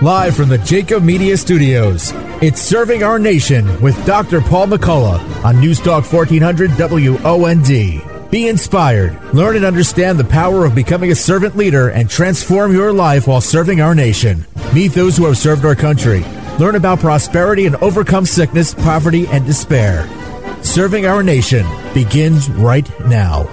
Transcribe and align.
Live 0.00 0.36
from 0.36 0.48
the 0.48 0.58
Jacob 0.58 1.02
Media 1.02 1.36
Studios, 1.36 2.12
it's 2.40 2.60
Serving 2.60 3.02
Our 3.02 3.18
Nation 3.18 3.80
with 3.82 4.06
Dr. 4.06 4.40
Paul 4.40 4.68
McCullough 4.68 5.44
on 5.44 5.58
News 5.58 5.80
Talk 5.80 6.04
1400 6.04 6.70
WOND. 6.70 8.30
Be 8.30 8.46
inspired, 8.46 9.20
learn 9.34 9.56
and 9.56 9.64
understand 9.64 10.16
the 10.16 10.22
power 10.22 10.64
of 10.64 10.76
becoming 10.76 11.10
a 11.10 11.16
servant 11.16 11.56
leader, 11.56 11.88
and 11.88 12.08
transform 12.08 12.72
your 12.72 12.92
life 12.92 13.26
while 13.26 13.40
serving 13.40 13.80
our 13.80 13.92
nation. 13.92 14.46
Meet 14.72 14.92
those 14.92 15.16
who 15.16 15.26
have 15.26 15.36
served 15.36 15.64
our 15.64 15.74
country. 15.74 16.24
Learn 16.60 16.76
about 16.76 17.00
prosperity 17.00 17.66
and 17.66 17.74
overcome 17.76 18.24
sickness, 18.24 18.74
poverty, 18.74 19.26
and 19.26 19.44
despair. 19.46 20.08
Serving 20.62 21.06
our 21.06 21.24
nation 21.24 21.66
begins 21.92 22.48
right 22.50 22.88
now. 23.00 23.48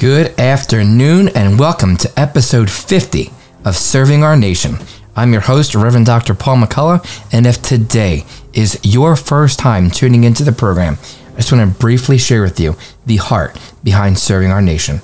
Good 0.00 0.36
afternoon, 0.40 1.28
and 1.28 1.60
welcome 1.60 1.96
to 1.98 2.10
episode 2.18 2.68
50 2.68 3.30
of 3.64 3.76
Serving 3.76 4.24
Our 4.24 4.36
Nation. 4.36 4.78
I'm 5.16 5.32
your 5.32 5.42
host, 5.42 5.76
Reverend 5.76 6.06
Dr. 6.06 6.34
Paul 6.34 6.56
McCullough, 6.56 7.32
and 7.32 7.46
if 7.46 7.62
today 7.62 8.24
is 8.52 8.80
your 8.82 9.14
first 9.14 9.60
time 9.60 9.88
tuning 9.88 10.24
into 10.24 10.42
the 10.42 10.50
program, 10.50 10.98
I 11.34 11.36
just 11.36 11.52
want 11.52 11.72
to 11.72 11.78
briefly 11.78 12.18
share 12.18 12.42
with 12.42 12.58
you 12.58 12.74
the 13.06 13.18
heart 13.18 13.56
behind 13.84 14.18
serving 14.18 14.50
our 14.50 14.60
nation. 14.60 15.00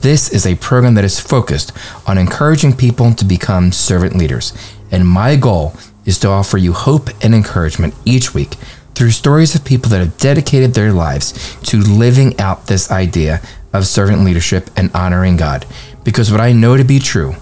This 0.00 0.30
is 0.30 0.44
a 0.44 0.56
program 0.56 0.92
that 0.96 1.04
is 1.04 1.18
focused 1.18 1.72
on 2.06 2.18
encouraging 2.18 2.76
people 2.76 3.14
to 3.14 3.24
become 3.24 3.72
servant 3.72 4.16
leaders, 4.16 4.52
and 4.90 5.08
my 5.08 5.34
goal 5.34 5.72
is 6.04 6.18
to 6.18 6.28
offer 6.28 6.58
you 6.58 6.74
hope 6.74 7.08
and 7.24 7.34
encouragement 7.34 7.94
each 8.04 8.34
week 8.34 8.56
through 8.94 9.12
stories 9.12 9.54
of 9.54 9.64
people 9.64 9.88
that 9.88 10.00
have 10.00 10.18
dedicated 10.18 10.74
their 10.74 10.92
lives 10.92 11.56
to 11.62 11.78
living 11.78 12.38
out 12.38 12.66
this 12.66 12.90
idea 12.90 13.40
of 13.72 13.86
servant 13.86 14.24
leadership 14.24 14.68
and 14.76 14.90
honoring 14.92 15.38
God. 15.38 15.64
Because 16.04 16.30
what 16.30 16.42
I 16.42 16.52
know 16.52 16.76
to 16.76 16.84
be 16.84 16.98
true 16.98 17.34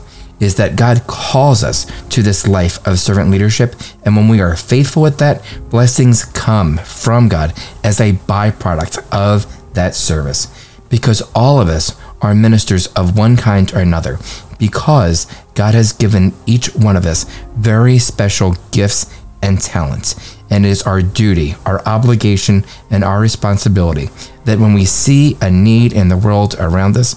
is 0.42 0.56
that 0.56 0.74
God 0.74 1.06
calls 1.06 1.62
us 1.62 1.86
to 2.08 2.20
this 2.20 2.48
life 2.48 2.84
of 2.86 2.98
servant 2.98 3.30
leadership. 3.30 3.76
And 4.04 4.16
when 4.16 4.26
we 4.26 4.40
are 4.40 4.56
faithful 4.56 5.02
with 5.02 5.18
that, 5.18 5.40
blessings 5.70 6.24
come 6.24 6.78
from 6.78 7.28
God 7.28 7.54
as 7.84 8.00
a 8.00 8.12
byproduct 8.12 9.06
of 9.12 9.46
that 9.74 9.94
service. 9.94 10.48
Because 10.88 11.22
all 11.34 11.60
of 11.60 11.68
us 11.68 11.96
are 12.20 12.34
ministers 12.34 12.88
of 12.88 13.16
one 13.16 13.36
kind 13.36 13.72
or 13.72 13.78
another, 13.78 14.18
because 14.58 15.26
God 15.54 15.74
has 15.74 15.92
given 15.92 16.34
each 16.44 16.74
one 16.74 16.96
of 16.96 17.06
us 17.06 17.24
very 17.56 17.98
special 17.98 18.56
gifts 18.72 19.16
and 19.42 19.60
talents. 19.60 20.36
And 20.50 20.66
it 20.66 20.70
is 20.70 20.82
our 20.82 21.02
duty, 21.02 21.54
our 21.64 21.86
obligation, 21.86 22.64
and 22.90 23.04
our 23.04 23.20
responsibility 23.20 24.10
that 24.44 24.58
when 24.58 24.74
we 24.74 24.84
see 24.84 25.36
a 25.40 25.50
need 25.50 25.92
in 25.92 26.08
the 26.08 26.16
world 26.16 26.56
around 26.58 26.96
us, 26.96 27.14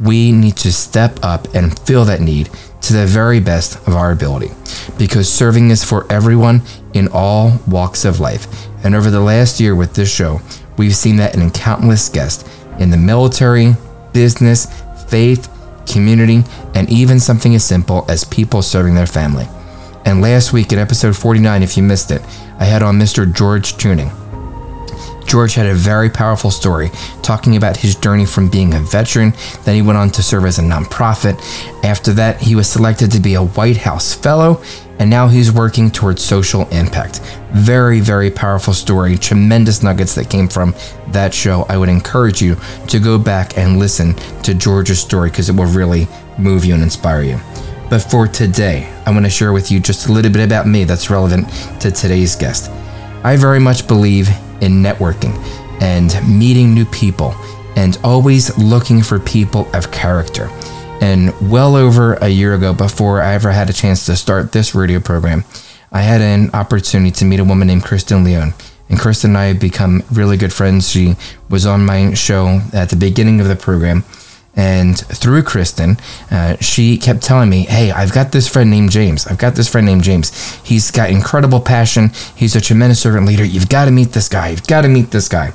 we 0.00 0.30
need 0.30 0.56
to 0.58 0.72
step 0.72 1.18
up 1.22 1.52
and 1.54 1.78
fill 1.80 2.04
that 2.04 2.20
need 2.20 2.48
to 2.88 2.94
the 2.94 3.06
very 3.06 3.38
best 3.38 3.76
of 3.86 3.94
our 3.94 4.10
ability 4.10 4.50
because 4.98 5.32
serving 5.32 5.70
is 5.70 5.84
for 5.84 6.10
everyone 6.10 6.62
in 6.94 7.08
all 7.12 7.60
walks 7.66 8.04
of 8.04 8.18
life. 8.18 8.46
And 8.84 8.94
over 8.94 9.10
the 9.10 9.20
last 9.20 9.60
year 9.60 9.74
with 9.74 9.94
this 9.94 10.12
show, 10.12 10.40
we've 10.76 10.96
seen 10.96 11.16
that 11.16 11.34
in 11.34 11.50
countless 11.50 12.08
guests 12.08 12.48
in 12.78 12.90
the 12.90 12.96
military, 12.96 13.74
business, 14.12 14.66
faith, 15.08 15.48
community, 15.86 16.42
and 16.74 16.88
even 16.90 17.20
something 17.20 17.54
as 17.54 17.64
simple 17.64 18.04
as 18.08 18.24
people 18.24 18.62
serving 18.62 18.94
their 18.94 19.06
family. 19.06 19.46
And 20.04 20.22
last 20.22 20.52
week 20.52 20.72
in 20.72 20.78
episode 20.78 21.16
49, 21.16 21.62
if 21.62 21.76
you 21.76 21.82
missed 21.82 22.10
it, 22.10 22.22
I 22.58 22.64
had 22.64 22.82
on 22.82 22.98
Mr. 22.98 23.30
George 23.30 23.76
Tuning. 23.76 24.10
George 25.28 25.54
had 25.54 25.66
a 25.66 25.74
very 25.74 26.08
powerful 26.08 26.50
story 26.50 26.90
talking 27.22 27.56
about 27.56 27.76
his 27.76 27.94
journey 27.94 28.24
from 28.24 28.48
being 28.48 28.72
a 28.72 28.80
veteran. 28.80 29.34
Then 29.64 29.74
he 29.74 29.82
went 29.82 29.98
on 29.98 30.08
to 30.12 30.22
serve 30.22 30.46
as 30.46 30.58
a 30.58 30.62
nonprofit. 30.62 31.38
After 31.84 32.14
that, 32.14 32.40
he 32.40 32.54
was 32.54 32.66
selected 32.66 33.12
to 33.12 33.20
be 33.20 33.34
a 33.34 33.44
White 33.44 33.76
House 33.76 34.14
Fellow, 34.14 34.62
and 34.98 35.10
now 35.10 35.28
he's 35.28 35.52
working 35.52 35.90
towards 35.90 36.24
social 36.24 36.66
impact. 36.70 37.20
Very, 37.52 38.00
very 38.00 38.30
powerful 38.30 38.72
story. 38.72 39.18
Tremendous 39.18 39.82
nuggets 39.82 40.14
that 40.14 40.30
came 40.30 40.48
from 40.48 40.74
that 41.08 41.34
show. 41.34 41.66
I 41.68 41.76
would 41.76 41.90
encourage 41.90 42.40
you 42.40 42.56
to 42.88 42.98
go 42.98 43.18
back 43.18 43.58
and 43.58 43.78
listen 43.78 44.14
to 44.44 44.54
George's 44.54 44.98
story 44.98 45.28
because 45.28 45.50
it 45.50 45.54
will 45.54 45.66
really 45.66 46.08
move 46.38 46.64
you 46.64 46.72
and 46.72 46.82
inspire 46.82 47.22
you. 47.22 47.38
But 47.90 48.00
for 48.00 48.28
today, 48.28 48.90
I 49.04 49.10
want 49.10 49.26
to 49.26 49.30
share 49.30 49.52
with 49.52 49.70
you 49.70 49.78
just 49.78 50.08
a 50.08 50.12
little 50.12 50.32
bit 50.32 50.44
about 50.44 50.66
me 50.66 50.84
that's 50.84 51.10
relevant 51.10 51.48
to 51.80 51.90
today's 51.90 52.34
guest. 52.34 52.70
I 53.24 53.36
very 53.36 53.58
much 53.58 53.86
believe 53.86 54.28
in 54.60 54.82
networking 54.82 55.34
and 55.80 56.14
meeting 56.28 56.74
new 56.74 56.84
people 56.86 57.34
and 57.76 57.98
always 58.02 58.56
looking 58.58 59.02
for 59.02 59.18
people 59.18 59.68
of 59.74 59.90
character. 59.92 60.48
And 61.00 61.32
well 61.50 61.76
over 61.76 62.14
a 62.14 62.28
year 62.28 62.54
ago, 62.54 62.72
before 62.72 63.22
I 63.22 63.34
ever 63.34 63.52
had 63.52 63.70
a 63.70 63.72
chance 63.72 64.04
to 64.06 64.16
start 64.16 64.50
this 64.50 64.74
radio 64.74 64.98
program, 64.98 65.44
I 65.92 66.02
had 66.02 66.20
an 66.20 66.50
opportunity 66.54 67.12
to 67.12 67.24
meet 67.24 67.40
a 67.40 67.44
woman 67.44 67.68
named 67.68 67.84
Kristen 67.84 68.24
Leone. 68.24 68.52
And 68.88 68.98
Kristen 68.98 69.30
and 69.30 69.38
I 69.38 69.44
have 69.46 69.60
become 69.60 70.02
really 70.12 70.36
good 70.36 70.52
friends. 70.52 70.90
She 70.90 71.14
was 71.48 71.66
on 71.66 71.84
my 71.84 72.14
show 72.14 72.60
at 72.72 72.88
the 72.88 72.96
beginning 72.96 73.40
of 73.40 73.46
the 73.46 73.56
program. 73.56 74.04
And 74.58 74.98
through 74.98 75.44
Kristen, 75.44 75.98
uh, 76.32 76.56
she 76.56 76.98
kept 76.98 77.22
telling 77.22 77.48
me, 77.48 77.62
Hey, 77.62 77.92
I've 77.92 78.12
got 78.12 78.32
this 78.32 78.48
friend 78.48 78.68
named 78.68 78.90
James. 78.90 79.24
I've 79.28 79.38
got 79.38 79.54
this 79.54 79.68
friend 79.68 79.86
named 79.86 80.02
James. 80.02 80.32
He's 80.64 80.90
got 80.90 81.10
incredible 81.10 81.60
passion. 81.60 82.10
He's 82.34 82.56
a 82.56 82.60
tremendous 82.60 83.00
servant 83.00 83.24
leader. 83.24 83.44
You've 83.44 83.68
got 83.68 83.84
to 83.84 83.92
meet 83.92 84.12
this 84.12 84.28
guy. 84.28 84.48
You've 84.48 84.66
got 84.66 84.82
to 84.82 84.88
meet 84.88 85.12
this 85.12 85.28
guy. 85.28 85.52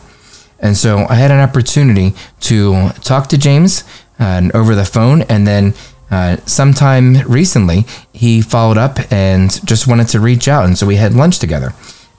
And 0.58 0.78
so 0.78 1.06
I 1.10 1.16
had 1.16 1.32
an 1.32 1.42
opportunity 1.42 2.14
to 2.42 2.92
talk 3.02 3.28
to 3.28 3.38
James 3.38 3.84
uh, 4.20 4.50
over 4.54 4.74
the 4.74 4.86
phone. 4.86 5.24
And 5.24 5.46
then 5.46 5.74
uh, 6.10 6.38
sometime 6.46 7.18
recently, 7.28 7.86
he 8.14 8.42
followed 8.42 8.78
up 8.78 9.00
and 9.12 9.50
just 9.68 9.86
wanted 9.86 10.08
to 10.10 10.22
reach 10.22 10.48
out. 10.48 10.64
And 10.64 10.78
so 10.78 10.88
we 10.88 10.96
had 10.96 11.14
lunch 11.14 11.40
together. 11.40 11.74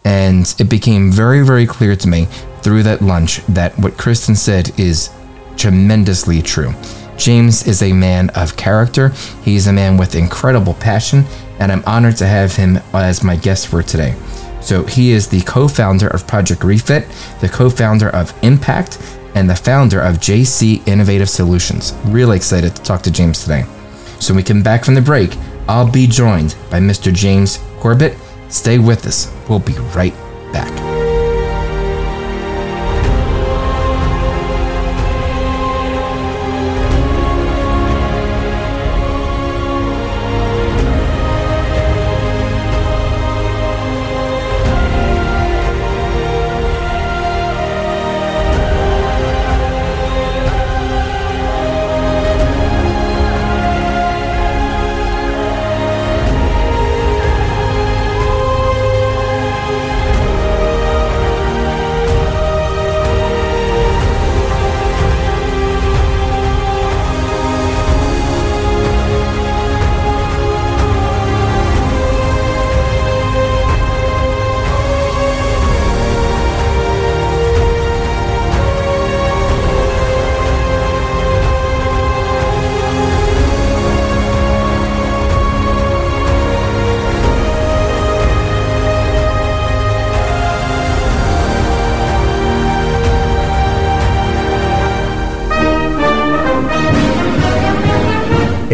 And 0.05 0.55
it 0.59 0.69
became 0.69 1.11
very, 1.11 1.43
very 1.43 1.67
clear 1.67 1.97
to 1.97 2.09
me 2.09 2.27
through 2.61 2.83
that 2.83 3.01
lunch 3.01 3.41
that 3.47 3.79
what 3.79 3.97
Kristen 3.97 4.35
said 4.37 4.79
is 4.79 5.09
tremendously 5.57 6.43
true. 6.43 6.73
James 7.17 7.67
is 7.67 7.83
a 7.83 7.93
man 7.93 8.31
of 8.31 8.57
character. 8.57 9.11
He's 9.43 9.67
a 9.67 9.73
man 9.73 9.97
with 9.97 10.15
incredible 10.15 10.75
passion, 10.75 11.25
and 11.59 11.71
I'm 11.71 11.85
honored 11.87 12.17
to 12.19 12.27
have 12.27 12.57
him 12.57 12.79
as 12.93 13.23
my 13.23 13.37
guest 13.37 13.69
for 13.69 13.83
today. 13.83 14.15
So, 14.61 14.83
he 14.85 15.13
is 15.13 15.29
the 15.29 15.43
co 15.43 15.69
founder 15.69 16.09
of 16.09 16.27
Project 16.27 16.65
Refit, 16.65 17.07
the 17.41 17.49
co 17.49 17.69
founder 17.69 18.09
of 18.11 18.33
Impact, 18.43 18.99
and 19.35 19.49
the 19.49 19.57
founder 19.57 20.01
of 20.01 20.17
JC 20.17 20.87
Innovative 20.89 21.29
Solutions. 21.29 21.93
Really 22.07 22.37
excited 22.37 22.75
to 22.75 22.83
talk 22.83 23.03
to 23.03 23.11
James 23.11 23.43
today. 23.43 23.65
So, 24.21 24.33
when 24.33 24.39
we 24.39 24.43
come 24.43 24.63
back 24.63 24.85
from 24.85 24.95
the 24.95 25.03
break, 25.03 25.37
I'll 25.69 25.91
be 25.91 26.07
joined 26.07 26.57
by 26.71 26.81
Mr. 26.81 27.13
James 27.13 27.59
Corbett. 27.79 28.17
Stay 28.49 28.79
with 28.79 29.07
us. 29.07 29.33
We'll 29.49 29.59
be 29.59 29.75
right 29.95 30.15
back. 30.53 30.94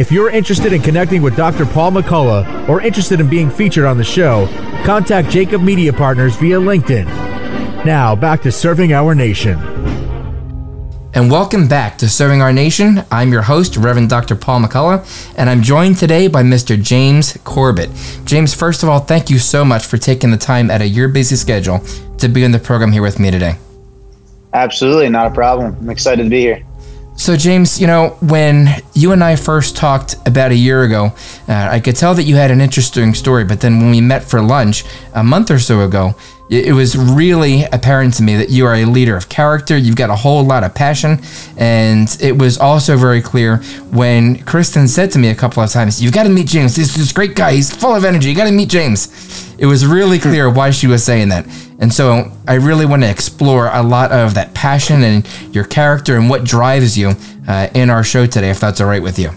If 0.00 0.11
you're 0.11 0.31
interested 0.31 0.73
in 0.73 0.81
connecting 0.81 1.20
with 1.20 1.37
Dr. 1.37 1.67
Paul 1.67 1.93
McCullough 1.93 2.70
or 2.70 2.81
interested 2.81 3.20
in 3.20 3.29
being 3.29 3.50
featured 3.50 3.85
on 3.85 3.99
the 3.99 4.02
show, 4.02 4.47
contact 4.82 5.29
Jacob 5.29 5.61
Media 5.61 5.93
Partners 5.93 6.35
via 6.37 6.56
LinkedIn. 6.56 7.05
Now, 7.85 8.17
back 8.17 8.41
to 8.44 8.50
serving 8.50 8.94
our 8.94 9.14
nation. 9.14 9.58
and 11.12 11.31
welcome 11.31 11.69
back 11.69 11.99
to 11.99 12.08
Serving 12.08 12.41
Our 12.41 12.50
Nation. 12.50 13.05
I'm 13.11 13.31
your 13.31 13.43
host, 13.43 13.76
Reverend 13.76 14.08
Dr. 14.08 14.37
Paul 14.37 14.62
McCullough, 14.62 15.35
and 15.37 15.50
I'm 15.50 15.61
joined 15.61 15.99
today 15.99 16.29
by 16.29 16.43
Mr. 16.43 16.82
James 16.82 17.37
Corbett. 17.44 17.91
James, 18.25 18.55
first 18.55 18.82
of 18.82 18.88
all, 18.88 19.00
thank 19.00 19.29
you 19.29 19.38
so 19.38 19.67
much 19.67 19.85
for 19.85 19.99
taking 19.99 20.31
the 20.31 20.38
time 20.38 20.70
out 20.70 20.81
of 20.81 20.88
your 20.88 21.08
busy 21.08 21.37
schedule 21.37 21.85
to 22.17 22.26
be 22.26 22.43
on 22.47 22.52
the 22.52 22.58
program 22.58 22.91
here 22.91 23.02
with 23.02 23.20
me 23.20 23.31
today. 23.31 23.58
Absolutely, 24.55 25.11
not 25.11 25.26
a 25.26 25.35
problem. 25.35 25.76
I'm 25.79 25.91
excited 25.91 26.25
to 26.25 26.31
be 26.31 26.41
here. 26.41 26.64
So, 27.16 27.36
James, 27.36 27.78
you 27.78 27.86
know, 27.86 28.16
when 28.20 28.82
you 28.94 29.12
and 29.12 29.22
I 29.22 29.36
first 29.36 29.76
talked 29.76 30.16
about 30.26 30.52
a 30.52 30.54
year 30.54 30.84
ago, 30.84 31.12
uh, 31.48 31.68
I 31.70 31.78
could 31.78 31.94
tell 31.94 32.14
that 32.14 32.22
you 32.22 32.36
had 32.36 32.50
an 32.50 32.62
interesting 32.62 33.12
story, 33.14 33.44
but 33.44 33.60
then 33.60 33.78
when 33.78 33.90
we 33.90 34.00
met 34.00 34.24
for 34.24 34.40
lunch 34.40 34.84
a 35.14 35.22
month 35.22 35.50
or 35.50 35.58
so 35.58 35.80
ago, 35.82 36.14
it 36.50 36.74
was 36.74 36.98
really 36.98 37.62
apparent 37.72 38.14
to 38.14 38.24
me 38.24 38.34
that 38.34 38.50
you 38.50 38.66
are 38.66 38.74
a 38.74 38.84
leader 38.84 39.16
of 39.16 39.28
character. 39.28 39.76
You've 39.76 39.94
got 39.94 40.10
a 40.10 40.16
whole 40.16 40.42
lot 40.42 40.64
of 40.64 40.74
passion. 40.74 41.20
And 41.56 42.08
it 42.20 42.36
was 42.36 42.58
also 42.58 42.96
very 42.96 43.22
clear 43.22 43.58
when 43.92 44.42
Kristen 44.42 44.88
said 44.88 45.12
to 45.12 45.20
me 45.20 45.28
a 45.28 45.34
couple 45.36 45.62
of 45.62 45.70
times, 45.70 46.02
You've 46.02 46.12
got 46.12 46.24
to 46.24 46.28
meet 46.28 46.48
James. 46.48 46.74
He's 46.74 46.92
this 46.96 47.12
great 47.12 47.36
guy. 47.36 47.52
He's 47.52 47.72
full 47.72 47.94
of 47.94 48.04
energy. 48.04 48.30
You 48.30 48.34
got 48.34 48.46
to 48.46 48.52
meet 48.52 48.68
James. 48.68 49.54
It 49.58 49.66
was 49.66 49.86
really 49.86 50.18
clear 50.18 50.50
why 50.50 50.72
she 50.72 50.88
was 50.88 51.04
saying 51.04 51.28
that. 51.28 51.46
And 51.80 51.92
so 51.92 52.30
I 52.46 52.54
really 52.54 52.84
want 52.84 53.02
to 53.02 53.10
explore 53.10 53.70
a 53.72 53.82
lot 53.82 54.12
of 54.12 54.34
that 54.34 54.54
passion 54.54 55.02
and 55.02 55.26
your 55.54 55.64
character 55.64 56.16
and 56.16 56.28
what 56.28 56.44
drives 56.44 56.96
you 56.96 57.14
uh, 57.48 57.68
in 57.74 57.88
our 57.88 58.04
show 58.04 58.26
today, 58.26 58.50
if 58.50 58.60
that's 58.60 58.80
all 58.80 58.86
right 58.86 59.02
with 59.02 59.18
you. 59.18 59.30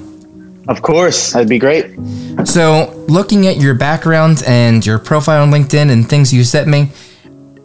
Of 0.68 0.82
course, 0.82 1.34
that'd 1.34 1.50
be 1.50 1.60
great. 1.60 1.94
So, 2.46 3.06
looking 3.10 3.48
at 3.48 3.58
your 3.58 3.74
background 3.74 4.44
and 4.48 4.86
your 4.86 4.98
profile 4.98 5.44
on 5.44 5.52
LinkedIn 5.52 5.90
and 5.90 6.08
things 6.08 6.34
you 6.34 6.44
sent 6.46 6.68
me, 6.68 6.90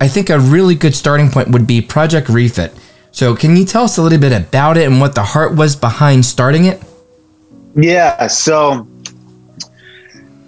I 0.00 0.08
think 0.08 0.30
a 0.30 0.38
really 0.38 0.74
good 0.74 0.96
starting 0.96 1.30
point 1.30 1.48
would 1.48 1.66
be 1.66 1.80
Project 1.80 2.28
Refit. 2.28 2.72
So, 3.12 3.36
can 3.36 3.56
you 3.56 3.64
tell 3.64 3.84
us 3.84 3.98
a 3.98 4.02
little 4.02 4.18
bit 4.18 4.32
about 4.32 4.76
it 4.76 4.86
and 4.86 5.00
what 5.00 5.14
the 5.14 5.22
heart 5.22 5.54
was 5.54 5.76
behind 5.76 6.26
starting 6.26 6.64
it? 6.64 6.82
Yeah. 7.76 8.26
So, 8.26 8.88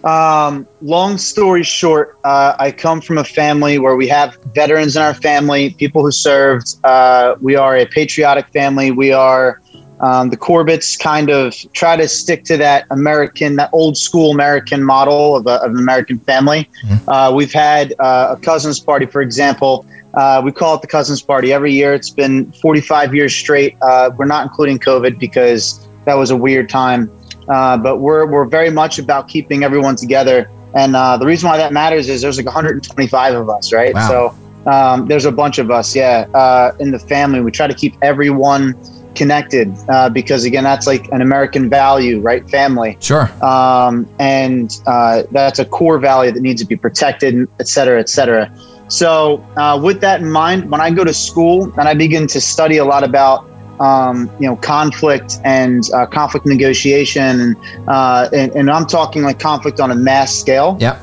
um, 0.05 0.67
long 0.81 1.19
story 1.19 1.63
short, 1.63 2.19
uh, 2.25 2.55
I 2.59 2.71
come 2.73 3.01
from 3.01 3.19
a 3.19 3.25
family 3.25 3.79
where 3.79 3.97
we 3.97 4.09
have 4.09 4.39
veterans 4.55 4.97
in 4.97 5.03
our 5.03 5.15
family, 5.15 5.71
people 5.71 6.03
who 6.03 6.11
served. 6.11 6.77
Uh, 6.85 7.37
we 7.41 7.57
are 7.57 7.77
a 7.77 7.87
patriotic 7.87 8.49
family. 8.49 8.91
We 8.91 9.13
are 9.13 9.61
um, 10.01 10.31
the 10.31 10.37
Corbetts 10.37 10.99
kind 10.99 11.29
of 11.29 11.55
try 11.73 11.97
to 11.97 12.09
stick 12.09 12.45
to 12.45 12.57
that 12.57 12.87
American, 12.91 13.57
that 13.57 13.69
old 13.73 13.97
school 13.97 14.31
American 14.31 14.83
model 14.83 15.37
of, 15.37 15.47
a, 15.47 15.63
of 15.63 15.73
an 15.73 15.79
American 15.79 16.19
family. 16.21 16.71
Mm-hmm. 16.85 17.09
Uh, 17.09 17.33
we've 17.33 17.53
had 17.53 17.95
uh, 17.99 18.37
a 18.39 18.41
cousins 18.41 18.81
party, 18.81 19.07
for 19.07 19.21
example. 19.21 19.85
Uh, 20.15 20.41
we 20.43 20.53
call 20.53 20.75
it 20.75 20.81
the 20.81 20.89
cousins 20.89 21.21
party 21.21 21.53
every 21.53 21.73
year. 21.73 21.93
It's 21.93 22.11
been 22.11 22.51
45 22.53 23.15
years 23.15 23.35
straight. 23.35 23.77
Uh, 23.83 24.11
we're 24.17 24.25
not 24.25 24.45
including 24.45 24.79
COVID 24.79 25.19
because 25.19 25.87
that 26.07 26.15
was 26.15 26.31
a 26.31 26.37
weird 26.37 26.69
time. 26.69 27.11
Uh, 27.49 27.77
but 27.77 27.99
we're, 27.99 28.27
we're 28.27 28.45
very 28.45 28.71
much 28.71 28.99
about 28.99 29.29
keeping 29.29 29.65
everyone 29.65 29.97
together. 29.97 30.51
And 30.75 30.95
uh, 30.95 31.17
the 31.17 31.27
reason 31.27 31.49
why 31.49 31.57
that 31.57 31.73
matters 31.73 32.09
is 32.09 32.23
there's 32.23 32.37
like 32.37 32.47
125 32.47 33.35
of 33.35 33.51
us, 33.51 33.73
right? 33.73 33.95
Wow. 33.95 34.09
So 34.09 34.71
um, 34.71 35.07
there's 35.07 35.25
a 35.25 35.33
bunch 35.33 35.59
of 35.59 35.71
us, 35.71 35.97
yeah, 35.97 36.73
in 36.79 36.91
the 36.91 36.99
family. 36.99 37.41
We 37.41 37.51
try 37.51 37.67
to 37.67 37.75
keep 37.75 37.95
everyone 38.03 38.75
connected 39.15 39.75
uh, 39.89 40.09
because 40.09 40.45
again 40.45 40.65
that's 40.65 40.87
like 40.87 41.11
an 41.13 41.21
american 41.21 41.69
value 41.69 42.21
right 42.21 42.49
family 42.49 42.97
sure 43.01 43.31
um, 43.45 44.09
and 44.19 44.81
uh, 44.87 45.23
that's 45.33 45.59
a 45.59 45.65
core 45.65 45.99
value 45.99 46.31
that 46.31 46.41
needs 46.41 46.63
to 46.63 46.67
be 46.67 46.77
protected 46.77 47.49
et 47.59 47.69
cetera 47.69 47.99
et 47.99 48.09
cetera 48.09 48.53
so 48.89 49.45
uh, 49.57 49.79
with 49.83 50.01
that 50.01 50.21
in 50.21 50.31
mind 50.31 50.71
when 50.71 50.81
i 50.81 50.91
go 50.91 51.05
to 51.05 51.15
school 51.15 51.65
and 51.79 51.89
i 51.89 51.95
begin 51.95 52.27
to 52.27 52.41
study 52.41 52.77
a 52.77 52.85
lot 52.85 53.03
about 53.03 53.50
um, 53.81 54.31
you 54.39 54.47
know 54.47 54.57
conflict 54.57 55.39
and 55.45 55.91
uh, 55.93 56.07
conflict 56.07 56.47
negotiation 56.47 57.41
and, 57.41 57.57
uh, 57.89 58.29
and, 58.33 58.53
and 58.53 58.71
i'm 58.71 58.87
talking 58.87 59.23
like 59.23 59.39
conflict 59.39 59.81
on 59.81 59.91
a 59.91 59.95
mass 59.95 60.35
scale 60.35 60.77
yeah 60.81 61.01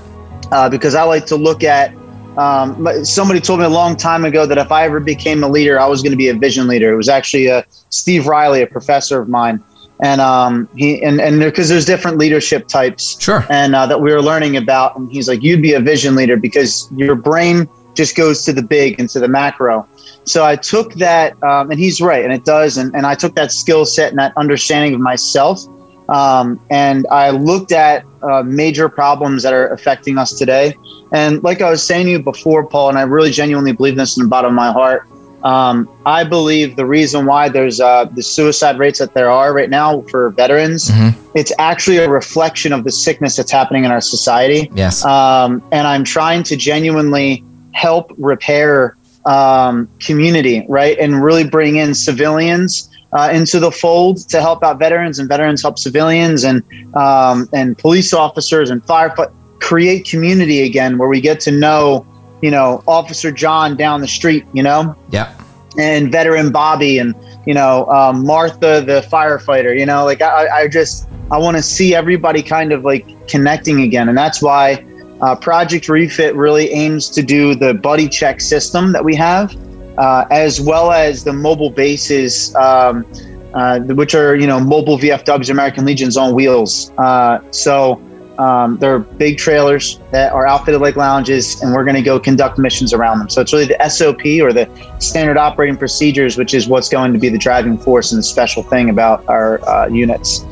uh, 0.51 0.69
because 0.69 0.95
i 0.95 1.03
like 1.03 1.25
to 1.25 1.35
look 1.35 1.63
at 1.63 1.94
um, 2.38 3.03
somebody 3.03 3.39
told 3.39 3.59
me 3.59 3.65
a 3.65 3.69
long 3.69 3.95
time 3.95 4.24
ago 4.24 4.45
that 4.45 4.59
if 4.59 4.71
I 4.71 4.85
ever 4.85 5.00
became 5.00 5.44
a 5.44 5.47
leader, 5.47 5.79
I 5.79 5.88
was 5.88 6.03
going 6.03 6.12
to 6.12 6.18
be 6.18 6.29
a 6.29 6.35
vision 6.35 6.68
leader. 6.68 6.94
It 6.94 6.95
was 6.95 7.09
actually 7.09 7.50
uh, 7.50 7.63
Steve 7.89 8.27
Riley, 8.27 8.62
a 8.62 8.68
professor 8.68 9.19
of 9.19 9.27
mine, 9.27 9.63
and 10.01 10.21
um, 10.21 10.69
he 10.75 11.01
and 11.03 11.19
and 11.19 11.39
because 11.39 11.69
there, 11.69 11.75
there's 11.75 11.85
different 11.85 12.19
leadership 12.19 12.68
types, 12.68 13.19
sure, 13.19 13.44
and 13.50 13.75
uh, 13.75 13.88
that 13.88 14.01
we 14.01 14.13
were 14.13 14.21
learning 14.21 14.56
about. 14.56 14.95
And 14.95 15.12
he's 15.12 15.27
like, 15.27 15.41
you'd 15.41 15.63
be 15.63 15.74
a 15.74 15.79
vision 15.79 16.15
leader 16.15 16.38
because 16.38 16.88
your 16.95 17.15
brain 17.15 17.68
just 17.95 18.15
goes 18.15 18.44
to 18.44 18.53
the 18.53 18.62
big 18.62 19.00
and 19.00 19.09
to 19.09 19.19
the 19.19 19.27
macro. 19.27 19.88
So 20.27 20.44
I 20.44 20.57
took 20.57 20.94
that, 20.95 21.41
um, 21.41 21.71
and 21.71 21.79
he's 21.79 22.01
right, 22.01 22.24
and 22.24 22.33
it 22.33 22.44
does. 22.44 22.77
And, 22.77 22.94
and 22.94 23.06
I 23.06 23.15
took 23.15 23.33
that 23.35 23.51
skill 23.51 23.85
set 23.85 24.09
and 24.09 24.19
that 24.19 24.33
understanding 24.35 24.94
of 24.94 25.00
myself, 25.00 25.62
um, 26.09 26.59
and 26.69 27.07
I 27.12 27.29
looked 27.29 27.71
at 27.71 28.06
uh, 28.21 28.44
major 28.44 28.89
problems 28.89 29.44
that 29.44 29.53
are 29.53 29.69
affecting 29.69 30.18
us 30.18 30.33
today. 30.33 30.75
And 31.13 31.41
like 31.44 31.62
I 31.62 31.69
was 31.69 31.81
saying 31.81 32.06
to 32.06 32.12
you 32.12 32.21
before, 32.21 32.65
Paul, 32.68 32.89
and 32.89 32.97
I 32.97 33.03
really 33.03 33.31
genuinely 33.31 33.71
believe 33.71 33.95
this 33.95 34.18
in 34.18 34.24
the 34.24 34.29
bottom 34.29 34.50
of 34.50 34.56
my 34.56 34.71
heart. 34.71 35.07
Um, 35.44 35.88
I 36.06 36.24
believe 36.24 36.75
the 36.75 36.85
reason 36.85 37.25
why 37.25 37.47
there's 37.47 37.79
uh, 37.79 38.06
the 38.06 38.24
suicide 38.24 38.79
rates 38.79 39.00
that 39.00 39.13
there 39.13 39.29
are 39.29 39.53
right 39.53 39.69
now 39.69 40.01
for 40.09 40.31
veterans, 40.31 40.89
mm-hmm. 40.89 41.38
it's 41.38 41.53
actually 41.59 41.97
a 41.97 42.09
reflection 42.09 42.74
of 42.74 42.83
the 42.83 42.91
sickness 42.91 43.38
that's 43.38 43.51
happening 43.51 43.85
in 43.85 43.91
our 43.91 44.01
society. 44.01 44.69
Yes. 44.74 45.06
Um, 45.06 45.63
and 45.71 45.88
I'm 45.88 46.03
trying 46.03 46.44
to 46.44 46.57
genuinely 46.57 47.45
help 47.71 48.12
repair 48.18 48.97
um, 49.27 49.89
community, 50.00 50.65
right? 50.69 50.97
And 50.97 51.24
really 51.24 51.47
bring 51.47 51.75
in 51.75 51.94
civilians 51.94 52.89
uh, 53.13 53.29
into 53.31 53.59
the 53.59 53.71
fold 53.71 54.27
to 54.29 54.41
help 54.41 54.63
out 54.63 54.79
veterans, 54.79 55.19
and 55.19 55.29
veterans 55.29 55.62
help 55.62 55.77
civilians, 55.79 56.44
and 56.44 56.63
um, 56.95 57.47
and 57.53 57.77
police 57.77 58.13
officers 58.13 58.69
and 58.69 58.81
firefighters 58.83 59.33
create 59.59 60.06
community 60.06 60.62
again, 60.62 60.97
where 60.97 61.09
we 61.09 61.19
get 61.19 61.39
to 61.41 61.51
know, 61.51 62.06
you 62.41 62.51
know, 62.51 62.83
Officer 62.88 63.31
John 63.31 63.75
down 63.75 64.01
the 64.01 64.07
street, 64.07 64.45
you 64.53 64.63
know, 64.63 64.95
yeah, 65.09 65.33
and 65.77 66.12
veteran 66.12 66.51
Bobby, 66.51 66.97
and 66.97 67.15
you 67.45 67.53
know, 67.53 67.85
um, 67.88 68.25
Martha 68.25 68.81
the 68.81 69.06
firefighter, 69.12 69.77
you 69.77 69.85
know, 69.85 70.06
like 70.06 70.21
I, 70.21 70.47
I 70.63 70.68
just 70.68 71.07
I 71.31 71.38
want 71.38 71.57
to 71.57 71.63
see 71.63 71.95
everybody 71.95 72.41
kind 72.41 72.71
of 72.71 72.83
like 72.83 73.27
connecting 73.27 73.81
again, 73.81 74.09
and 74.09 74.18
that's 74.18 74.41
why. 74.41 74.85
Uh, 75.22 75.36
Project 75.36 75.90
Refit 75.90 76.36
really 76.36 76.69
aims 76.72 77.10
to 77.10 77.24
do 77.24 77.56
the 77.56 77.74
buddy 77.74 78.08
check 78.08 78.40
system 78.40 78.92
that 78.92 79.04
we 79.04 79.16
have 79.16 79.56
uh, 79.98 80.25
as 80.30 80.62
well 80.62 80.91
as 80.91 81.24
the 81.24 81.34
mobile 81.34 81.70
bases, 81.70 82.56
um, 82.56 83.06
uh, 83.53 83.80
which 83.80 84.13
are 84.15 84.36
you 84.36 84.48
know 84.48 84.60
mobile 84.60 84.98
VFWs, 84.98 85.50
American 85.50 85.86
Legions 85.86 86.18
on 86.18 86.34
wheels. 86.34 86.91
Uh, 86.98 87.39
so 87.51 88.01
um, 88.38 88.77
they're 88.77 89.00
big 89.00 89.38
trailers 89.38 90.00
that 90.12 90.32
are 90.32 90.46
outfitted 90.46 90.82
like 90.82 90.96
lounges, 90.96 91.62
and 91.62 91.74
we're 91.74 91.84
going 91.84 91.96
to 91.96 92.03
go 92.03 92.20
conduct 92.20 92.60
missions 92.60 92.94
around 92.94 93.20
them. 93.20 93.30
So 93.30 93.41
it's 93.41 93.51
really 93.51 93.65
the 93.65 93.89
SOP 93.89 94.25
or 94.41 94.53
the 94.53 94.70
standard 95.00 95.38
operating 95.38 95.77
procedures, 95.77 96.38
which 96.38 96.53
is 96.53 96.68
what's 96.68 96.89
going 96.89 97.13
to 97.13 97.20
be 97.20 97.30
the 97.30 97.39
driving 97.39 97.77
force 97.77 98.12
and 98.12 98.20
the 98.20 98.24
special 98.24 98.62
thing 98.62 98.89
about 98.89 99.27
our 99.27 99.68
uh, 99.68 99.88
units. 99.88 100.46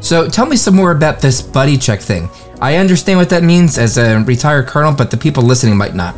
So 0.00 0.28
tell 0.28 0.46
me 0.46 0.56
some 0.56 0.74
more 0.74 0.92
about 0.92 1.20
this 1.20 1.40
buddy 1.42 1.76
check 1.76 2.00
thing. 2.00 2.28
I 2.60 2.76
understand 2.76 3.18
what 3.18 3.30
that 3.30 3.42
means 3.42 3.78
as 3.78 3.96
a 3.96 4.20
retired 4.20 4.66
colonel, 4.66 4.92
but 4.92 5.10
the 5.10 5.16
people 5.16 5.42
listening 5.42 5.76
might 5.76 5.94
not. 5.94 6.14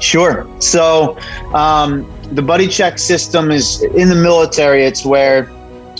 Sure. 0.00 0.46
So 0.60 1.18
um, 1.54 2.10
the 2.32 2.42
buddy 2.42 2.68
check 2.68 2.98
system 2.98 3.50
is 3.50 3.82
in 3.82 4.08
the 4.08 4.14
military. 4.14 4.84
It's 4.84 5.04
where 5.04 5.50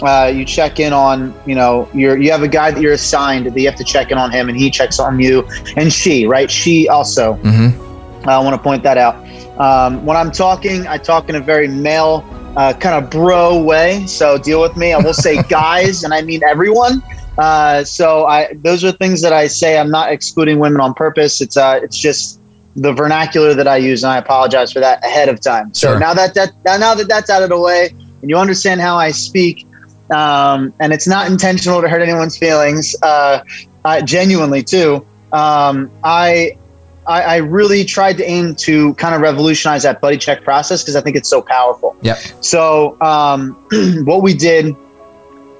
uh, 0.02 0.30
you 0.34 0.44
check 0.44 0.78
in 0.78 0.92
on, 0.92 1.34
you 1.46 1.54
know, 1.54 1.88
you're, 1.94 2.18
you 2.18 2.30
have 2.30 2.42
a 2.42 2.48
guy 2.48 2.70
that 2.70 2.80
you're 2.80 2.92
assigned 2.92 3.46
that 3.46 3.58
you 3.58 3.66
have 3.66 3.78
to 3.78 3.84
check 3.84 4.10
in 4.10 4.18
on 4.18 4.30
him 4.30 4.48
and 4.48 4.58
he 4.58 4.70
checks 4.70 4.98
on 4.98 5.18
you 5.18 5.48
and 5.76 5.92
she, 5.92 6.26
right? 6.26 6.50
She 6.50 6.88
also. 6.88 7.34
Mm-hmm. 7.36 8.28
I 8.28 8.38
want 8.38 8.56
to 8.56 8.62
point 8.62 8.82
that 8.82 8.98
out. 8.98 9.16
Um, 9.58 10.04
when 10.04 10.16
I'm 10.16 10.30
talking, 10.32 10.86
I 10.86 10.98
talk 10.98 11.28
in 11.28 11.36
a 11.36 11.40
very 11.40 11.68
male, 11.68 12.24
uh, 12.56 12.72
kind 12.72 13.02
of 13.02 13.10
bro 13.10 13.62
way. 13.62 14.06
So 14.06 14.36
deal 14.36 14.60
with 14.60 14.76
me. 14.76 14.92
I 14.92 14.98
will 14.98 15.14
say 15.14 15.42
guys, 15.48 16.04
and 16.04 16.12
I 16.12 16.22
mean 16.22 16.42
everyone. 16.42 17.02
Uh, 17.38 17.84
so 17.84 18.26
I, 18.26 18.54
those 18.54 18.84
are 18.84 18.92
things 18.92 19.22
that 19.22 19.32
I 19.32 19.46
say. 19.46 19.78
I'm 19.78 19.90
not 19.90 20.10
excluding 20.10 20.58
women 20.58 20.80
on 20.80 20.94
purpose. 20.94 21.40
It's, 21.40 21.56
uh, 21.56 21.80
it's 21.82 21.98
just 21.98 22.40
the 22.76 22.92
vernacular 22.92 23.54
that 23.54 23.66
I 23.66 23.76
use, 23.78 24.04
and 24.04 24.12
I 24.12 24.18
apologize 24.18 24.72
for 24.72 24.80
that 24.80 25.04
ahead 25.04 25.28
of 25.28 25.40
time. 25.40 25.72
So 25.74 25.88
sure. 25.88 25.98
now 25.98 26.14
that 26.14 26.34
that 26.34 26.52
now 26.64 26.94
that 26.94 27.08
that's 27.08 27.30
out 27.30 27.42
of 27.42 27.48
the 27.48 27.58
way, 27.58 27.88
and 28.20 28.30
you 28.30 28.36
understand 28.36 28.80
how 28.80 28.96
I 28.96 29.10
speak, 29.10 29.66
um, 30.14 30.72
and 30.78 30.92
it's 30.92 31.08
not 31.08 31.30
intentional 31.30 31.80
to 31.80 31.88
hurt 31.88 32.02
anyone's 32.02 32.36
feelings, 32.36 32.94
uh, 33.02 33.40
uh, 33.84 34.02
genuinely 34.02 34.62
too. 34.62 35.04
Um, 35.32 35.90
I, 36.04 36.58
I, 37.06 37.22
I 37.22 37.36
really 37.36 37.84
tried 37.84 38.18
to 38.18 38.24
aim 38.24 38.54
to 38.56 38.94
kind 38.94 39.14
of 39.14 39.20
revolutionize 39.20 39.82
that 39.82 40.00
buddy 40.00 40.18
check 40.18 40.44
process 40.44 40.82
because 40.82 40.96
I 40.96 41.00
think 41.00 41.16
it's 41.16 41.28
so 41.28 41.40
powerful. 41.42 41.96
Yeah. 42.02 42.14
So 42.40 43.00
um, 43.00 43.52
what 44.04 44.22
we 44.22 44.34
did 44.34 44.76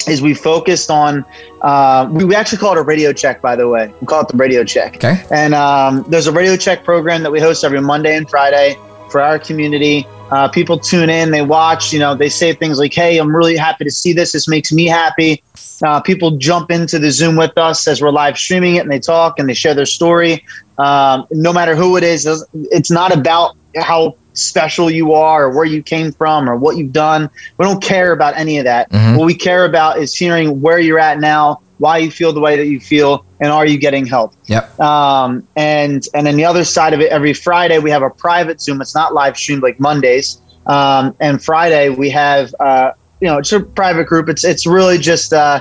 is 0.09 0.23
we 0.23 0.35
focused 0.35 0.91
on 0.91 1.25
uh, 1.63 2.09
we, 2.11 2.35
actually 2.35 2.59
call 2.59 2.73
it 2.73 2.79
a 2.79 2.83
radio 2.83 3.13
check 3.13 3.41
by 3.41 3.57
the 3.57 3.69
way 3.69 3.93
we 4.01 4.07
call 4.07 4.21
it 4.21 4.29
the 4.29 4.37
radio 4.37 4.65
check 4.65 4.97
okay 4.97 5.25
and 5.31 5.55
um, 5.55 6.05
there's 6.09 6.27
a 6.27 6.33
radio 6.33 6.57
check 6.57 6.85
program 6.85 7.23
that 7.23 7.31
we 7.31 7.41
host 7.41 7.65
every 7.65 7.81
monday 7.81 8.17
and 8.17 8.29
friday 8.29 8.77
for 9.11 9.21
our 9.21 9.39
community 9.39 10.07
Uh, 10.31 10.49
people 10.49 10.77
tune 10.77 11.09
in, 11.09 11.31
they 11.31 11.43
watch, 11.43 11.93
you 11.93 12.01
know, 12.01 12.13
they 12.13 12.29
say 12.29 12.53
things 12.53 12.79
like, 12.81 12.93
Hey, 12.93 13.19
I'm 13.19 13.35
really 13.35 13.57
happy 13.57 13.85
to 13.85 13.91
see 13.91 14.13
this. 14.13 14.33
This 14.33 14.49
makes 14.49 14.73
me 14.73 14.87
happy. 14.87 15.43
Uh, 15.85 16.01
people 16.01 16.33
jump 16.33 16.71
into 16.71 16.99
the 16.99 17.13
Zoom 17.13 17.37
with 17.37 17.57
us 17.57 17.87
as 17.87 18.03
we're 18.03 18.11
live 18.11 18.37
streaming 18.37 18.75
it 18.75 18.81
and 18.81 18.91
they 18.91 18.99
talk 18.99 19.39
and 19.39 19.49
they 19.49 19.55
share 19.55 19.75
their 19.75 19.87
story. 19.87 20.45
Um, 20.79 21.27
no 21.31 21.53
matter 21.53 21.77
who 21.77 21.97
it 21.97 22.03
is, 22.03 22.27
it's 22.73 22.91
not 22.91 23.17
about 23.17 23.57
how 23.77 24.17
special 24.37 24.91
you 24.91 25.13
are 25.13 25.45
or 25.47 25.51
where 25.57 25.65
you 25.65 25.83
came 25.83 26.13
from 26.13 26.49
or 26.49 26.57
what 26.57 26.77
you've 26.77 26.93
done. 26.93 27.29
We 27.59 27.65
don't 27.65 27.83
care 27.83 28.13
about 28.13 28.37
any 28.37 28.59
of 28.59 28.65
that. 28.65 28.91
Mhm. 28.91 29.17
What 29.17 29.27
we 29.27 29.35
care 29.35 29.65
about 29.65 29.99
is 29.99 30.15
hearing 30.15 30.61
where 30.61 30.79
you're 30.79 30.99
at 30.99 31.19
now, 31.21 31.61
why 31.79 31.99
you 31.99 32.11
feel 32.11 32.33
the 32.33 32.41
way 32.41 32.57
that 32.57 32.67
you 32.67 32.81
feel, 32.81 33.25
and 33.41 33.51
are 33.53 33.67
you 33.67 33.79
getting 33.79 34.07
help? 34.07 34.33
Yep. 34.47 34.79
Um, 34.81 35.43
and 35.57 36.03
and 36.15 36.27
then 36.27 36.37
the 36.37 36.45
other 36.45 36.65
side 36.65 36.95
of 36.95 37.01
it, 37.01 37.11
every 37.11 37.33
Friday 37.35 37.79
we 37.79 37.91
have 37.91 38.03
a 38.03 38.11
private 38.11 38.61
Zoom. 38.61 38.81
It's 38.81 38.95
not 38.95 39.13
live 39.15 39.37
streamed 39.37 39.63
like 39.63 39.79
Mondays. 39.81 40.41
Um, 40.67 41.15
and 41.21 41.43
Friday 41.43 41.91
we 41.91 42.11
have 42.11 42.55
uh, 42.61 42.91
you 43.21 43.29
know 43.29 43.39
it's 43.39 43.53
a 43.53 43.61
private 43.61 44.07
group. 44.07 44.29
It's 44.29 44.45
it's 44.45 44.67
really 44.67 44.99
just 44.99 45.33
uh, 45.33 45.61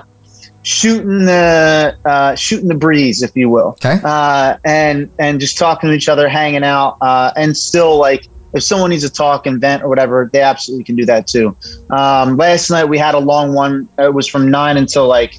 shooting 0.63 1.25
the 1.25 1.95
uh, 2.05 2.35
shooting 2.35 2.67
the 2.69 2.75
breeze, 2.75 3.21
if 3.21 3.31
you 3.35 3.49
will 3.49 3.77
Okay. 3.83 3.99
uh, 4.03 4.57
and 4.65 5.09
and 5.19 5.39
just 5.39 5.57
talking 5.57 5.89
to 5.89 5.95
each 5.95 6.09
other, 6.09 6.27
hanging 6.27 6.63
out, 6.63 6.97
uh, 7.01 7.31
and 7.35 7.55
still 7.55 7.97
like 7.97 8.27
if 8.55 8.63
someone 8.63 8.89
needs 8.89 9.03
to 9.03 9.09
talk 9.11 9.45
and 9.45 9.59
vent 9.61 9.83
or 9.83 9.89
whatever, 9.89 10.29
they 10.31 10.41
absolutely 10.41 10.83
can 10.85 10.95
do 10.95 11.05
that 11.05 11.27
too. 11.27 11.55
Um, 11.91 12.37
last 12.37 12.69
night 12.71 12.85
we 12.85 12.97
had 12.97 13.13
a 13.13 13.19
long 13.19 13.53
one. 13.53 13.87
It 13.99 14.13
was 14.13 14.27
from 14.27 14.49
nine 14.49 14.77
until 14.77 15.07
like 15.07 15.37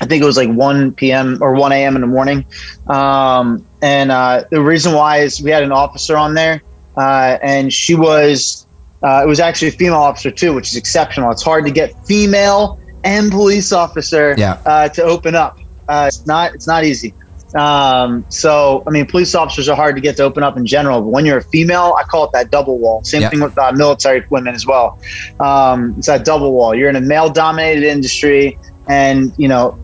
I 0.00 0.06
think 0.06 0.22
it 0.22 0.26
was 0.26 0.36
like 0.36 0.48
one 0.50 0.92
p.m. 0.92 1.38
or 1.40 1.54
one 1.54 1.70
a.m. 1.72 1.94
in 1.94 2.00
the 2.00 2.06
morning. 2.08 2.44
Um, 2.88 3.64
and 3.82 4.10
uh, 4.10 4.44
the 4.50 4.60
reason 4.60 4.94
why 4.94 5.18
is 5.18 5.40
we 5.40 5.50
had 5.50 5.62
an 5.62 5.72
officer 5.72 6.16
on 6.16 6.34
there, 6.34 6.62
uh, 6.96 7.38
and 7.42 7.72
she 7.72 7.94
was 7.94 8.66
uh, 9.04 9.22
it 9.22 9.26
was 9.28 9.38
actually 9.38 9.68
a 9.68 9.72
female 9.72 10.00
officer 10.00 10.30
too, 10.30 10.54
which 10.54 10.70
is 10.70 10.76
exceptional. 10.76 11.30
It's 11.30 11.42
hard 11.42 11.64
to 11.66 11.70
get 11.70 11.92
female 12.06 12.80
and 13.04 13.30
police 13.30 13.72
officer 13.72 14.34
Yeah. 14.38 14.58
uh, 14.64 14.88
to 14.90 15.02
open 15.02 15.34
up. 15.34 15.58
Uh, 15.88 16.06
it's 16.08 16.26
not 16.26 16.54
it's 16.54 16.66
not 16.66 16.84
easy. 16.84 17.12
Um, 17.54 18.24
so 18.28 18.82
I 18.86 18.90
mean, 18.90 19.06
police 19.06 19.34
officers 19.34 19.68
are 19.68 19.76
hard 19.76 19.94
to 19.96 20.00
get 20.00 20.16
to 20.16 20.22
open 20.22 20.42
up 20.42 20.56
in 20.56 20.64
general. 20.66 21.02
But 21.02 21.08
when 21.08 21.26
you're 21.26 21.38
a 21.38 21.42
female, 21.44 21.94
I 21.98 22.04
call 22.04 22.24
it 22.24 22.30
that 22.32 22.50
double 22.50 22.78
wall. 22.78 23.04
Same 23.04 23.22
Yeah. 23.22 23.30
thing 23.30 23.40
with 23.40 23.56
uh, 23.58 23.72
military 23.72 24.24
women 24.30 24.54
as 24.54 24.66
well. 24.66 24.98
Um, 25.40 25.94
it's 25.98 26.06
that 26.06 26.24
double 26.24 26.52
wall. 26.52 26.74
You're 26.74 26.88
in 26.88 26.96
a 26.96 27.00
male-dominated 27.00 27.84
industry, 27.84 28.58
and 28.88 29.32
you 29.36 29.48
know, 29.48 29.78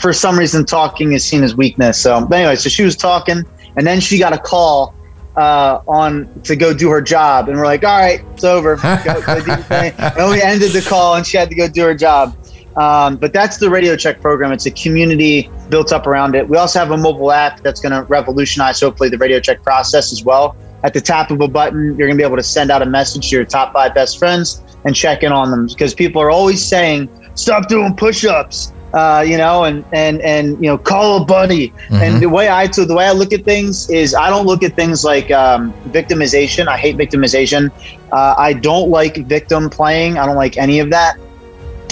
for 0.00 0.12
some 0.12 0.38
reason, 0.38 0.64
talking 0.64 1.12
is 1.12 1.24
seen 1.24 1.44
as 1.44 1.54
weakness. 1.54 2.00
So, 2.00 2.24
but 2.26 2.36
anyway, 2.38 2.56
so 2.56 2.68
she 2.68 2.82
was 2.82 2.96
talking, 2.96 3.44
and 3.76 3.86
then 3.86 4.00
she 4.00 4.18
got 4.18 4.32
a 4.32 4.38
call 4.38 4.94
uh, 5.36 5.80
on 5.86 6.28
to 6.42 6.56
go 6.56 6.74
do 6.74 6.90
her 6.90 7.00
job, 7.00 7.48
and 7.48 7.56
we're 7.56 7.64
like, 7.66 7.84
all 7.84 7.96
right, 7.96 8.20
it's 8.32 8.42
over. 8.44 8.74
Go, 9.04 9.22
go 9.24 9.40
do 9.40 9.46
your 9.52 9.56
thing. 9.58 9.92
and 9.98 10.30
we 10.30 10.42
ended 10.42 10.72
the 10.72 10.84
call, 10.88 11.14
and 11.14 11.24
she 11.24 11.36
had 11.36 11.48
to 11.50 11.54
go 11.54 11.68
do 11.68 11.82
her 11.82 11.94
job. 11.94 12.34
Um, 12.76 13.16
but 13.16 13.32
that's 13.32 13.56
the 13.56 13.70
Radio 13.70 13.96
Check 13.96 14.20
program. 14.20 14.52
It's 14.52 14.66
a 14.66 14.70
community 14.70 15.50
built 15.68 15.92
up 15.92 16.06
around 16.06 16.34
it. 16.34 16.48
We 16.48 16.56
also 16.56 16.78
have 16.78 16.90
a 16.90 16.96
mobile 16.96 17.32
app 17.32 17.60
that's 17.62 17.80
going 17.80 17.92
to 17.92 18.02
revolutionize, 18.04 18.80
hopefully, 18.80 19.08
the 19.08 19.18
Radio 19.18 19.40
Check 19.40 19.62
process 19.62 20.12
as 20.12 20.24
well. 20.24 20.56
At 20.84 20.94
the 20.94 21.00
tap 21.00 21.32
of 21.32 21.40
a 21.40 21.48
button, 21.48 21.86
you're 21.98 22.06
going 22.06 22.12
to 22.12 22.16
be 22.16 22.22
able 22.22 22.36
to 22.36 22.42
send 22.42 22.70
out 22.70 22.82
a 22.82 22.86
message 22.86 23.30
to 23.30 23.36
your 23.36 23.44
top 23.44 23.72
five 23.72 23.94
best 23.94 24.18
friends 24.18 24.62
and 24.84 24.94
check 24.94 25.24
in 25.24 25.32
on 25.32 25.50
them 25.50 25.66
because 25.66 25.92
people 25.92 26.22
are 26.22 26.30
always 26.30 26.64
saying, 26.64 27.08
"Stop 27.34 27.68
doing 27.68 27.96
push-ups," 27.96 28.72
uh, 28.94 29.24
you 29.26 29.36
know, 29.36 29.64
and 29.64 29.84
and 29.92 30.20
and 30.22 30.50
you 30.62 30.70
know, 30.70 30.78
call 30.78 31.22
a 31.22 31.24
buddy. 31.24 31.72
And 31.90 32.22
the 32.22 32.28
way 32.28 32.48
I 32.48 32.68
to 32.68 32.84
the 32.84 32.94
way 32.94 33.06
I 33.06 33.12
look 33.12 33.32
at 33.32 33.44
things 33.44 33.90
is 33.90 34.14
I 34.14 34.30
don't 34.30 34.46
look 34.46 34.62
at 34.62 34.76
things 34.76 35.04
like 35.04 35.30
um, 35.30 35.72
victimization. 35.88 36.68
I 36.68 36.76
hate 36.76 36.96
victimization. 36.96 37.70
Uh, 38.12 38.34
I 38.38 38.52
don't 38.52 38.88
like 38.88 39.16
victim 39.26 39.68
playing. 39.68 40.16
I 40.16 40.26
don't 40.26 40.36
like 40.36 40.56
any 40.56 40.78
of 40.78 40.90
that. 40.90 41.18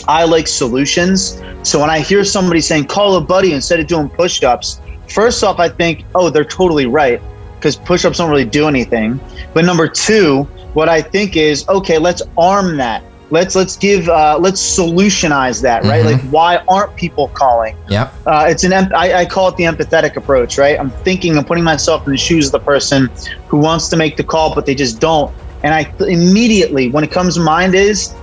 I 0.08 0.24
like 0.24 0.46
solutions. 0.46 1.40
So 1.62 1.80
when 1.80 1.90
I 1.90 2.00
hear 2.00 2.24
somebody 2.24 2.60
saying 2.60 2.86
call 2.86 3.16
a 3.16 3.20
buddy 3.20 3.52
instead 3.52 3.80
of 3.80 3.86
doing 3.86 4.08
push-ups, 4.08 4.80
first 5.08 5.42
off, 5.42 5.58
I 5.58 5.68
think, 5.68 6.04
oh, 6.14 6.30
they're 6.30 6.44
totally 6.44 6.86
right 6.86 7.20
because 7.56 7.76
push-ups 7.76 8.18
don't 8.18 8.30
really 8.30 8.44
do 8.44 8.68
anything. 8.68 9.18
But 9.54 9.64
number 9.64 9.88
two, 9.88 10.44
what 10.74 10.88
I 10.88 11.00
think 11.02 11.36
is, 11.36 11.66
okay, 11.68 11.98
let's 11.98 12.22
arm 12.38 12.76
that. 12.76 13.02
Let's 13.30 13.56
let's 13.56 13.76
give 13.76 14.08
uh, 14.08 14.38
let's 14.38 14.60
solutionize 14.62 15.60
that, 15.62 15.82
right? 15.82 16.04
Mhm. 16.04 16.12
Like, 16.12 16.20
why 16.30 16.56
aren't 16.68 16.94
people 16.94 17.26
calling? 17.28 17.74
Yeah, 17.88 18.08
uh, 18.24 18.46
it's 18.48 18.62
an 18.62 18.72
em- 18.72 18.92
I, 18.94 19.14
I 19.14 19.26
call 19.26 19.48
it 19.48 19.56
the 19.56 19.64
empathetic 19.64 20.16
approach 20.16 20.58
right 20.58 20.78
i'm 20.78 20.90
thinking 21.02 21.36
i'm 21.36 21.44
putting 21.44 21.64
myself 21.64 22.06
in 22.06 22.12
the 22.12 22.18
shoes 22.18 22.46
of 22.46 22.52
the 22.52 22.60
person 22.60 23.10
who 23.48 23.58
wants 23.58 23.88
to 23.88 23.96
make 23.96 24.16
the 24.16 24.22
call 24.22 24.54
but 24.54 24.64
they 24.64 24.76
just 24.76 25.00
don't 25.00 25.34
and 25.64 25.74
i 25.74 25.82
th- 25.82 26.08
immediately 26.08 26.88
when 26.90 27.02
it 27.02 27.10
comes 27.10 27.34
to 27.34 27.40
mind 27.40 27.74
is 27.74 28.14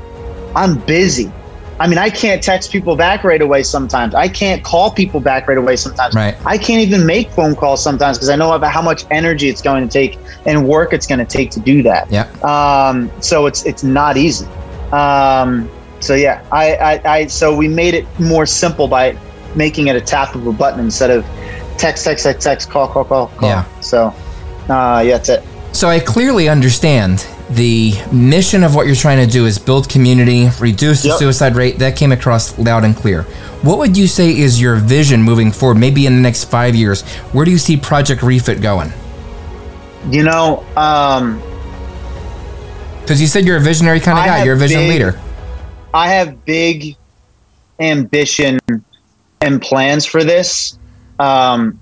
i'm 0.56 0.80
busy 0.80 1.30
i 1.80 1.88
mean 1.88 1.98
i 1.98 2.10
can't 2.10 2.42
text 2.44 2.72
people 2.72 2.96
back 2.96 3.24
right 3.24 3.42
away 3.42 3.64
sometimes 3.64 4.14
i 4.16 4.28
can't 4.28 4.64
call 4.64 4.92
people 4.92 5.20
back 5.20 5.48
right 5.48 5.58
away 5.58 5.76
sometimes 5.76 6.14
Right. 6.16 6.36
i 6.46 6.58
can't 6.58 6.82
even 6.82 7.06
make 7.06 7.32
phone 7.32 7.56
calls 7.56 7.84
sometimes 7.84 8.18
because 8.18 8.30
i 8.30 8.36
know 8.36 8.54
about 8.54 8.72
how 8.72 8.82
much 8.82 9.06
energy 9.12 9.50
it's 9.50 9.62
going 9.62 9.88
to 9.88 9.92
take 9.92 10.18
and 10.46 10.68
work 10.68 10.94
it's 10.94 11.08
going 11.08 11.20
to 11.20 11.26
take 11.26 11.50
to 11.52 11.60
do 11.60 11.82
that 11.84 12.10
Yep. 12.12 12.44
um, 12.44 13.12
so 13.22 13.46
it's 13.48 13.66
it's 13.66 13.84
not 13.84 14.18
easy. 14.18 14.46
Um, 14.92 15.70
so 16.00 16.14
yeah, 16.16 16.44
I, 16.52 16.76
I, 16.76 17.02
I 17.16 17.28
so 17.28 17.56
we 17.56 17.68
made 17.68 17.94
it 17.96 18.06
more 18.20 18.46
simple 18.46 18.88
by 18.88 19.18
making 19.56 19.88
it 19.88 19.96
a 19.96 20.02
tap 20.02 20.36
of 20.36 20.46
a 20.46 20.52
button 20.52 20.80
instead 20.82 21.10
of 21.10 21.26
text, 21.78 22.04
text, 22.04 22.26
text, 22.26 22.44
text, 22.44 22.70
call, 22.70 22.88
call, 22.88 23.06
call, 23.06 23.28
call. 23.30 23.50
Yeah. 23.50 23.66
So 23.82 24.08
uh, 24.70 25.02
yeah, 25.06 25.18
that's 25.18 25.30
it. 25.30 25.44
So 25.72 25.88
I 25.90 26.00
clearly 26.00 26.48
understand 26.50 27.26
the 27.50 27.94
mission 28.12 28.64
of 28.64 28.74
what 28.76 28.88
you're 28.88 28.96
trying 28.96 29.26
to 29.26 29.32
do 29.32 29.46
is 29.46 29.60
build 29.60 29.90
community, 29.90 30.50
reduce 30.60 31.02
the 31.04 31.10
Yep. 31.10 31.18
suicide 31.20 31.56
rate. 31.56 31.80
That 31.80 31.96
came 31.96 32.12
across 32.12 32.58
loud 32.58 32.84
and 32.84 32.96
clear. 32.96 33.24
What 33.62 33.78
would 33.80 33.96
you 33.98 34.08
say 34.08 34.32
is 34.38 34.60
your 34.62 34.76
vision 34.78 35.22
moving 35.22 35.52
forward, 35.52 35.78
maybe 35.78 36.06
in 36.06 36.16
the 36.16 36.22
next 36.22 36.46
five 36.46 36.76
years? 36.76 37.02
Where 37.32 37.46
do 37.46 37.52
you 37.52 37.58
see 37.58 37.78
Project 37.78 38.24
Refit 38.24 38.62
going? 38.62 38.92
You 40.10 40.24
know, 40.24 40.64
um, 40.76 41.42
Because 43.02 43.20
you 43.22 43.28
said 43.28 43.46
you're 43.46 43.58
a 43.58 43.62
visionary 43.62 44.00
kind 44.00 44.18
of 44.18 44.24
I 44.24 44.28
guy. 44.28 44.44
You're 44.46 44.56
a 44.56 44.58
vision 44.58 44.80
big- 44.82 44.90
leader. 44.92 45.20
I 45.94 46.08
have 46.10 46.44
big 46.46 46.96
ambition 47.80 48.60
and 49.42 49.62
plans 49.62 50.06
for 50.06 50.24
this. 50.24 50.78
Um, 51.20 51.80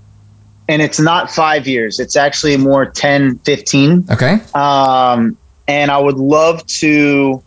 and 0.68 0.82
it's 0.82 0.98
not 1.00 1.30
five 1.30 1.66
years. 1.66 1.98
It's 2.00 2.16
actually 2.16 2.56
more 2.56 2.84
10, 2.86 3.38
15. 3.38 4.04
Okay. 4.10 4.40
um, 4.54 5.36
and 5.72 5.90
I 5.90 5.98
would 5.98 6.18
love 6.18 6.64
to 6.82 7.42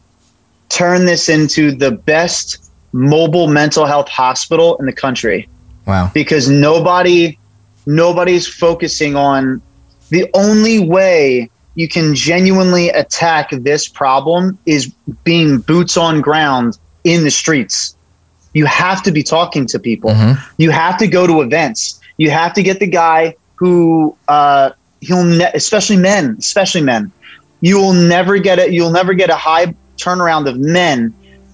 turn 0.69 1.05
this 1.05 1.29
into 1.29 1.71
the 1.71 1.91
best 1.91 2.71
mobile 2.91 3.47
mental 3.47 3.85
health 3.85 4.09
hospital 4.09 4.77
in 4.79 4.85
the 4.87 4.93
country 4.93 5.47
Wow. 5.85 6.09
because 6.13 6.49
nobody 6.49 7.37
nobody's 7.85 8.47
focusing 8.47 9.15
on 9.15 9.61
the 10.09 10.27
only 10.33 10.79
way 10.79 11.49
you 11.75 11.87
can 11.87 12.15
genuinely 12.15 12.89
attack 12.89 13.49
this 13.51 13.87
problem 13.87 14.57
is 14.65 14.87
being 15.23 15.59
boots 15.59 15.95
on 15.97 16.21
ground 16.21 16.79
in 17.03 17.23
the 17.23 17.31
streets 17.31 17.95
you 18.53 18.65
have 18.65 19.03
to 19.03 19.11
be 19.11 19.21
talking 19.21 19.65
to 19.67 19.77
people 19.77 20.09
Mhm. 20.11 20.39
you 20.57 20.71
have 20.71 20.97
to 20.97 21.07
go 21.07 21.27
to 21.27 21.41
events 21.41 21.99
you 22.17 22.31
have 22.31 22.53
to 22.53 22.63
get 22.63 22.79
the 22.79 22.87
guy 22.87 23.35
who 23.57 24.15
uh, 24.27 24.69
he'll 25.01 25.23
ne- 25.23 25.51
especially 25.53 25.97
men 25.97 26.35
especially 26.39 26.81
men 26.81 27.11
you 27.65 27.77
will 27.77 27.93
never 27.93 28.37
get 28.37 28.59
it 28.59 28.71
you'll 28.71 28.91
never 28.91 29.13
get 29.13 29.29
a 29.29 29.35
high 29.35 29.73
turnaround 29.97 30.47
of 30.47 30.59
men 30.59 31.13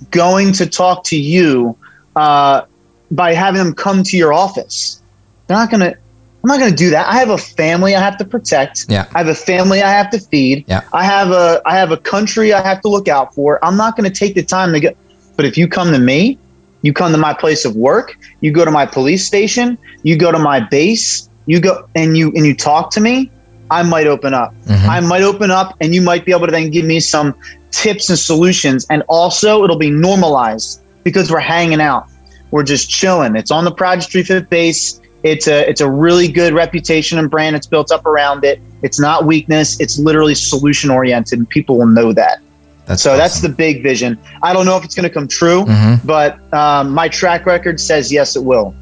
going 0.10 0.52
to 0.52 0.66
talk 0.66 1.04
to 1.06 1.18
you 1.18 1.78
uh, 2.16 2.64
by 3.12 3.34
having 3.34 3.64
them 3.64 3.74
come 3.74 4.04
to 4.04 4.18
your 4.18 4.34
office. 4.34 5.02
They're 5.48 5.58
not 5.58 5.70
gonna 5.70 5.96
i'm 6.44 6.48
not 6.48 6.60
gonna 6.60 6.76
do 6.76 6.90
that. 6.90 7.08
I 7.08 7.18
have 7.20 7.30
a 7.30 7.38
family 7.38 7.96
i 7.96 8.00
have 8.00 8.18
to 8.18 8.26
protect. 8.26 8.86
Yeah. 8.90 9.06
i 9.14 9.20
have 9.20 9.28
a 9.28 9.36
family 9.36 9.82
i 9.82 9.90
have 9.90 10.10
to 10.12 10.20
feed. 10.20 10.66
Yeah. 10.68 10.82
i 10.92 11.04
have 11.06 11.32
a 11.32 11.62
i 11.66 11.76
have 11.76 11.92
a 11.92 11.98
country 11.98 12.54
i 12.54 12.62
have 12.62 12.82
to 12.82 12.90
look 12.90 13.08
out 13.08 13.34
for. 13.34 13.64
I'm 13.64 13.78
not 13.78 13.96
gonna 13.96 14.10
take 14.10 14.36
the 14.36 14.44
time 14.44 14.74
to 14.74 14.80
get 14.80 14.98
but 15.38 15.46
if 15.46 15.58
you 15.58 15.68
come 15.68 15.92
to 15.92 16.00
me 16.00 16.38
you 16.82 16.94
come 16.94 17.12
to 17.12 17.18
my 17.18 17.34
place 17.34 17.64
of 17.64 17.76
work 17.76 18.18
you 18.42 18.52
go 18.52 18.66
to 18.66 18.72
my 18.72 18.86
police 18.86 19.26
station 19.26 19.78
you 20.04 20.18
go 20.18 20.32
to 20.32 20.40
my 20.40 20.60
base 20.60 21.30
you 21.46 21.60
go 21.60 21.88
and 21.96 22.18
you 22.18 22.32
and 22.36 22.46
you 22.46 22.56
talk 22.56 22.92
to 22.92 23.02
me 23.02 23.30
i 23.72 23.82
might 23.82 24.06
open 24.06 24.34
up. 24.34 24.54
Mhm. 24.68 24.88
i 24.88 25.00
might 25.00 25.24
open 25.24 25.50
up 25.50 25.76
and 25.82 25.96
you 25.96 26.02
might 26.02 26.24
be 26.26 26.32
able 26.32 26.46
to 26.46 26.52
then 26.52 26.70
give 26.70 26.86
me 26.86 27.00
some 27.00 27.34
tips 27.72 28.10
and 28.10 28.20
solutions. 28.20 28.86
And 28.90 29.02
also 29.08 29.64
it'll 29.64 29.78
be 29.78 29.90
normalized 29.90 30.82
because 31.04 31.32
we're 31.32 31.40
hanging 31.40 31.80
out. 31.82 32.06
We're 32.52 32.64
just 32.64 32.90
chilling. 32.90 33.36
It's 33.38 33.50
on 33.50 33.64
the 33.64 33.72
project 33.72 34.14
refit 34.14 34.50
base. 34.50 35.00
It's 35.24 35.48
a 35.48 35.68
it's 35.70 35.80
a 35.82 35.90
really 35.90 36.28
good 36.28 36.54
reputation 36.54 37.18
and 37.18 37.30
brand 37.30 37.56
it's 37.56 37.68
built 37.68 37.92
up 37.92 38.06
around 38.06 38.44
it. 38.44 38.60
It's 38.84 39.00
not 39.00 39.26
weakness. 39.26 39.80
It's 39.80 39.98
literally 39.98 40.36
solution 40.36 40.90
oriented 40.90 41.40
and 41.40 41.48
people 41.50 41.78
will 41.78 41.86
know 41.88 42.12
that. 42.14 42.40
That's 42.88 43.02
so 43.02 43.16
that's 43.16 43.40
the 43.40 43.48
big 43.50 43.84
vision. 43.84 44.18
I 44.44 44.52
don't 44.54 44.66
know 44.66 44.76
if 44.76 44.84
it's 44.84 44.96
going 44.96 45.08
to 45.08 45.14
come 45.14 45.28
true 45.30 45.64
Mhm. 45.64 46.06
but 46.06 46.40
um, 46.54 46.90
my 46.92 47.08
track 47.08 47.46
record 47.46 47.80
says 47.80 48.12
yes 48.12 48.36
it 48.36 48.44
will. 48.44 48.76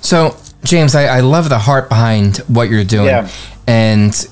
So, 0.00 0.36
James, 0.64 0.94
I, 0.94 1.04
I 1.18 1.20
love 1.20 1.48
the 1.50 1.58
heart 1.58 1.88
behind 1.88 2.38
what 2.48 2.68
you're 2.70 2.84
doing. 2.84 3.06
Yeah. 3.06 3.28
And 3.66 4.28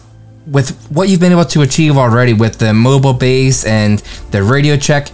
with 0.47 0.71
what 0.91 1.09
you've 1.09 1.21
been 1.21 1.33
able 1.33 1.45
to 1.45 1.63
achieve 1.63 1.97
already 1.97 2.33
with 2.33 2.59
the 2.59 2.75
mobile 2.75 3.15
base 3.15 3.65
and 3.65 4.01
the 4.31 4.43
radio 4.43 4.77
check, 4.77 5.11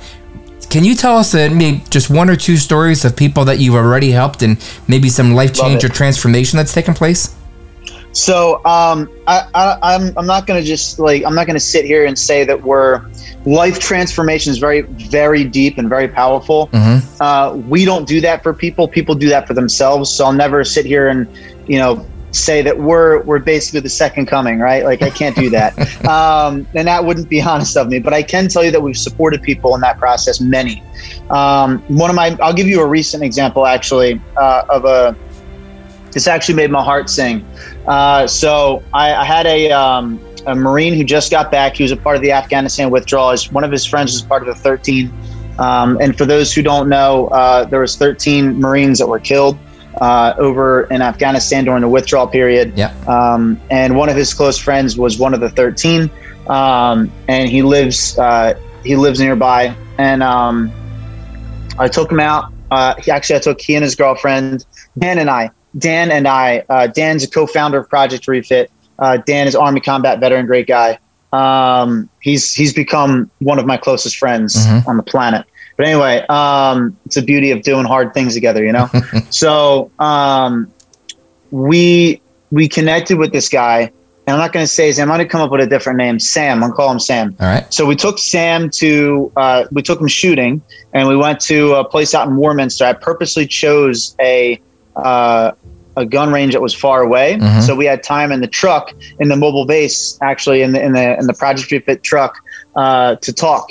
can 0.70 0.84
you 0.84 0.94
tell 0.94 1.16
us 1.16 1.34
uh, 1.34 1.48
maybe 1.52 1.82
just 1.88 2.10
one 2.10 2.28
or 2.28 2.36
two 2.36 2.56
stories 2.56 3.04
of 3.04 3.16
people 3.16 3.44
that 3.46 3.58
you've 3.58 3.74
already 3.74 4.10
helped 4.10 4.42
and 4.42 4.58
maybe 4.86 5.08
some 5.08 5.32
life 5.32 5.54
change 5.54 5.84
or 5.84 5.88
transformation 5.88 6.56
that's 6.56 6.74
taken 6.74 6.94
place? 6.94 7.34
So 8.12 8.56
um, 8.64 9.08
I, 9.26 9.48
I, 9.54 9.78
I'm 9.82 10.16
I'm 10.18 10.26
not 10.26 10.46
gonna 10.46 10.62
just 10.62 10.98
like 10.98 11.24
I'm 11.24 11.34
not 11.34 11.46
gonna 11.46 11.60
sit 11.60 11.84
here 11.84 12.06
and 12.06 12.18
say 12.18 12.44
that 12.44 12.60
we're 12.60 13.02
life 13.44 13.78
transformation 13.78 14.50
is 14.50 14.58
very 14.58 14.82
very 14.82 15.44
deep 15.44 15.78
and 15.78 15.88
very 15.88 16.08
powerful. 16.08 16.68
Mm-hmm. 16.68 17.22
Uh, 17.22 17.54
we 17.68 17.84
don't 17.84 18.08
do 18.08 18.20
that 18.22 18.42
for 18.42 18.52
people. 18.52 18.88
People 18.88 19.14
do 19.14 19.28
that 19.28 19.46
for 19.46 19.54
themselves. 19.54 20.12
So 20.12 20.24
I'll 20.24 20.32
never 20.32 20.64
sit 20.64 20.84
here 20.84 21.08
and 21.08 21.28
you 21.66 21.78
know 21.78 22.04
say 22.38 22.62
that 22.62 22.78
we're 22.78 23.22
we're 23.22 23.38
basically 23.38 23.80
the 23.80 23.88
second 23.88 24.26
coming, 24.26 24.58
right? 24.58 24.84
Like 24.84 25.02
I 25.02 25.10
can't 25.10 25.36
do 25.36 25.50
that, 25.50 25.78
um, 26.08 26.66
and 26.74 26.88
that 26.88 27.04
wouldn't 27.04 27.28
be 27.28 27.42
honest 27.42 27.76
of 27.76 27.88
me. 27.88 27.98
But 27.98 28.14
I 28.14 28.22
can 28.22 28.48
tell 28.48 28.64
you 28.64 28.70
that 28.70 28.80
we've 28.80 28.96
supported 28.96 29.42
people 29.42 29.74
in 29.74 29.80
that 29.82 29.98
process. 29.98 30.40
Many. 30.40 30.82
Um, 31.30 31.80
one 31.88 32.10
of 32.10 32.16
my 32.16 32.36
I'll 32.40 32.54
give 32.54 32.66
you 32.66 32.80
a 32.80 32.86
recent 32.86 33.22
example 33.22 33.66
actually 33.66 34.20
uh, 34.36 34.64
of 34.68 34.84
a. 34.84 35.16
This 36.12 36.26
actually 36.26 36.54
made 36.54 36.70
my 36.70 36.82
heart 36.82 37.10
sing. 37.10 37.46
Uh, 37.86 38.26
so 38.26 38.82
I, 38.94 39.14
I 39.14 39.24
had 39.24 39.46
a, 39.46 39.70
um, 39.70 40.18
a 40.46 40.54
Marine 40.54 40.94
who 40.94 41.04
just 41.04 41.30
got 41.30 41.50
back. 41.50 41.76
He 41.76 41.82
was 41.82 41.92
a 41.92 41.96
part 41.96 42.16
of 42.16 42.22
the 42.22 42.32
Afghanistan 42.32 42.90
withdrawal. 42.90 43.36
One 43.50 43.62
of 43.62 43.70
his 43.70 43.84
friends 43.84 44.12
was 44.14 44.22
part 44.22 44.40
of 44.40 44.48
the 44.48 44.54
13. 44.54 45.12
Um, 45.58 45.98
and 46.00 46.16
for 46.16 46.24
those 46.24 46.52
who 46.52 46.62
don't 46.62 46.88
know, 46.88 47.28
uh, 47.28 47.64
there 47.64 47.80
was 47.80 47.96
13 47.96 48.58
Marines 48.58 48.98
that 49.00 49.06
were 49.06 49.18
killed 49.18 49.58
uh, 50.00 50.34
over 50.38 50.82
in 50.84 51.02
Afghanistan 51.02 51.64
during 51.64 51.82
the 51.82 51.88
withdrawal 51.88 52.26
period. 52.26 52.72
Yeah. 52.76 52.92
Um, 53.06 53.60
and 53.70 53.96
one 53.96 54.08
of 54.08 54.16
his 54.16 54.32
close 54.34 54.58
friends 54.58 54.96
was 54.96 55.18
one 55.18 55.34
of 55.34 55.40
the 55.40 55.50
13. 55.50 56.10
Um, 56.48 57.10
and 57.28 57.48
he 57.48 57.62
lives 57.62 58.18
uh, 58.18 58.58
he 58.84 58.96
lives 58.96 59.20
nearby. 59.20 59.74
And 59.98 60.22
um, 60.22 60.70
I 61.78 61.88
took 61.88 62.10
him 62.10 62.20
out. 62.20 62.52
Uh, 62.70 62.94
he 63.00 63.10
actually 63.10 63.36
I 63.36 63.40
took 63.40 63.60
he 63.60 63.74
and 63.74 63.82
his 63.84 63.94
girlfriend 63.94 64.64
Dan 64.98 65.18
and 65.18 65.28
I 65.30 65.50
Dan 65.76 66.10
and 66.10 66.26
I, 66.26 66.64
uh, 66.70 66.86
Dan's 66.86 67.22
a 67.24 67.28
co-founder 67.30 67.78
of 67.78 67.88
Project 67.88 68.26
Refit. 68.26 68.70
Uh, 68.98 69.18
Dan 69.18 69.46
is 69.46 69.54
Army 69.54 69.80
combat 69.80 70.18
veteran, 70.18 70.46
great 70.46 70.66
guy. 70.66 70.98
Um, 71.32 72.08
he's 72.20 72.54
he's 72.54 72.72
become 72.72 73.30
one 73.40 73.58
of 73.58 73.66
my 73.66 73.76
closest 73.76 74.16
friends 74.16 74.56
Mhm. 74.56 74.88
on 74.88 74.96
the 74.96 75.02
planet. 75.02 75.44
But 75.78 75.86
anyway, 75.86 76.26
um, 76.28 76.98
it's 77.06 77.14
the 77.14 77.22
beauty 77.22 77.52
of 77.52 77.62
doing 77.62 77.84
hard 77.86 78.12
things 78.12 78.34
together, 78.34 78.64
you 78.64 78.72
know. 78.72 78.90
so 79.30 79.92
um, 80.00 80.70
we 81.52 82.20
we 82.50 82.68
connected 82.68 83.16
with 83.16 83.32
this 83.32 83.48
guy, 83.48 83.82
and 84.26 84.34
I'm 84.34 84.38
not 84.38 84.52
going 84.52 84.64
to 84.64 84.70
say 84.70 84.88
his 84.88 84.98
name. 84.98 85.08
I'm 85.10 85.16
going 85.16 85.26
to 85.26 85.30
come 85.30 85.40
up 85.40 85.52
with 85.52 85.60
a 85.60 85.66
different 85.68 85.98
name. 85.98 86.18
Sam. 86.18 86.56
I'm 86.56 86.60
going 86.60 86.72
to 86.72 86.76
call 86.76 86.90
him 86.90 86.98
Sam. 86.98 87.36
All 87.40 87.46
right. 87.46 87.72
So 87.72 87.86
we 87.86 87.94
took 87.94 88.18
Sam 88.18 88.70
to 88.70 89.32
uh, 89.36 89.64
we 89.70 89.82
took 89.82 90.00
him 90.00 90.08
shooting, 90.08 90.60
and 90.92 91.06
we 91.08 91.16
went 91.16 91.38
to 91.42 91.74
a 91.74 91.84
place 91.88 92.12
out 92.12 92.26
in 92.26 92.36
Warminster. 92.36 92.84
I 92.84 92.92
purposely 92.94 93.46
chose 93.46 94.16
a 94.20 94.60
uh, 94.96 95.52
a 95.96 96.04
gun 96.04 96.32
range 96.32 96.54
that 96.54 96.60
was 96.60 96.74
far 96.74 97.02
away, 97.02 97.36
Mhm. 97.40 97.62
so 97.62 97.76
we 97.76 97.84
had 97.84 98.02
time 98.02 98.32
in 98.32 98.40
the 98.40 98.48
truck 98.48 98.92
in 99.20 99.28
the 99.28 99.36
mobile 99.36 99.64
base, 99.64 100.18
actually 100.22 100.62
in 100.62 100.72
the 100.72 100.82
in 100.82 100.92
the 100.92 101.16
in 101.18 101.28
the 101.28 101.34
Project 101.34 101.70
Refit 101.70 102.02
truck 102.02 102.34
uh, 102.74 103.14
to 103.22 103.32
talk. 103.32 103.68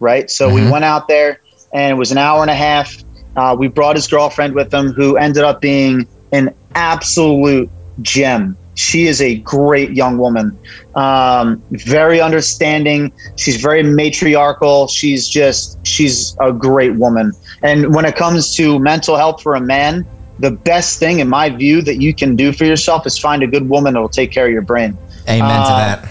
Right. 0.00 0.30
So 0.30 0.48
we 0.48 0.60
Mhm. 0.60 0.70
went 0.70 0.84
out 0.84 1.08
there, 1.08 1.40
and 1.72 1.90
it 1.92 1.94
was 1.94 2.12
an 2.12 2.18
hour 2.18 2.42
and 2.42 2.50
a 2.50 2.54
half. 2.54 2.96
Uh, 3.36 3.54
we 3.58 3.68
brought 3.68 3.96
his 3.96 4.06
girlfriend 4.06 4.54
with 4.54 4.72
him, 4.72 4.92
who 4.92 5.16
ended 5.16 5.44
up 5.44 5.60
being 5.60 6.06
an 6.32 6.54
absolute 6.74 7.70
gem. 8.02 8.56
She 8.74 9.06
is 9.06 9.20
a 9.20 9.36
great 9.40 9.90
young 9.90 10.18
woman, 10.18 10.56
um, 10.94 11.60
very 11.72 12.20
understanding. 12.20 13.12
She's 13.36 13.60
very 13.60 13.82
matriarchal. 13.82 14.86
She's 14.86 15.28
just, 15.28 15.84
she's 15.84 16.36
a 16.40 16.52
great 16.52 16.94
woman. 16.94 17.32
And 17.62 17.92
when 17.94 18.04
it 18.04 18.14
comes 18.14 18.54
to 18.54 18.78
mental 18.78 19.16
health 19.16 19.42
for 19.42 19.56
a 19.56 19.60
man, 19.60 20.06
the 20.38 20.52
best 20.52 21.00
thing, 21.00 21.18
in 21.18 21.28
my 21.28 21.50
view, 21.50 21.82
that 21.82 22.00
you 22.00 22.14
can 22.14 22.36
do 22.36 22.52
for 22.52 22.64
yourself 22.64 23.04
is 23.04 23.18
find 23.18 23.42
a 23.42 23.48
good 23.48 23.68
woman 23.68 23.94
that 23.94 24.00
will 24.00 24.08
take 24.08 24.30
care 24.30 24.46
of 24.46 24.52
your 24.52 24.62
brain. 24.62 24.96
Amen 25.28 25.60
to 25.62 25.72
Uh, 25.72 25.76
that. 25.76 26.08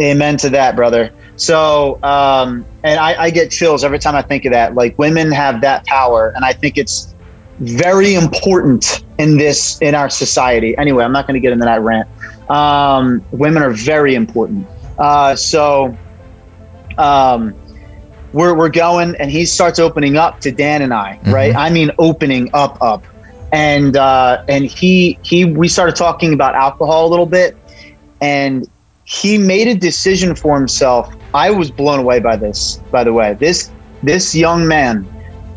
Amen 0.00 0.38
to 0.38 0.48
that, 0.50 0.76
brother. 0.76 1.12
So, 1.40 1.98
um, 2.02 2.66
and 2.84 3.00
I, 3.00 3.22
I 3.22 3.30
get 3.30 3.50
chills 3.50 3.82
every 3.82 3.98
time 3.98 4.14
I 4.14 4.20
think 4.20 4.44
of 4.44 4.52
that. 4.52 4.74
Like 4.74 4.98
women 4.98 5.32
have 5.32 5.62
that 5.62 5.86
power, 5.86 6.34
and 6.36 6.44
I 6.44 6.52
think 6.52 6.76
it's 6.76 7.14
very 7.60 8.14
important 8.14 9.02
in 9.16 9.38
this 9.38 9.80
in 9.80 9.94
our 9.94 10.10
society. 10.10 10.76
Anyway, 10.76 11.02
I'm 11.02 11.12
not 11.12 11.26
going 11.26 11.34
to 11.34 11.40
get 11.40 11.52
into 11.52 11.64
that 11.64 11.80
rant. 11.80 12.06
Um, 12.50 13.24
women 13.30 13.62
are 13.62 13.70
very 13.70 14.14
important. 14.14 14.68
Uh, 14.98 15.34
so, 15.34 15.96
um, 16.98 17.54
we're 18.34 18.54
we're 18.54 18.68
going, 18.68 19.16
and 19.16 19.30
he 19.30 19.46
starts 19.46 19.78
opening 19.78 20.18
up 20.18 20.40
to 20.40 20.52
Dan 20.52 20.82
and 20.82 20.92
I. 20.92 21.18
Right? 21.24 21.56
I 21.56 21.70
mean, 21.70 21.90
opening 21.98 22.50
up, 22.52 22.76
up, 22.82 23.02
and 23.50 23.96
uh, 23.96 24.44
and 24.46 24.66
he 24.66 25.18
he 25.22 25.46
we 25.46 25.68
started 25.68 25.96
talking 25.96 26.34
about 26.34 26.54
alcohol 26.54 27.06
a 27.06 27.08
little 27.08 27.24
bit, 27.24 27.56
and 28.20 28.68
he 29.04 29.38
made 29.38 29.68
a 29.68 29.74
decision 29.74 30.34
for 30.34 30.54
himself. 30.54 31.10
I 31.34 31.50
was 31.50 31.70
blown 31.70 31.98
away 32.00 32.20
by 32.20 32.36
this. 32.36 32.80
By 32.90 33.04
the 33.04 33.12
way, 33.12 33.34
this 33.34 33.70
this 34.02 34.34
young 34.34 34.66
man, 34.66 35.08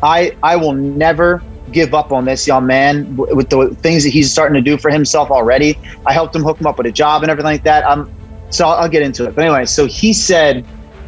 I 0.02 0.36
I 0.42 0.56
will 0.56 0.74
never 0.74 1.42
give 1.72 1.94
up 1.94 2.12
on 2.12 2.24
this 2.24 2.46
young 2.46 2.66
man 2.66 3.16
with 3.16 3.48
the 3.48 3.74
things 3.80 4.04
that 4.04 4.10
he's 4.10 4.30
starting 4.30 4.54
to 4.54 4.60
do 4.60 4.76
for 4.78 4.90
himself 4.90 5.30
already. 5.30 5.78
I 6.06 6.12
helped 6.12 6.36
him 6.36 6.42
hook 6.42 6.60
him 6.60 6.66
up 6.66 6.78
with 6.78 6.86
a 6.86 6.92
job 6.92 7.22
and 7.22 7.30
everything 7.30 7.52
like 7.52 7.64
that. 7.64 7.84
Um, 7.84 8.10
so 8.50 8.68
I'll, 8.68 8.82
I'll 8.82 8.88
get 8.88 9.02
into 9.02 9.24
it. 9.26 9.34
But 9.34 9.44
anyway, 9.44 9.64
so 9.64 9.86
he 9.86 10.12
said, 10.12 10.64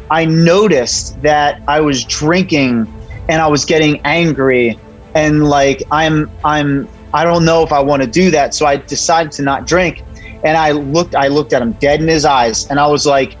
I 0.09 0.25
noticed 0.25 1.21
that 1.21 1.61
I 1.67 1.79
was 1.81 2.03
drinking 2.05 2.87
and 3.29 3.41
I 3.41 3.47
was 3.47 3.65
getting 3.65 4.01
angry 4.03 4.79
and 5.15 5.47
like 5.47 5.83
I'm 5.91 6.31
I'm 6.43 6.87
I 7.13 7.23
don't 7.23 7.45
know 7.45 7.63
if 7.63 7.71
I 7.71 7.79
want 7.79 8.03
to 8.03 8.07
do 8.07 8.31
that. 8.31 8.53
So 8.53 8.65
I 8.65 8.77
decided 8.77 9.31
to 9.33 9.41
not 9.41 9.65
drink. 9.65 10.03
And 10.43 10.55
I 10.55 10.71
looked 10.71 11.15
I 11.15 11.27
looked 11.27 11.53
at 11.53 11.61
him 11.61 11.73
dead 11.73 12.01
in 12.01 12.07
his 12.07 12.25
eyes 12.25 12.69
and 12.69 12.79
I 12.79 12.87
was 12.87 13.05
like, 13.05 13.37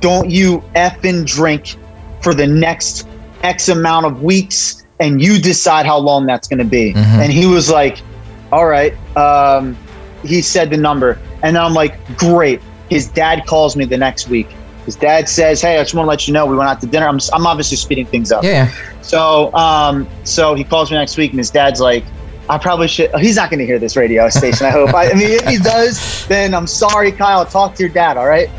Don't 0.00 0.30
you 0.30 0.62
effing 0.74 1.26
drink 1.26 1.76
for 2.22 2.34
the 2.34 2.46
next 2.46 3.06
X 3.42 3.68
amount 3.68 4.06
of 4.06 4.22
weeks 4.22 4.84
and 4.98 5.22
you 5.22 5.38
decide 5.40 5.86
how 5.86 5.98
long 5.98 6.26
that's 6.26 6.46
gonna 6.48 6.64
be. 6.64 6.92
Mhm. 6.92 6.96
And 7.24 7.32
he 7.32 7.46
was 7.46 7.70
like, 7.70 7.98
All 8.52 8.66
right. 8.66 8.94
Um, 9.16 9.76
he 10.24 10.42
said 10.42 10.70
the 10.70 10.76
number. 10.76 11.18
And 11.42 11.56
I'm 11.56 11.72
like, 11.74 11.94
Great. 12.16 12.60
His 12.88 13.06
dad 13.08 13.46
calls 13.46 13.76
me 13.76 13.84
the 13.84 13.96
next 13.96 14.28
week. 14.28 14.48
His 14.84 14.96
dad 14.96 15.28
says, 15.28 15.62
Hey, 15.62 15.78
I 15.78 15.82
just 15.82 15.94
want 15.94 16.06
to 16.06 16.10
let 16.10 16.26
you 16.26 16.34
know 16.34 16.44
we 16.46 16.56
went 16.56 16.68
out 16.68 16.80
to 16.80 16.86
dinner. 16.86 17.06
I'm, 17.08 17.20
I'm 17.32 17.46
obviously 17.46 17.76
speeding 17.76 18.06
things 18.06 18.32
up. 18.32 18.42
Yeah, 18.44 18.50
yeah. 18.66 19.02
So, 19.02 19.52
um, 19.54 20.06
so 20.24 20.54
he 20.54 20.64
calls 20.64 20.90
me 20.90 20.96
next 20.98 21.16
week, 21.16 21.30
and 21.30 21.38
his 21.38 21.50
dad's 21.50 21.80
like, 21.80 22.04
"I 22.48 22.58
probably 22.58 22.88
should." 22.88 23.14
He's 23.16 23.36
not 23.36 23.48
going 23.50 23.60
to 23.60 23.66
hear 23.66 23.78
this 23.78 23.96
radio 23.96 24.28
station. 24.28 24.66
I 24.66 24.70
hope. 24.70 24.92
I, 24.94 25.10
I 25.10 25.14
mean, 25.14 25.30
if 25.30 25.46
he 25.46 25.58
does, 25.62 26.26
then 26.26 26.54
I'm 26.54 26.66
sorry, 26.66 27.12
Kyle. 27.12 27.44
Talk 27.46 27.74
to 27.76 27.82
your 27.82 27.92
dad. 27.92 28.16
All 28.16 28.26
right. 28.26 28.50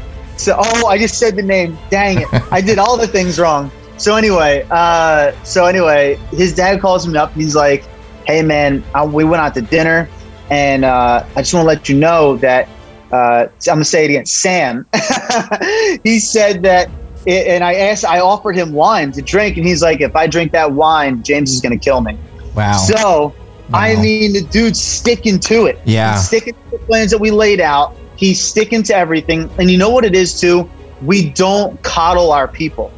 So, 0.41 0.55
oh, 0.57 0.87
I 0.87 0.97
just 0.97 1.17
said 1.17 1.35
the 1.35 1.43
name. 1.43 1.77
Dang 1.89 2.21
it! 2.21 2.27
I 2.51 2.61
did 2.61 2.79
all 2.79 2.97
the 2.97 3.07
things 3.07 3.39
wrong. 3.39 3.71
So 3.97 4.15
anyway, 4.15 4.65
uh, 4.71 5.31
so 5.43 5.65
anyway, 5.65 6.15
his 6.31 6.55
dad 6.55 6.81
calls 6.81 7.05
him 7.05 7.15
up. 7.15 7.33
And 7.33 7.41
he's 7.41 7.55
like, 7.55 7.83
"Hey, 8.25 8.41
man, 8.41 8.83
I, 8.95 9.05
we 9.05 9.23
went 9.23 9.41
out 9.41 9.53
to 9.55 9.61
dinner, 9.61 10.09
and 10.49 10.83
uh, 10.83 11.23
I 11.35 11.41
just 11.41 11.53
want 11.53 11.63
to 11.63 11.67
let 11.67 11.89
you 11.89 11.97
know 11.97 12.37
that." 12.37 12.67
Uh, 13.11 13.47
I'm 13.49 13.75
gonna 13.75 13.85
say 13.85 14.05
it 14.05 14.09
again. 14.09 14.25
Sam, 14.25 14.87
he 16.03 16.17
said 16.17 16.63
that 16.63 16.89
and 17.27 17.63
I 17.63 17.75
asked, 17.75 18.05
I 18.05 18.19
offered 18.19 18.55
him 18.55 18.73
wine 18.73 19.11
to 19.11 19.21
drink, 19.21 19.57
and 19.57 19.65
he's 19.65 19.81
like, 19.81 20.01
if 20.01 20.15
I 20.15 20.27
drink 20.27 20.51
that 20.53 20.71
wine, 20.71 21.21
James 21.23 21.51
is 21.51 21.61
going 21.61 21.77
to 21.77 21.83
kill 21.83 22.01
me. 22.01 22.17
Wow. 22.55 22.77
So, 22.77 23.35
I 23.73 23.95
mean, 23.95 24.33
the 24.33 24.43
dude's 24.43 24.81
sticking 24.81 25.39
to 25.41 25.65
it. 25.65 25.79
Yeah. 25.85 26.13
He's 26.13 26.27
sticking 26.27 26.53
to 26.53 26.71
the 26.71 26.79
plans 26.79 27.11
that 27.11 27.19
we 27.19 27.31
laid 27.31 27.61
out. 27.61 27.95
He's 28.21 28.39
sticking 28.39 28.83
to 28.83 28.95
everything. 28.95 29.49
And 29.57 29.69
you 29.69 29.79
know 29.79 29.89
what 29.89 30.05
it 30.05 30.15
is, 30.15 30.39
too? 30.39 30.69
We 31.01 31.31
don't 31.31 31.81
coddle 31.81 32.31
our 32.31 32.47
people. 32.47 32.93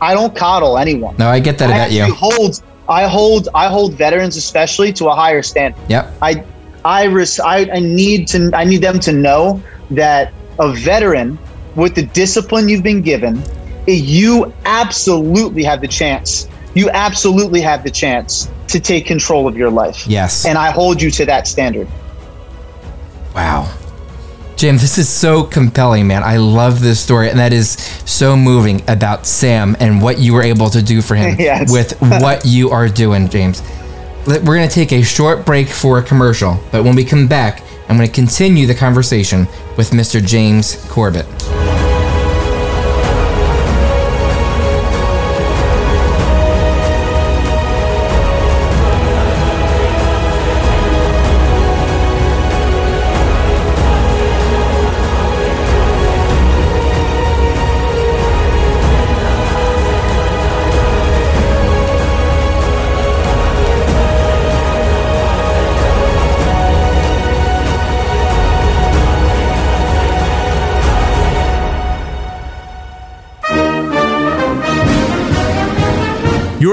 I 0.00 0.14
don't 0.14 0.34
coddle 0.34 0.78
anyone. 0.78 1.16
no, 1.18 1.28
I 1.28 1.40
get 1.40 1.58
that 1.58 1.70
I 1.70 1.74
about 1.74 1.90
you. 1.90 2.14
hold, 2.14 2.62
I 2.88 3.08
hold, 3.08 3.48
I 3.52 3.66
hold 3.68 3.94
veterans 3.94 4.36
especially 4.36 4.92
to 4.92 5.08
a 5.08 5.14
higher 5.14 5.42
standard. 5.42 5.80
Yep. 5.90 6.14
I, 6.22 6.44
I, 6.84 7.04
res- 7.06 7.40
I, 7.40 7.68
I 7.68 7.80
need 7.80 8.28
to, 8.28 8.52
I 8.54 8.62
need 8.62 8.80
them 8.80 9.00
to 9.00 9.12
know 9.12 9.60
that 9.90 10.32
a 10.60 10.72
veteran 10.72 11.36
with 11.74 11.96
the 11.96 12.04
discipline 12.04 12.68
you've 12.68 12.84
been 12.84 13.02
given, 13.02 13.42
you 13.88 14.54
absolutely 14.64 15.64
have 15.64 15.80
the 15.80 15.88
chance. 15.88 16.46
You 16.74 16.90
absolutely 16.90 17.60
have 17.62 17.82
the 17.82 17.90
chance 17.90 18.48
to 18.68 18.78
take 18.78 19.04
control 19.04 19.48
of 19.48 19.56
your 19.56 19.70
life. 19.70 20.06
Yes. 20.06 20.46
And 20.46 20.56
I 20.56 20.70
hold 20.70 21.02
you 21.02 21.10
to 21.10 21.26
that 21.26 21.48
standard. 21.48 21.88
Wow. 23.34 23.68
Jim, 24.58 24.76
this 24.76 24.98
is 24.98 25.08
so 25.08 25.44
compelling, 25.44 26.08
man. 26.08 26.24
I 26.24 26.36
love 26.38 26.80
this 26.80 26.98
story, 26.98 27.30
and 27.30 27.38
that 27.38 27.52
is 27.52 27.74
so 28.04 28.36
moving 28.36 28.82
about 28.90 29.24
Sam 29.24 29.76
and 29.78 30.02
what 30.02 30.18
you 30.18 30.32
were 30.34 30.42
able 30.42 30.68
to 30.70 30.82
do 30.82 31.00
for 31.00 31.14
him 31.14 31.36
Yes. 31.38 31.70
with 31.70 31.96
what 32.00 32.44
you 32.44 32.70
are 32.70 32.88
doing, 32.88 33.28
James. 33.28 33.62
we're 34.26 34.40
going 34.40 34.68
to 34.68 34.74
take 34.74 34.90
a 34.90 35.02
short 35.02 35.46
break 35.46 35.68
for 35.68 35.98
a 35.98 36.02
commercial, 36.02 36.58
but 36.72 36.82
when 36.82 36.96
we 36.96 37.04
come 37.04 37.28
back, 37.28 37.62
I'm 37.88 37.96
going 37.96 38.08
to 38.08 38.12
continue 38.14 38.66
the 38.66 38.74
conversation 38.74 39.46
with 39.76 39.90
Mr. 39.92 40.20
James 40.24 40.74
Corbett. 40.90 41.26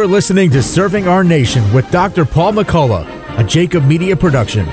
You're 0.05 0.11
listening 0.11 0.51
to 0.51 0.61
Serving 0.61 1.07
Our 1.07 1.23
Nation 1.23 1.73
with 1.73 1.89
Dr. 1.89 2.25
Paul 2.25 2.53
McCullough, 2.53 3.39
a 3.39 3.43
Jacob 3.43 3.85
Media 3.85 4.15
production. 4.15 4.67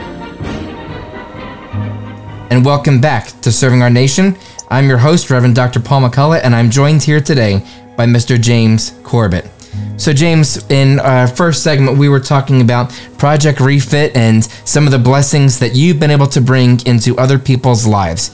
And 2.50 2.62
welcome 2.62 3.00
back 3.00 3.28
to 3.40 3.50
Serving 3.50 3.80
Our 3.80 3.88
Nation. 3.88 4.36
I'm 4.68 4.90
your 4.90 4.98
host, 4.98 5.30
Reverend 5.30 5.54
Dr. 5.54 5.80
Paul 5.80 6.02
McCullough, 6.02 6.42
and 6.44 6.54
I'm 6.54 6.70
joined 6.70 7.02
here 7.02 7.18
today 7.18 7.66
by 7.96 8.04
Mr. 8.04 8.38
James 8.38 8.90
Corbett. 9.04 9.48
So, 9.96 10.12
James, 10.12 10.70
in 10.70 11.00
our 11.00 11.26
first 11.26 11.62
segment, 11.62 11.96
we 11.96 12.10
were 12.10 12.20
talking 12.20 12.60
about 12.60 12.90
Project 13.16 13.58
Refit 13.58 14.14
and 14.14 14.44
some 14.44 14.84
of 14.84 14.90
the 14.90 14.98
blessings 14.98 15.58
that 15.60 15.74
you've 15.74 15.98
been 15.98 16.10
able 16.10 16.26
to 16.26 16.42
bring 16.42 16.78
into 16.84 17.16
other 17.16 17.38
people's 17.38 17.86
lives 17.86 18.32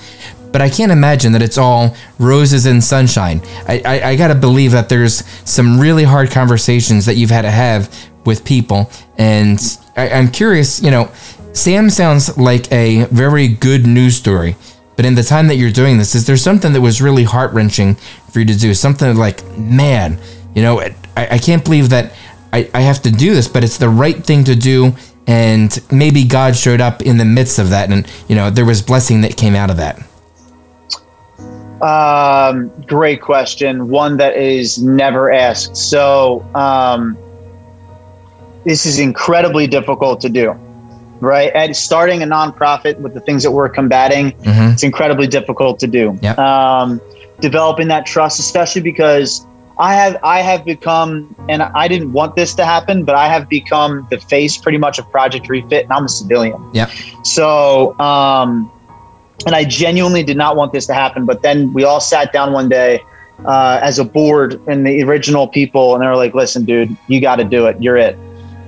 but 0.59 0.65
I 0.65 0.71
can't 0.71 0.91
imagine 0.91 1.31
that 1.35 1.43
it's 1.43 1.57
all 1.57 1.95
roses 2.19 2.67
and 2.67 2.83
sunshine. 2.83 3.41
I, 3.69 3.81
I, 3.85 4.09
I 4.09 4.17
got 4.17 4.29
to 4.29 4.35
believe 4.35 4.73
that 4.73 4.89
there's 4.89 5.25
some 5.49 5.79
really 5.79 6.03
hard 6.03 6.33
conversations 6.33 7.07
that 7.07 7.15
you've 7.15 7.31
had 7.31 7.43
to 7.43 7.51
have 7.53 7.89
with 8.25 8.45
people. 8.45 8.91
And 9.19 9.61
I, 9.97 10.09
I'm 10.09 10.33
curious, 10.33 10.83
you 10.83 10.91
know, 10.91 11.13
Sam 11.53 11.91
sounds 11.91 12.37
like 12.37 12.73
a 12.73 13.05
very 13.05 13.47
good 13.47 13.87
news 13.87 14.17
story. 14.17 14.57
But 14.97 15.05
in 15.05 15.15
the 15.15 15.23
time 15.23 15.47
that 15.47 15.55
you're 15.55 15.71
doing 15.71 15.97
this, 15.97 16.17
is 16.17 16.27
there 16.27 16.37
something 16.37 16.73
that 16.73 16.81
was 16.81 17.01
really 17.01 17.23
heart 17.23 17.53
wrenching 17.53 17.95
for 18.33 18.41
you 18.41 18.47
to 18.47 18.59
do? 18.59 18.75
Something 18.75 19.17
like, 19.17 19.47
man, 19.57 20.19
you 20.57 20.63
know, 20.63 20.81
I, 20.81 20.97
I 21.17 21.39
can't 21.39 21.63
believe 21.63 21.91
that 21.91 22.15
I, 22.53 22.69
I 22.75 22.81
have 22.81 23.01
to 23.03 23.13
do 23.13 23.33
this, 23.33 23.47
but 23.47 23.63
it's 23.63 23.79
the 23.79 23.91
right 23.91 24.27
thing 24.27 24.43
to 24.43 24.57
do. 24.57 24.97
And 25.29 25.81
maybe 25.93 26.25
God 26.25 26.57
showed 26.57 26.81
up 26.81 27.03
in 27.03 27.17
the 27.17 27.25
midst 27.25 27.61
of 27.61 27.71
that. 27.71 27.93
And, 27.93 28.11
you 28.27 28.35
know, 28.35 28.51
there 28.51 28.65
was 28.65 28.83
blessing 28.83 29.21
that 29.21 29.37
came 29.37 29.55
out 29.55 29.71
of 29.71 29.77
that. 29.77 30.03
Um, 31.83 32.69
great 32.87 33.21
question. 33.23 33.89
One 33.89 34.17
that 34.17 34.37
is 34.37 34.83
never 34.83 35.33
asked. 35.33 35.77
So, 35.77 36.45
um, 36.55 37.17
this 38.65 38.85
is 38.85 38.99
incredibly 38.99 39.67
difficult 39.67 40.21
to 40.23 40.29
do, 40.29 40.53
right? 41.21 41.51
And 41.55 41.77
starting 41.77 42.23
a 42.23 42.27
nonprofit 42.27 42.99
with 42.99 43.15
the 43.15 43.21
things 43.21 43.43
that 43.43 43.53
we're 43.53 43.69
combating, 43.69 44.33
mm-hmm. 44.33 44.73
it's 44.73 44.83
incredibly 44.83 45.27
difficult 45.27 45.79
to 45.81 45.87
do. 45.87 46.19
Yep. 46.21 46.39
Um, 46.39 47.01
developing 47.41 47.89
that 47.89 48.05
trust, 48.05 48.41
especially 48.41 48.83
because 48.83 49.47
I 49.79 49.95
have 49.95 50.19
I 50.23 50.41
have 50.41 50.65
become, 50.65 51.35
and 51.49 51.63
I 51.63 51.87
didn't 51.87 52.13
want 52.13 52.35
this 52.35 52.55
to 52.57 52.65
happen, 52.65 53.05
but 53.05 53.15
I 53.15 53.29
have 53.29 53.49
become 53.49 54.07
the 54.11 54.19
face 54.19 54.57
pretty 54.57 54.79
much 54.79 54.99
of 54.99 55.09
Project 55.11 55.49
Refit, 55.49 55.85
and 55.85 55.93
I'm 55.93 56.05
a 56.05 56.09
civilian. 56.09 56.63
Yeah. 56.75 56.91
So, 57.23 57.99
um, 58.01 58.71
and 59.47 59.55
I 59.55 59.65
genuinely 59.65 60.23
did 60.23 60.37
not 60.37 60.57
want 60.57 60.73
this 60.73 60.87
to 60.87 60.95
happen. 60.95 61.27
But 61.27 61.43
then 61.43 61.73
we 61.73 61.85
all 61.85 62.01
sat 62.01 62.33
down 62.33 62.53
one 62.53 62.69
day 62.69 63.01
uh, 63.47 63.81
as 63.83 63.99
a 63.99 64.05
board 64.05 64.61
and 64.67 64.87
the 64.87 65.03
original 65.03 65.49
people, 65.49 65.95
and 65.95 66.03
they 66.03 66.07
were 66.07 66.17
like, 66.17 66.35
"Listen, 66.35 66.65
dude, 66.65 66.97
you 67.07 67.21
got 67.21 67.37
to 67.37 67.45
do 67.45 67.67
it. 67.67 67.81
You're 67.83 67.97
it." 67.97 68.19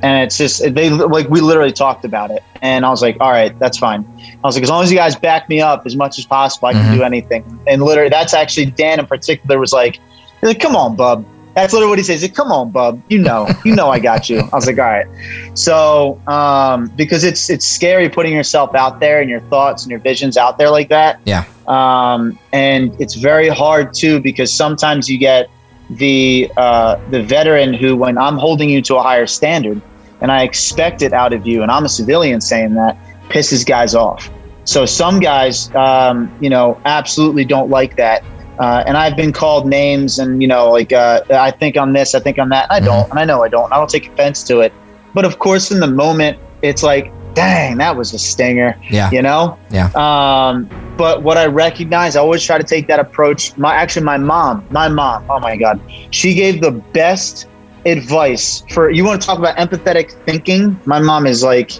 And 0.02 0.24
it's 0.24 0.38
just 0.38 0.62
they 0.74 0.88
like 0.90 1.28
we 1.28 1.40
literally 1.40 1.72
talked 1.72 2.04
about 2.04 2.30
it, 2.30 2.42
and 2.62 2.87
I 2.87 2.90
was 2.90 3.02
like, 3.02 3.16
"All 3.20 3.30
right, 3.30 3.56
that's 3.59 3.78
fine." 3.78 4.06
I 4.42 4.46
was 4.46 4.54
like, 4.54 4.62
"As 4.62 4.70
long 4.70 4.83
as 4.83 4.90
you 4.90 4.96
guys 4.96 5.16
back 5.16 5.48
me 5.48 5.61
up 5.61 5.85
as 5.87 5.96
much 5.96 6.18
as 6.18 6.24
possible, 6.24 6.68
I 6.68 6.72
can 6.72 6.83
mm-hmm. 6.83 6.94
do 6.94 7.02
anything." 7.02 7.61
And 7.66 7.83
literally, 7.83 8.11
that's 8.11 8.33
actually 8.33 8.66
Dan 8.66 9.00
in 9.00 9.06
particular 9.06 9.59
was 9.59 9.72
like, 9.72 9.98
like, 10.42 10.61
"Come 10.61 10.76
on, 10.76 10.96
bub." 10.96 11.24
That's 11.55 11.73
literally 11.73 11.91
what 11.91 11.99
he 11.99 12.05
says. 12.05 12.23
Like, 12.23 12.35
Come 12.35 12.53
on, 12.53 12.71
bub. 12.71 13.03
You 13.09 13.19
know, 13.19 13.49
you 13.65 13.75
know, 13.75 13.91
I 13.91 13.99
got 13.99 14.31
you. 14.31 14.39
I 14.39 14.57
was 14.57 14.67
like, 14.67 14.79
all 14.79 14.85
right. 14.85 15.07
So, 15.55 16.21
um, 16.27 16.87
because 16.97 17.25
it's 17.25 17.51
it's 17.51 17.67
scary 17.67 18.09
putting 18.09 18.33
yourself 18.33 18.75
out 18.75 19.01
there 19.01 19.21
and 19.21 19.29
your 19.29 19.41
thoughts 19.41 19.83
and 19.83 19.91
your 19.91 20.01
visions 20.01 20.37
out 20.37 20.59
there 20.59 20.71
like 20.71 20.89
that. 20.91 21.21
Yeah. 21.25 21.45
Um, 21.67 22.39
and 22.53 22.99
it's 23.01 23.15
very 23.15 23.49
hard 23.49 23.95
too 23.95 24.21
because 24.21 24.53
sometimes 24.53 25.09
you 25.09 25.19
get 25.19 25.51
the 25.91 26.51
uh, 26.57 27.01
the 27.11 27.23
veteran 27.23 27.75
who, 27.75 27.97
when 27.97 28.17
I'm 28.17 28.39
holding 28.39 28.71
you 28.71 28.81
to 28.83 28.97
a 28.97 29.03
higher 29.03 29.27
standard, 29.27 29.83
and 30.21 30.31
I 30.31 30.45
expect 30.45 31.03
it 31.03 31.13
out 31.13 31.33
of 31.33 31.47
you, 31.47 31.63
and 31.63 31.71
I'm 31.71 31.85
a 31.85 31.89
civilian 31.89 32.41
saying 32.41 32.75
that, 32.75 32.97
pisses 33.29 33.67
guys 33.67 33.95
off. 33.95 34.31
So 34.65 34.87
some 34.87 35.19
guys, 35.21 35.75
um, 35.75 36.33
you 36.41 36.51
know, 36.51 36.81
absolutely 36.85 37.45
don't 37.45 37.71
like 37.71 37.97
that 37.97 38.23
uh, 38.61 38.85
and 38.87 38.99
I've 38.99 39.16
been 39.16 39.33
called 39.33 39.66
names 39.66 40.18
and, 40.18 40.42
you 40.42 40.46
know, 40.46 40.70
like, 40.70 40.92
uh, 40.92 41.23
I 41.31 41.51
think 41.51 41.79
on 41.79 41.94
this, 41.94 42.14
I 42.14 42.20
think 42.20 42.38
on 42.38 42.51
that. 42.51 42.66
And 42.70 42.85
I 42.85 42.87
don't. 42.87 43.09
And 43.09 43.18
I 43.18 43.25
know 43.25 43.42
I 43.42 43.49
don't. 43.49 43.73
I 43.73 43.77
don't 43.77 43.88
take 43.88 44.07
offense 44.09 44.42
to 44.44 44.61
it. 44.61 44.70
But 45.14 45.25
of 45.25 45.38
course, 45.38 45.70
in 45.70 45.81
the 45.81 45.87
moment, 45.87 46.38
it's 46.61 46.83
like, 46.83 47.11
dang, 47.33 47.79
that 47.79 47.96
was 47.96 48.12
a 48.12 48.18
stinger. 48.18 48.79
Yeah. 48.90 49.11
You 49.12 49.23
know? 49.23 49.59
Yeah. 49.70 49.90
Um, 49.94 50.68
but 50.99 51.23
what 51.23 51.38
I 51.38 51.46
recognize, 51.46 52.16
I 52.16 52.20
always 52.20 52.44
try 52.44 52.59
to 52.59 52.64
take 52.64 52.87
that 52.88 53.01
approach. 53.01 53.57
My 53.57 53.75
actually, 53.75 54.05
my 54.05 54.18
mom, 54.18 54.66
my 54.70 54.88
mom, 54.88 55.25
oh 55.31 55.40
my 55.40 55.57
God, 55.57 55.81
she 56.11 56.35
gave 56.35 56.61
the 56.61 56.73
best 56.73 57.46
advice 57.87 58.62
for 58.68 58.90
you 58.90 59.07
want 59.07 59.23
to 59.23 59.27
talk 59.27 59.38
about 59.38 59.57
empathetic 59.57 60.12
thinking. 60.27 60.79
My 60.85 61.01
mom 61.01 61.27
is 61.27 61.42
like 61.42 61.73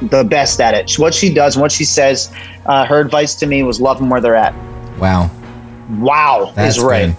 the 0.00 0.24
best 0.24 0.62
at 0.62 0.72
it. 0.72 0.98
What 0.98 1.12
she 1.12 1.34
does 1.34 1.56
and 1.56 1.60
what 1.60 1.72
she 1.72 1.84
says, 1.84 2.34
uh, 2.64 2.86
her 2.86 3.00
advice 3.00 3.34
to 3.34 3.46
me 3.46 3.62
was 3.64 3.82
love 3.82 3.98
them 3.98 4.08
where 4.08 4.22
they're 4.22 4.34
at. 4.34 4.54
Wow 4.98 5.30
wow 5.90 6.52
That's 6.54 6.76
is 6.76 6.82
right. 6.82 7.14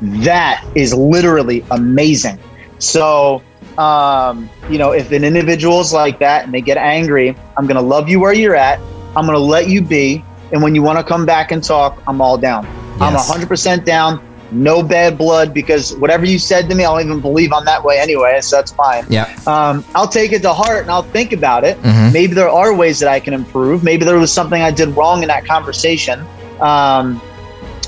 Good. 0.00 0.22
That 0.24 0.64
is 0.74 0.92
literally 0.94 1.64
amazing. 1.70 2.38
So, 2.78 3.42
um, 3.78 4.50
you 4.68 4.78
know, 4.78 4.90
if 4.90 5.12
an 5.12 5.22
individual's 5.22 5.92
like 5.92 6.18
that 6.18 6.44
and 6.44 6.52
they 6.52 6.60
get 6.60 6.76
angry, 6.76 7.36
I'm 7.56 7.66
going 7.66 7.76
to 7.76 7.82
love 7.82 8.08
you 8.08 8.18
where 8.18 8.32
you're 8.32 8.56
at. 8.56 8.80
I'm 9.16 9.26
going 9.26 9.36
to 9.36 9.38
let 9.38 9.68
you 9.68 9.80
be. 9.80 10.24
And 10.52 10.62
when 10.62 10.74
you 10.74 10.82
want 10.82 10.98
to 10.98 11.04
come 11.04 11.24
back 11.24 11.52
and 11.52 11.62
talk, 11.62 12.02
I'm 12.06 12.20
all 12.20 12.36
down. 12.36 12.64
Yes. 12.98 13.30
I'm 13.30 13.40
100% 13.40 13.84
down. 13.84 14.20
No 14.50 14.82
bad 14.82 15.16
blood 15.16 15.54
because 15.54 15.96
whatever 15.96 16.26
you 16.26 16.38
said 16.38 16.68
to 16.68 16.74
me, 16.74 16.84
I 16.84 16.92
don't 16.92 17.08
even 17.08 17.20
believe 17.22 17.52
I'm 17.54 17.64
that 17.64 17.82
way 17.82 17.98
anyway. 17.98 18.38
So 18.42 18.56
that's 18.56 18.72
fine. 18.72 19.06
Yeah. 19.08 19.34
Um, 19.46 19.82
I'll 19.94 20.08
take 20.08 20.32
it 20.32 20.42
to 20.42 20.52
heart 20.52 20.82
and 20.82 20.90
I'll 20.90 21.04
think 21.04 21.32
about 21.32 21.64
it. 21.64 21.80
Mm-hmm. 21.80 22.12
Maybe 22.12 22.34
there 22.34 22.50
are 22.50 22.74
ways 22.74 22.98
that 23.00 23.08
I 23.08 23.18
can 23.18 23.32
improve. 23.32 23.82
Maybe 23.82 24.04
there 24.04 24.18
was 24.18 24.30
something 24.30 24.60
I 24.60 24.70
did 24.70 24.90
wrong 24.90 25.22
in 25.22 25.28
that 25.28 25.46
conversation. 25.46 26.26
Um, 26.60 27.22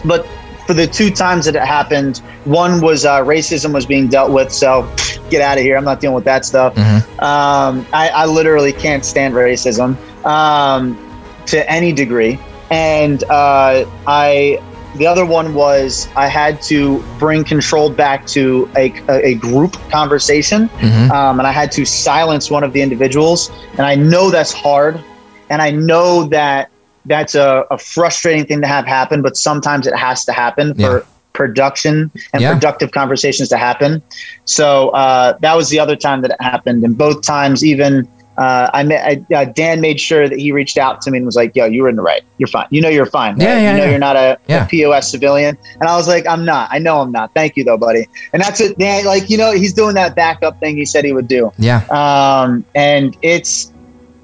but 0.05 0.27
for 0.67 0.75
the 0.75 0.87
two 0.87 1.11
times 1.11 1.45
that 1.45 1.57
it 1.57 1.63
happened, 1.63 2.19
one 2.45 2.81
was 2.81 3.05
uh, 3.05 3.21
racism 3.21 3.73
was 3.73 3.87
being 3.87 4.09
dealt 4.09 4.33
with. 4.33 4.53
So 4.53 4.91
get 5.31 5.41
out 5.41 5.59
of 5.59 5.65
here. 5.65 5.77
I'm 5.77 5.85
not 5.85 6.01
dealing 6.01 6.15
with 6.15 6.25
that 6.25 6.45
stuff. 6.45 6.75
Mm-hmm. 6.75 7.21
Um, 7.21 7.87
I, 7.93 8.09
I, 8.09 8.27
literally 8.27 8.73
can't 8.73 9.05
stand 9.05 9.35
racism 9.35 9.97
um, 10.25 10.99
to 11.47 11.71
any 11.71 11.93
degree. 11.93 12.39
And 12.71 13.23
uh, 13.25 13.85
I, 14.07 14.63
the 14.97 15.07
other 15.07 15.27
one 15.27 15.55
was 15.55 16.09
I 16.17 16.29
had 16.29 16.63
to 16.63 17.03
bring 17.19 17.45
control 17.45 17.91
back 17.91 18.27
to 18.29 18.71
a, 18.77 18.93
a 19.09 19.35
group 19.35 19.75
conversation, 19.91 20.69
mm-hmm. 20.69 21.11
um, 21.11 21.41
and 21.41 21.47
I 21.47 21.53
had 21.53 21.73
to 21.73 21.85
silence 21.85 22.51
one 22.51 22.63
of 22.63 22.73
the 22.73 22.81
individuals. 22.81 23.51
And 23.73 23.81
I 23.81 23.97
know 23.97 24.31
that's 24.31 24.53
hard, 24.53 25.03
and 25.51 25.61
I 25.61 25.73
know 25.73 26.25
that 26.25 26.71
that's 27.07 27.35
a, 27.35 27.67
a, 27.71 27.79
frustrating 27.79 28.47
thing 28.47 28.61
to 28.61 28.67
have 28.67 28.87
happen, 28.87 29.23
but 29.23 29.37
sometimes 29.37 29.87
it 29.87 29.97
has 29.97 30.25
to 30.25 30.33
happen 30.33 30.75
yeah. 30.77 30.87
for 30.87 31.07
production 31.33 32.11
and 32.33 32.43
yeah. 32.43 32.53
productive 32.53 32.93
conversations 32.93 33.49
to 33.51 33.57
happen. 33.57 34.03
So 34.45 34.91
uh, 34.91 35.37
that 35.41 35.55
was 35.55 35.69
the 35.69 35.79
other 35.79 35.97
time 35.97 36.23
that 36.23 36.31
it 36.31 36.41
happened, 36.41 36.85
and 36.85 36.97
both 36.97 37.23
times, 37.23 37.65
even 37.65 38.09
uh, 38.37 38.69
I, 38.75 38.83
met, 38.83 39.25
I 39.31 39.35
uh, 39.35 39.45
Dan 39.45 39.81
made 39.81 40.01
sure 40.01 40.29
that 40.29 40.39
he 40.39 40.51
reached 40.51 40.77
out 40.77 41.01
to 41.03 41.11
me 41.11 41.19
and 41.19 41.27
was 41.27 41.37
like, 41.37 41.55
"Yo, 41.55 41.67
you 41.67 41.83
were 41.83 41.89
in 41.89 41.97
the 41.97 42.03
right. 42.03 42.23
You're 42.39 42.49
fine. 42.49 42.67
You 42.71 42.81
know 42.81 42.89
you're 42.89 43.07
fine. 43.07 43.35
Right? 43.35 43.45
Yeah, 43.45 43.59
yeah, 43.59 43.71
you 43.71 43.77
know 43.77 43.85
yeah. 43.85 43.91
you're 43.91 43.99
not 43.99 44.17
a, 44.17 44.39
a, 44.49 44.67
POS 44.67 45.11
civilian." 45.11 45.57
And 45.81 45.89
I 45.89 45.97
was 45.97 46.09
like, 46.09 46.27
"I'm 46.27 46.45
not. 46.45 46.69
I 46.73 46.79
know 46.79 47.01
I'm 47.01 47.13
not. 47.13 47.33
Thank 47.35 47.57
you 47.57 47.65
though, 47.65 47.77
buddy." 47.77 48.09
And 48.33 48.43
that's 48.43 48.61
it. 48.61 48.77
Dan, 48.79 49.05
like 49.05 49.31
you 49.31 49.37
know, 49.37 49.53
he's 49.53 49.73
doing 49.73 49.95
that 49.95 50.17
backup 50.17 50.59
thing 50.59 50.77
he 50.77 50.85
said 50.85 51.05
he 51.05 51.13
would 51.13 51.29
do. 51.29 51.53
Yeah. 51.59 51.85
Um, 51.91 52.65
and 52.75 53.17
it's 53.23 53.73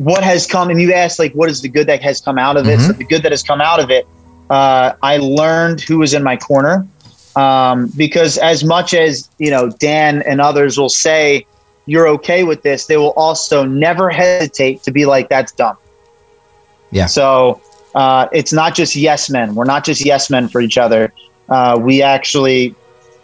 what 0.09 0.23
has 0.25 0.47
come 0.47 0.71
and 0.71 0.81
you 0.81 0.93
asked 0.93 1.19
like 1.19 1.33
what 1.35 1.51
is 1.51 1.61
the 1.61 1.69
good 1.69 1.87
that 1.87 2.03
has 2.03 2.21
come 2.21 2.39
out 2.39 2.57
of 2.57 2.67
it 2.67 2.79
mm-hmm. 2.79 2.87
so 2.87 2.93
the 2.93 3.05
good 3.05 3.23
that 3.23 3.33
has 3.33 3.43
come 3.43 3.61
out 3.61 3.81
of 3.81 3.91
it 3.91 4.07
uh, 4.49 4.93
i 5.03 5.19
learned 5.19 5.81
who 5.81 5.99
was 5.99 6.15
in 6.15 6.23
my 6.23 6.37
corner 6.37 6.87
um, 7.37 7.89
because 7.97 8.39
as 8.39 8.65
much 8.65 8.95
as 8.95 9.29
you 9.39 9.51
know 9.51 9.71
dan 9.71 10.23
and 10.23 10.41
others 10.41 10.79
will 10.79 10.89
say 10.89 11.47
you're 11.91 12.07
okay 12.07 12.45
with 12.45 12.63
this, 12.63 12.87
they 12.87 12.97
will 12.97 13.13
also 13.17 13.65
never 13.65 14.11
hesitate 14.11 14.81
to 14.85 14.93
be 14.93 15.07
like, 15.07 15.29
that's 15.29 15.51
dumb. 15.51 15.77
Yeah. 16.93 17.07
So 17.07 17.61
uh, 17.97 18.29
it's 18.33 18.53
not 18.53 18.77
just 18.77 18.95
yes 18.95 19.29
men. 19.29 19.57
We're 19.57 19.65
not 19.65 19.85
just 19.85 20.05
yes 20.05 20.31
men 20.31 20.49
for 20.49 20.61
each 20.61 20.79
other. 20.79 21.13
Uh, 21.49 21.81
we 21.83 22.01
actually 22.01 22.77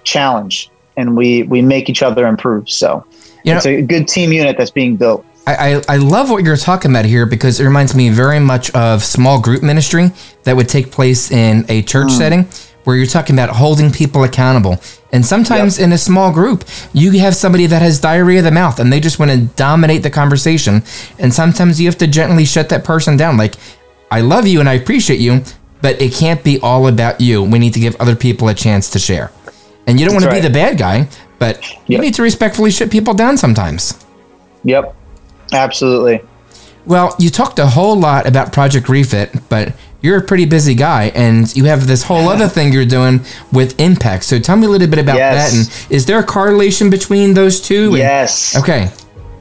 challenge 0.02 0.68
and 0.96 1.16
we 1.16 1.44
we 1.44 1.62
make 1.62 1.88
each 1.88 2.02
other 2.02 2.26
improve. 2.26 2.68
So 2.68 3.06
You 3.44 3.52
know- 3.52 3.58
it's 3.58 3.66
a 3.66 3.82
good 3.82 4.08
team 4.08 4.32
unit 4.32 4.56
that's 4.58 4.72
being 4.72 4.96
built. 4.96 5.24
I, 5.46 5.82
I, 5.88 5.96
love 5.98 6.28
what 6.28 6.44
you're 6.44 6.56
talking 6.56 6.90
about 6.90 7.04
here 7.04 7.24
because 7.24 7.60
it 7.60 7.64
reminds 7.64 7.94
me 7.94 8.08
very 8.08 8.40
much 8.40 8.70
of 8.72 9.04
small 9.04 9.40
group 9.40 9.62
ministry 9.62 10.10
that 10.42 10.56
would 10.56 10.68
take 10.68 10.90
place 10.90 11.30
in 11.30 11.64
a 11.68 11.82
church 11.82 12.08
mm. 12.08 12.18
setting 12.18 12.48
where 12.82 12.96
you're 12.96 13.06
talking 13.06 13.36
about 13.36 13.50
holding 13.50 13.92
people 13.92 14.24
accountable. 14.24 14.80
And 15.12 15.24
sometimes 15.24 15.78
in 15.78 15.92
a 15.92 15.98
small 15.98 16.32
group, 16.32 16.64
you 16.92 17.12
have 17.20 17.36
somebody 17.36 17.66
that 17.66 17.80
has 17.80 18.00
diarrhea 18.00 18.38
of 18.38 18.44
the 18.44 18.50
mouth 18.50 18.80
and 18.80 18.92
they 18.92 18.98
just 18.98 19.18
want 19.20 19.30
to 19.30 19.38
dominate 19.38 20.02
the 20.02 20.10
conversation. 20.10 20.82
And 21.18 21.32
sometimes 21.32 21.80
you 21.80 21.86
have 21.86 21.98
to 21.98 22.08
gently 22.08 22.44
shut 22.44 22.68
that 22.70 22.82
person 22.82 23.16
down. 23.16 23.36
Like, 23.36 23.54
I 24.10 24.22
love 24.22 24.48
you 24.48 24.58
and 24.60 24.68
I 24.68 24.74
appreciate 24.74 25.20
you, 25.20 25.42
but 25.80 26.00
it 26.00 26.12
can't 26.12 26.42
be 26.42 26.58
all 26.60 26.88
about 26.88 27.20
you. 27.20 27.42
We 27.42 27.60
need 27.60 27.74
to 27.74 27.80
give 27.80 27.94
other 27.96 28.16
people 28.16 28.48
a 28.48 28.54
chance 28.54 28.90
to 28.90 28.98
share. 28.98 29.30
And 29.86 30.00
you 30.00 30.06
don't 30.06 30.14
want 30.14 30.24
to 30.24 30.32
be 30.32 30.40
the 30.40 30.50
bad 30.50 30.76
guy, 30.76 31.08
but 31.38 31.64
you 31.88 31.98
need 31.98 32.14
to 32.14 32.22
respectfully 32.22 32.72
shut 32.72 32.90
people 32.90 33.14
down 33.14 33.36
sometimes. 33.36 34.04
Yep, 34.64 34.95
absolutely. 35.52 36.20
Well, 36.84 37.14
you 37.18 37.30
talked 37.30 37.58
a 37.58 37.66
whole 37.66 37.96
lot 37.98 38.26
about 38.26 38.52
Project 38.52 38.88
Refit, 38.88 39.34
but 39.48 39.72
you're 40.02 40.18
a 40.18 40.22
pretty 40.22 40.44
busy 40.44 40.74
guy 40.74 41.10
and 41.16 41.54
you 41.56 41.64
have 41.64 41.88
this 41.88 42.04
whole 42.04 42.28
other 42.28 42.46
thing 42.46 42.72
you're 42.72 42.84
doing 42.84 43.20
with 43.52 43.78
Impact. 43.80 44.22
So 44.24 44.38
tell 44.38 44.56
me 44.56 44.66
a 44.66 44.70
little 44.70 44.86
bit 44.86 45.00
about 45.00 45.16
Yes. 45.16 45.50
that. 45.52 45.56
And 45.88 45.92
is 45.92 46.06
there 46.06 46.18
a 46.20 46.22
correlation 46.22 46.88
between 46.90 47.34
those 47.34 47.60
two? 47.60 47.86
And- 47.88 47.96
Yes. 47.98 48.56
Okay. 48.56 48.90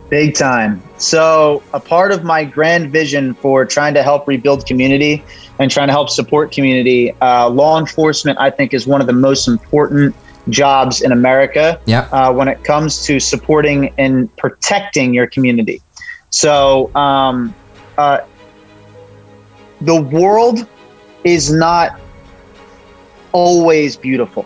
Big 0.10 0.34
time. 0.36 0.82
So, 0.98 1.62
a 1.74 1.80
part 1.80 2.12
of 2.12 2.24
my 2.24 2.46
grand 2.46 2.92
vision 2.92 3.34
for 3.42 3.66
trying 3.66 3.94
to 3.96 4.04
help 4.04 4.28
rebuild 4.28 4.66
community 4.66 5.24
and 5.60 5.70
trying 5.70 5.88
to 5.88 5.94
help 5.94 6.10
support 6.10 6.52
community, 6.52 7.14
uh, 7.22 7.50
law 7.50 7.78
enforcement, 7.80 8.38
I 8.40 8.50
think, 8.50 8.74
is 8.74 8.88
one 8.88 9.02
of 9.02 9.08
the 9.08 9.14
most 9.14 9.48
important 9.48 10.16
jobs 10.50 11.02
in 11.02 11.12
America 11.12 11.80
Yeah. 11.86 12.06
uh, 12.12 12.32
when 12.32 12.48
it 12.48 12.64
comes 12.64 13.04
to 13.06 13.20
supporting 13.20 13.92
and 13.98 14.34
protecting 14.38 15.14
your 15.14 15.26
community. 15.28 15.82
So, 16.36 16.94
um, 16.96 17.56
uh, 17.98 18.20
the 19.80 20.02
world 20.02 20.68
is 21.24 21.50
not 21.50 21.98
always 23.32 23.96
beautiful. 23.96 24.46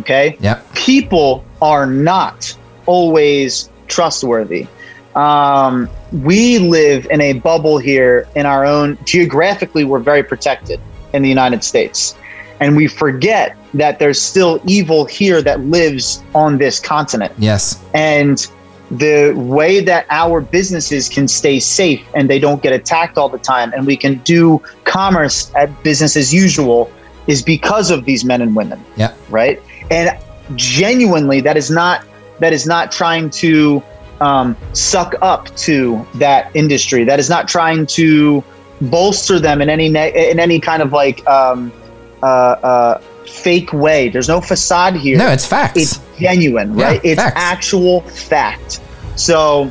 Okay 0.00 0.36
Yeah. 0.40 0.58
people 0.74 1.44
are 1.60 1.86
not 1.86 2.52
always 2.86 3.70
trustworthy. 3.86 4.66
Um, 5.14 5.88
we 6.10 6.58
live 6.58 7.06
in 7.08 7.20
a 7.20 7.34
bubble 7.34 7.78
here 7.78 8.26
in 8.34 8.44
our 8.44 8.64
own 8.66 8.98
geographically, 9.04 9.84
we're 9.84 10.00
very 10.00 10.24
protected 10.24 10.80
in 11.12 11.22
the 11.22 11.28
United 11.28 11.62
States. 11.62 12.16
And 12.58 12.76
we 12.76 12.88
forget 12.88 13.56
that 13.74 14.00
there's 14.00 14.20
still 14.20 14.60
evil 14.66 15.04
here 15.04 15.40
that 15.42 15.60
lives 15.60 16.24
on 16.34 16.58
this 16.58 16.80
continent. 16.80 17.32
Yes. 17.38 17.80
And 17.94 18.44
the 18.92 19.32
way 19.36 19.80
that 19.80 20.04
our 20.10 20.42
businesses 20.42 21.08
can 21.08 21.26
stay 21.26 21.58
safe 21.58 22.02
and 22.14 22.28
they 22.28 22.38
don't 22.38 22.62
get 22.62 22.74
attacked 22.74 23.16
all 23.16 23.28
the 23.28 23.38
time 23.38 23.72
and 23.74 23.86
we 23.86 23.96
can 23.96 24.16
do 24.18 24.60
commerce 24.84 25.50
at 25.54 25.82
business 25.82 26.14
as 26.14 26.32
usual 26.32 26.90
is 27.26 27.42
because 27.42 27.90
of 27.90 28.04
these 28.04 28.22
men 28.24 28.42
and 28.42 28.54
women 28.54 28.78
Yeah. 28.96 29.14
right 29.30 29.62
and 29.90 30.10
genuinely 30.56 31.40
that 31.40 31.56
is 31.56 31.70
not 31.70 32.04
that 32.40 32.52
is 32.52 32.66
not 32.66 32.92
trying 32.92 33.30
to 33.30 33.82
um, 34.20 34.56
suck 34.74 35.14
up 35.22 35.54
to 35.56 36.06
that 36.16 36.54
industry 36.54 37.04
that 37.04 37.18
is 37.18 37.30
not 37.30 37.48
trying 37.48 37.86
to 37.86 38.44
bolster 38.82 39.38
them 39.38 39.62
in 39.62 39.70
any 39.70 39.88
ne- 39.88 40.30
in 40.30 40.38
any 40.38 40.60
kind 40.60 40.82
of 40.82 40.92
like 40.92 41.26
um, 41.26 41.72
uh, 42.22 42.26
uh, 42.26 43.00
fake 43.26 43.72
way 43.72 44.08
there's 44.08 44.28
no 44.28 44.40
facade 44.40 44.94
here 44.96 45.16
No, 45.18 45.28
it's 45.28 45.46
facts. 45.46 45.76
it's 45.76 46.00
genuine, 46.18 46.76
Yeah, 46.78 46.84
right? 46.86 47.00
it's 47.04 47.20
facts. 47.20 47.34
actual 47.36 48.00
fact. 48.02 48.80
So, 49.16 49.70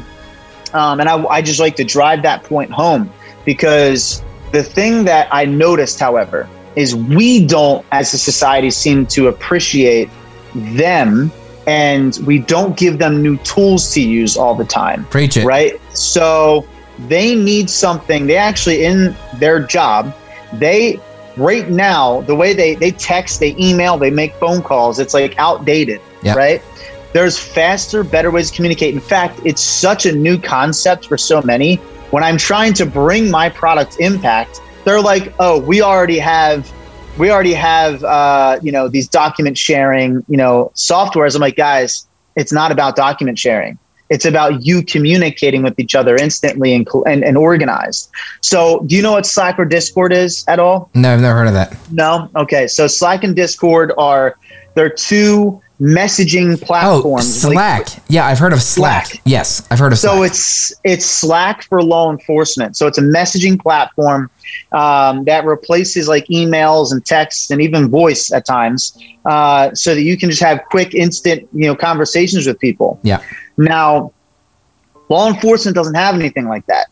um, 0.73 0.99
and 0.99 1.07
I, 1.09 1.23
I 1.25 1.41
just 1.41 1.59
like 1.59 1.75
to 1.77 1.83
drive 1.83 2.21
that 2.23 2.43
point 2.43 2.71
home 2.71 3.11
because 3.45 4.21
the 4.51 4.63
thing 4.63 5.03
that 5.05 5.27
I 5.31 5.45
noticed, 5.45 5.99
however, 5.99 6.47
is 6.75 6.95
we 6.95 7.45
don't, 7.45 7.85
as 7.91 8.13
a 8.13 8.17
society, 8.17 8.69
seem 8.71 9.05
to 9.07 9.27
appreciate 9.27 10.09
them 10.53 11.31
and 11.67 12.17
we 12.25 12.39
don't 12.39 12.75
give 12.77 12.97
them 12.99 13.21
new 13.21 13.37
tools 13.37 13.93
to 13.93 14.01
use 14.01 14.35
all 14.35 14.55
the 14.55 14.65
time 14.65 15.05
Preach 15.05 15.37
it. 15.37 15.45
right? 15.45 15.79
So 15.95 16.65
they 17.07 17.35
need 17.35 17.69
something. 17.69 18.27
They 18.27 18.37
actually 18.37 18.83
in 18.85 19.15
their 19.35 19.59
job, 19.59 20.13
they 20.53 20.99
right 21.37 21.69
now 21.69 22.21
the 22.21 22.35
way 22.35 22.53
they 22.53 22.75
they 22.75 22.91
text, 22.91 23.39
they 23.39 23.55
email, 23.59 23.97
they 23.97 24.11
make 24.11 24.33
phone 24.35 24.61
calls. 24.61 24.99
It's 24.99 25.13
like 25.13 25.35
outdated, 25.37 26.01
right? 26.35 26.61
There's 27.13 27.37
faster, 27.37 28.03
better 28.03 28.31
ways 28.31 28.49
to 28.51 28.55
communicate. 28.55 28.93
In 28.93 29.01
fact, 29.01 29.39
it's 29.43 29.61
such 29.61 30.05
a 30.05 30.11
new 30.11 30.39
concept 30.39 31.07
for 31.07 31.17
so 31.17 31.41
many. 31.41 31.75
When 32.11 32.23
I'm 32.23 32.37
trying 32.37 32.73
to 32.75 32.85
bring 32.85 33.29
my 33.29 33.49
product 33.49 33.97
impact, 33.99 34.61
they're 34.83 35.01
like, 35.01 35.33
"Oh, 35.39 35.59
we 35.59 35.81
already 35.81 36.19
have." 36.19 36.71
We 37.17 37.29
already 37.29 37.53
have, 37.53 38.01
uh, 38.05 38.59
you 38.63 38.71
know, 38.71 38.87
these 38.87 39.09
document 39.09 39.57
sharing, 39.57 40.23
you 40.29 40.37
know, 40.37 40.71
softwares. 40.75 41.35
I'm 41.35 41.41
like, 41.41 41.57
guys, 41.57 42.07
it's 42.37 42.53
not 42.53 42.71
about 42.71 42.95
document 42.95 43.37
sharing 43.37 43.77
it's 44.11 44.25
about 44.25 44.63
you 44.65 44.83
communicating 44.83 45.63
with 45.63 45.79
each 45.79 45.95
other 45.95 46.15
instantly 46.15 46.73
and, 46.75 46.87
and, 47.07 47.23
and 47.23 47.37
organized. 47.37 48.11
So, 48.41 48.81
do 48.85 48.95
you 48.95 49.01
know 49.01 49.13
what 49.13 49.25
Slack 49.25 49.57
or 49.57 49.65
Discord 49.65 50.13
is 50.13 50.43
at 50.47 50.59
all? 50.59 50.89
No, 50.93 51.13
I've 51.13 51.21
never 51.21 51.37
heard 51.39 51.47
of 51.47 51.53
that. 51.53 51.75
No. 51.91 52.29
Okay. 52.35 52.67
So, 52.67 52.87
Slack 52.87 53.23
and 53.23 53.35
Discord 53.35 53.93
are 53.97 54.37
they're 54.75 54.89
two 54.89 55.61
messaging 55.81 56.61
platforms. 56.61 57.03
Oh, 57.05 57.09
platforms. 57.09 57.45
like- 57.45 57.87
Slack. 57.87 58.03
yeah, 58.07 58.27
I've 58.27 58.37
heard 58.37 58.53
of 58.53 58.61
Slack. 58.61 59.07
Slack. 59.07 59.21
Yes, 59.25 59.67
I've 59.71 59.79
heard 59.79 59.91
of 59.93 59.97
so 59.97 60.17
Slack. 60.17 60.29
it's 60.29 60.73
it's 60.83 61.05
Slack 61.05 61.63
for 61.63 61.81
law 61.81 62.11
enforcement. 62.11 62.77
So 62.77 62.85
it's 62.87 62.99
a 62.99 63.01
messaging 63.01 63.59
platform 63.59 64.29
um, 64.73 65.23
that 65.25 65.43
replaces 65.45 66.07
like 66.07 66.25
emails 66.27 66.91
and 66.91 67.03
texts 67.05 67.49
and 67.49 67.61
even 67.61 67.89
voice 67.89 68.31
at 68.31 68.45
times, 68.45 68.95
uh, 69.25 69.73
so 69.73 69.95
that 69.95 70.03
you 70.03 70.17
can 70.17 70.29
just 70.29 70.41
have 70.43 70.61
quick, 70.69 70.93
instant, 70.93 71.47
you 71.53 71.65
know, 71.67 71.75
conversations 71.75 72.45
with 72.45 72.59
people. 72.59 72.99
Yeah. 73.01 73.21
Now, 73.61 74.11
law 75.09 75.27
enforcement 75.27 75.75
doesn't 75.75 75.95
have 75.95 76.15
anything 76.15 76.47
like 76.47 76.65
that. 76.65 76.87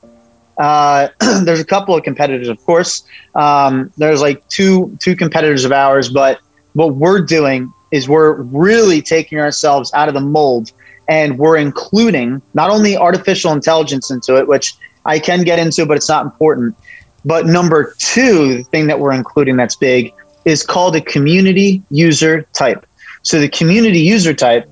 Uh, 0.57 1.07
there's 1.43 1.59
a 1.59 1.65
couple 1.65 1.95
of 1.95 2.03
competitors, 2.03 2.47
of 2.47 2.63
course. 2.65 3.03
Um, 3.35 3.91
there's 3.97 4.21
like 4.21 4.47
two 4.49 4.95
two 4.99 5.15
competitors 5.15 5.65
of 5.65 5.71
ours, 5.71 6.09
but 6.09 6.39
what 6.73 6.95
we're 6.95 7.21
doing 7.21 7.73
is 7.91 8.07
we're 8.07 8.33
really 8.33 9.01
taking 9.01 9.39
ourselves 9.39 9.91
out 9.93 10.07
of 10.07 10.13
the 10.13 10.21
mold 10.21 10.71
and 11.07 11.39
we're 11.39 11.57
including 11.57 12.39
not 12.53 12.69
only 12.69 12.95
artificial 12.95 13.51
intelligence 13.51 14.11
into 14.11 14.37
it, 14.37 14.47
which 14.47 14.75
I 15.05 15.17
can 15.17 15.43
get 15.43 15.57
into, 15.57 15.87
but 15.87 15.97
it's 15.97 16.09
not 16.09 16.23
important. 16.23 16.77
But 17.25 17.47
number 17.47 17.95
two, 17.97 18.57
the 18.57 18.63
thing 18.63 18.85
that 18.87 18.99
we're 18.99 19.13
including 19.13 19.57
that's 19.57 19.75
big 19.75 20.13
is 20.45 20.61
called 20.61 20.95
a 20.95 21.01
community 21.01 21.81
user 21.89 22.43
type. 22.53 22.85
So 23.23 23.39
the 23.39 23.49
community 23.49 23.99
user 23.99 24.35
type 24.35 24.69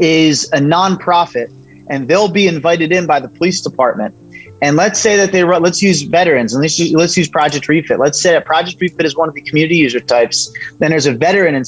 is 0.00 0.44
a 0.52 0.58
nonprofit 0.58 1.52
and 1.88 2.08
they'll 2.08 2.28
be 2.28 2.46
invited 2.46 2.92
in 2.92 3.06
by 3.06 3.20
the 3.20 3.28
police 3.28 3.60
department. 3.60 4.14
And 4.62 4.76
let's 4.76 5.00
say 5.00 5.16
that 5.16 5.32
they 5.32 5.42
run, 5.44 5.62
let's 5.62 5.82
use 5.82 6.02
veterans 6.02 6.54
and 6.54 6.62
let's 6.62 6.78
use, 6.78 6.92
let's 6.92 7.16
use 7.16 7.28
Project 7.28 7.68
Refit. 7.68 7.98
Let's 7.98 8.20
say 8.20 8.32
that 8.32 8.46
Project 8.46 8.80
Refit 8.80 9.04
is 9.04 9.16
one 9.16 9.28
of 9.28 9.34
the 9.34 9.42
community 9.42 9.76
user 9.76 10.00
types. 10.00 10.52
Then 10.78 10.90
there's 10.90 11.06
a 11.06 11.12
veteran 11.12 11.54
in, 11.54 11.64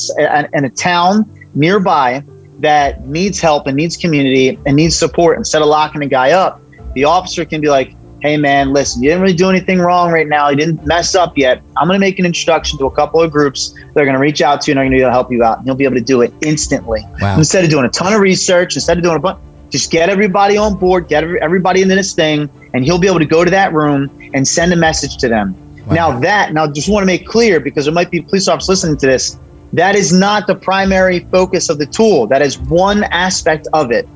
in 0.53 0.65
a 0.65 0.71
town 0.71 1.29
nearby 1.55 2.25
that 2.61 3.07
needs 3.07 3.41
help 3.41 3.67
and 3.67 3.77
needs 3.77 3.97
community 3.97 4.59
and 4.65 4.77
needs 4.77 4.97
support. 4.97 5.39
Instead 5.39 5.61
of 5.61 5.69
locking 5.69 6.03
a 6.03 6.07
guy 6.07 6.31
up, 6.31 6.61
the 6.95 7.05
officer 7.05 7.45
can 7.45 7.61
be 7.61 7.69
like, 7.69 7.97
hey 8.25 8.39
man, 8.39 8.73
listen, 8.73 9.03
you 9.03 9.11
didn't 9.11 9.21
really 9.21 9.35
do 9.35 9.51
anything 9.51 9.79
wrong 9.79 10.11
right 10.11 10.27
now. 10.27 10.49
You 10.49 10.57
didn't 10.57 10.87
mess 10.87 11.15
up 11.15 11.37
yet. 11.37 11.61
I'm 11.77 11.87
going 11.87 11.97
to 11.97 12.01
make 12.01 12.19
an 12.19 12.25
introduction 12.25 12.79
to 12.79 12.87
a 12.87 12.91
couple 12.91 13.21
of 13.21 13.31
groups 13.31 13.75
that 13.93 14.01
are 14.01 14.05
going 14.07 14.15
to 14.15 14.19
reach 14.19 14.41
out 14.41 14.63
to 14.63 14.71
you 14.71 14.73
and 14.73 14.79
are 14.79 14.85
going 14.85 14.93
to 14.93 14.97
be 14.97 15.03
able 15.03 15.11
to 15.11 15.13
help 15.13 15.31
you 15.31 15.45
out. 15.45 15.59
And 15.59 15.67
you'll 15.67 15.77
be 15.77 15.85
able 15.85 15.97
to 15.97 16.01
do 16.01 16.23
it 16.23 16.33
instantly. 16.41 17.03
Wow. 17.21 17.37
Instead 17.37 17.65
of 17.65 17.71
doing 17.71 17.85
a 17.85 17.91
ton 17.91 18.15
of 18.15 18.23
research, 18.23 18.77
instead 18.77 18.97
of 18.97 19.05
doing 19.05 19.17
a 19.17 19.19
bunch, 19.19 19.39
just 19.69 19.91
get 19.91 20.09
everybody 20.09 20.57
on 20.57 20.75
board, 20.79 21.07
get 21.07 21.23
everybody 21.23 21.83
into 21.83 21.97
this 21.97 22.15
thing, 22.15 22.49
and 22.73 22.83
he'll 22.83 22.99
be 22.99 23.09
able 23.09 23.19
to 23.19 23.27
go 23.27 23.45
to 23.45 23.51
that 23.51 23.75
room 23.75 24.11
and 24.33 24.49
send 24.49 24.73
a 24.73 24.77
message 24.77 25.19
to 25.19 25.29
them. 25.29 25.55
Wow. 25.85 25.95
Now 25.95 26.21
that, 26.21 26.55
now 26.55 26.67
just 26.67 26.89
want 26.89 27.03
to 27.03 27.07
make 27.07 27.27
clear 27.27 27.61
because 27.61 27.85
there 27.85 27.93
might 27.93 28.11
be 28.11 28.23
police 28.23 28.49
officers 28.49 28.71
listening 28.71 28.97
to 28.99 29.07
this. 29.07 29.39
That 29.75 29.97
is 29.97 30.15
not 30.15 30.47
the 30.47 30.55
primary 30.55 31.27
focus 31.31 31.69
of 31.69 31.77
the 31.77 31.87
tool. 31.87 32.27
That 32.29 32.41
is 32.41 32.59
one 32.59 33.05
aspect 33.05 33.69
of 33.75 33.91
it. 33.91 34.09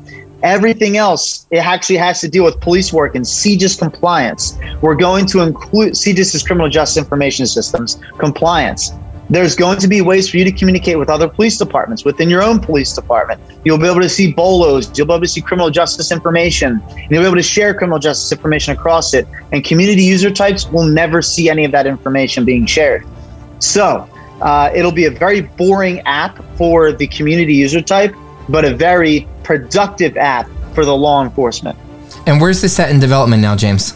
Everything 0.42 0.96
else, 0.96 1.46
it 1.51 1.59
actually 1.59 1.96
has 1.96 2.20
to 2.20 2.29
deal 2.29 2.44
with 2.44 2.61
police 2.61 2.92
work 2.92 3.16
and 3.16 3.24
CJIS 3.24 3.79
compliance. 3.79 4.57
We're 4.81 4.94
going 4.94 5.27
to 5.27 5.40
include 5.40 5.94
CJIS 5.94 6.35
is 6.35 6.42
criminal 6.44 6.68
justice 6.68 6.96
information 6.96 7.46
systems 7.46 8.01
compliance. 8.18 8.92
There's 9.31 9.55
going 9.55 9.79
to 9.81 9.88
be 9.88 10.01
ways 10.01 10.31
for 10.31 10.38
you 10.38 10.44
to 10.44 10.53
communicate 10.53 10.98
with 10.98 11.11
other 11.11 11.29
police 11.29 11.59
departments 11.59 12.05
within 12.05 12.31
your 12.31 12.42
own 12.42 12.61
police 12.61 12.94
department. 12.94 13.40
You'll 13.62 13.79
be 13.79 13.87
able 13.87 14.01
to 14.01 14.09
see 14.09 14.33
bolos, 14.33 14.96
you'll 14.96 15.07
be 15.07 15.12
able 15.12 15.22
to 15.22 15.29
see 15.29 15.42
criminal 15.42 15.70
justice 15.70 16.11
information, 16.11 16.81
you'll 17.11 17.22
be 17.22 17.27
able 17.27 17.37
to 17.37 17.42
share 17.42 17.74
criminal 17.74 17.98
justice 17.98 18.33
information 18.33 18.72
across 18.74 19.12
it. 19.12 19.27
And 19.53 19.62
community 19.64 20.03
user 20.03 20.31
types 20.31 20.66
will 20.68 20.87
never 20.87 21.20
see 21.20 21.51
any 21.51 21.64
of 21.66 21.72
that 21.72 21.87
information 21.87 22.46
being 22.46 22.64
shared. 22.64 23.07
So 23.59 24.09
uh, 24.40 24.70
it'll 24.74 24.92
be 24.92 25.07
a 25.07 25.11
very 25.11 25.42
boring 25.42 26.01
app 26.01 26.42
for 26.57 26.92
the 26.92 27.07
community 27.09 27.55
user 27.55 27.83
type, 27.83 28.14
but 28.49 28.65
a 28.65 28.75
very 28.75 29.29
productive 29.43 30.17
app 30.17 30.49
for 30.75 30.85
the 30.85 30.95
law 30.95 31.23
enforcement. 31.23 31.79
And 32.27 32.41
where's 32.41 32.61
this 32.61 32.75
set 32.75 32.91
in 32.91 33.01
development 33.01 33.43
now, 33.43 33.57
James? 33.57 33.95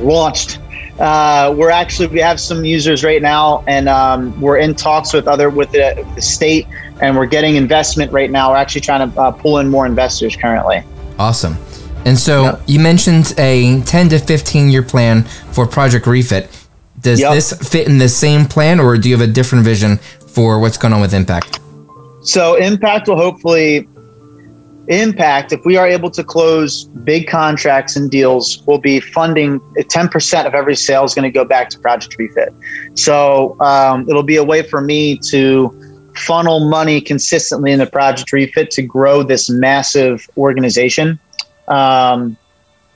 Launched 0.00 0.58
uh, 0.98 1.52
we're 1.56 1.70
actually 1.70 2.06
we 2.06 2.20
have 2.20 2.38
some 2.38 2.64
users 2.64 3.02
right 3.02 3.22
now, 3.22 3.64
and 3.66 3.88
um, 3.88 4.38
we're 4.40 4.58
in 4.58 4.74
talks 4.74 5.12
with 5.12 5.26
other 5.26 5.48
with 5.50 5.70
the, 5.72 5.94
with 5.96 6.14
the, 6.14 6.22
state, 6.22 6.66
and 7.00 7.16
we're 7.16 7.26
getting 7.26 7.56
investment 7.56 8.12
right 8.12 8.30
now. 8.30 8.50
We're 8.50 8.58
actually 8.58 8.82
trying 8.82 9.10
to 9.10 9.20
uh, 9.20 9.30
pull 9.32 9.58
in 9.58 9.68
more 9.68 9.86
investors 9.86 10.36
currently. 10.36 10.84
Awesome. 11.18 11.56
And 12.04 12.18
so 12.18 12.42
yep. 12.42 12.62
you 12.66 12.80
mentioned 12.80 13.34
a 13.38 13.80
10 13.82 14.08
to 14.10 14.18
15 14.18 14.70
year 14.70 14.82
plan 14.82 15.22
for 15.52 15.66
Project 15.66 16.06
Refit. 16.06 16.50
Does 17.00 17.20
yep. 17.20 17.34
this 17.34 17.52
fit 17.68 17.88
in 17.88 17.98
the 17.98 18.08
same 18.08 18.44
plan, 18.46 18.78
or 18.78 18.96
do 18.96 19.08
you 19.08 19.16
have 19.16 19.28
a 19.28 19.32
different 19.32 19.64
vision 19.64 19.98
for 19.98 20.60
what's 20.60 20.76
going 20.76 20.94
on 20.94 21.00
with 21.00 21.14
Impact? 21.14 21.58
So 22.22 22.54
Impact 22.54 23.08
will 23.08 23.16
hopefully 23.16 23.88
impact 24.88 25.52
if 25.52 25.64
we 25.64 25.76
are 25.76 25.86
able 25.86 26.10
to 26.10 26.24
close 26.24 26.84
big 27.04 27.28
contracts 27.28 27.94
and 27.94 28.10
deals 28.10 28.62
we'll 28.66 28.78
be 28.78 28.98
funding 28.98 29.60
10% 29.76 30.46
of 30.46 30.54
every 30.54 30.74
sale 30.74 31.04
is 31.04 31.14
going 31.14 31.22
to 31.22 31.30
go 31.30 31.44
back 31.44 31.70
to 31.70 31.78
project 31.78 32.16
refit. 32.18 32.52
So 32.94 33.56
um, 33.60 34.08
it'll 34.08 34.24
be 34.24 34.36
a 34.36 34.44
way 34.44 34.62
for 34.62 34.80
me 34.80 35.18
to 35.30 36.10
funnel 36.16 36.68
money 36.68 37.00
consistently 37.00 37.72
into 37.72 37.86
project 37.86 38.32
refit 38.32 38.70
to 38.72 38.82
grow 38.82 39.22
this 39.22 39.48
massive 39.48 40.28
organization 40.36 41.18
um, 41.68 42.36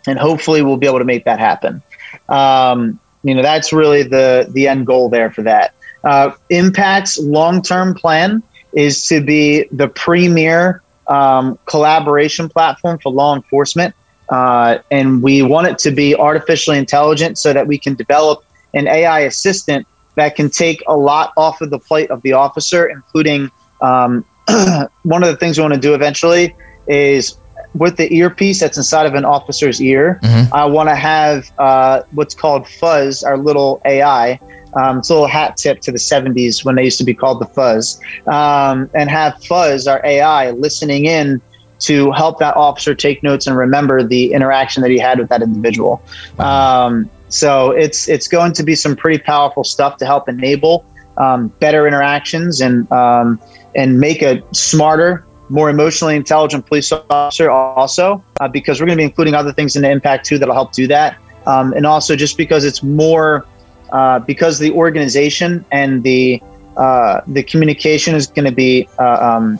and 0.06 0.18
hopefully 0.18 0.62
we'll 0.62 0.76
be 0.76 0.86
able 0.86 0.98
to 0.98 1.04
make 1.04 1.24
that 1.24 1.38
happen. 1.38 1.82
Um, 2.28 2.98
you 3.22 3.34
know 3.34 3.42
that's 3.42 3.72
really 3.72 4.02
the 4.02 4.48
the 4.50 4.68
end 4.68 4.86
goal 4.86 5.08
there 5.08 5.30
for 5.30 5.42
that. 5.42 5.74
Uh, 6.04 6.30
impact's 6.50 7.18
long-term 7.18 7.94
plan 7.94 8.42
is 8.72 9.06
to 9.08 9.20
be 9.20 9.66
the 9.72 9.88
premier 9.88 10.82
um, 11.08 11.58
collaboration 11.66 12.48
platform 12.48 12.98
for 12.98 13.12
law 13.12 13.34
enforcement. 13.34 13.94
Uh, 14.28 14.78
and 14.90 15.22
we 15.22 15.42
want 15.42 15.66
it 15.68 15.78
to 15.78 15.90
be 15.90 16.16
artificially 16.16 16.76
intelligent 16.78 17.38
so 17.38 17.52
that 17.52 17.66
we 17.66 17.78
can 17.78 17.94
develop 17.94 18.44
an 18.74 18.88
AI 18.88 19.20
assistant 19.20 19.86
that 20.16 20.34
can 20.34 20.50
take 20.50 20.82
a 20.88 20.96
lot 20.96 21.32
off 21.36 21.60
of 21.60 21.70
the 21.70 21.78
plate 21.78 22.10
of 22.10 22.20
the 22.22 22.32
officer, 22.32 22.86
including 22.86 23.50
um, 23.80 24.24
one 25.02 25.22
of 25.22 25.28
the 25.28 25.36
things 25.36 25.58
we 25.58 25.62
want 25.62 25.74
to 25.74 25.80
do 25.80 25.94
eventually 25.94 26.54
is 26.88 27.36
with 27.74 27.96
the 27.96 28.12
earpiece 28.14 28.60
that's 28.60 28.76
inside 28.76 29.06
of 29.06 29.14
an 29.14 29.24
officer's 29.24 29.80
ear, 29.80 30.18
mm-hmm. 30.22 30.54
I 30.54 30.64
want 30.64 30.88
to 30.88 30.94
have 30.94 31.50
uh, 31.58 32.02
what's 32.12 32.34
called 32.34 32.66
Fuzz, 32.66 33.22
our 33.22 33.36
little 33.36 33.82
AI, 33.84 34.40
um, 34.76 34.98
it's 34.98 35.10
a 35.10 35.14
little 35.14 35.28
hat 35.28 35.56
tip 35.56 35.80
to 35.80 35.90
the 35.90 35.98
70s 35.98 36.64
when 36.64 36.76
they 36.76 36.84
used 36.84 36.98
to 36.98 37.04
be 37.04 37.14
called 37.14 37.40
the 37.40 37.46
Fuzz, 37.46 38.00
um, 38.26 38.90
and 38.94 39.10
have 39.10 39.42
Fuzz, 39.44 39.86
our 39.86 40.00
AI, 40.04 40.50
listening 40.52 41.06
in 41.06 41.40
to 41.78 42.10
help 42.12 42.38
that 42.38 42.56
officer 42.56 42.94
take 42.94 43.22
notes 43.22 43.46
and 43.46 43.56
remember 43.56 44.02
the 44.02 44.32
interaction 44.32 44.82
that 44.82 44.90
he 44.90 44.98
had 44.98 45.18
with 45.18 45.28
that 45.28 45.42
individual. 45.42 46.02
Wow. 46.38 46.86
Um, 46.86 47.10
so 47.28 47.72
it's 47.72 48.08
it's 48.08 48.28
going 48.28 48.52
to 48.52 48.62
be 48.62 48.74
some 48.76 48.94
pretty 48.94 49.18
powerful 49.18 49.64
stuff 49.64 49.96
to 49.98 50.06
help 50.06 50.28
enable 50.28 50.86
um, 51.16 51.48
better 51.58 51.86
interactions 51.86 52.60
and 52.60 52.90
um, 52.92 53.40
and 53.74 53.98
make 53.98 54.22
a 54.22 54.42
smarter, 54.54 55.26
more 55.48 55.70
emotionally 55.70 56.16
intelligent 56.16 56.66
police 56.66 56.92
officer 56.92 57.50
also 57.50 58.22
uh, 58.40 58.48
because 58.48 58.80
we're 58.80 58.86
going 58.86 58.96
to 58.96 59.00
be 59.00 59.04
including 59.04 59.34
other 59.34 59.52
things 59.52 59.76
in 59.76 59.82
the 59.82 59.90
impact 59.90 60.24
too 60.24 60.38
that'll 60.38 60.54
help 60.54 60.72
do 60.72 60.86
that 60.86 61.18
um, 61.46 61.72
and 61.72 61.86
also 61.86 62.16
just 62.16 62.36
because 62.36 62.64
it's 62.64 62.82
more 62.82 63.46
uh, 63.90 64.18
because 64.20 64.58
the 64.58 64.72
organization 64.72 65.64
and 65.70 66.02
the 66.02 66.42
uh, 66.76 67.22
the 67.28 67.42
communication 67.42 68.14
is 68.14 68.26
going 68.26 68.44
to 68.44 68.52
be 68.52 68.88
uh, 68.98 69.36
um, 69.36 69.58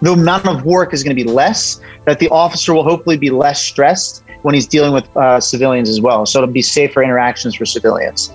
the 0.00 0.12
amount 0.12 0.46
of 0.46 0.64
work 0.64 0.94
is 0.94 1.02
going 1.02 1.16
to 1.16 1.24
be 1.24 1.28
less. 1.28 1.80
That 2.06 2.18
the 2.18 2.28
officer 2.28 2.74
will 2.74 2.84
hopefully 2.84 3.16
be 3.16 3.30
less 3.30 3.60
stressed 3.62 4.24
when 4.42 4.54
he's 4.54 4.66
dealing 4.66 4.92
with 4.92 5.14
uh, 5.16 5.40
civilians 5.40 5.88
as 5.88 6.00
well. 6.00 6.26
So 6.26 6.42
it'll 6.42 6.52
be 6.52 6.62
safer 6.62 7.02
interactions 7.02 7.54
for 7.54 7.64
civilians. 7.64 8.32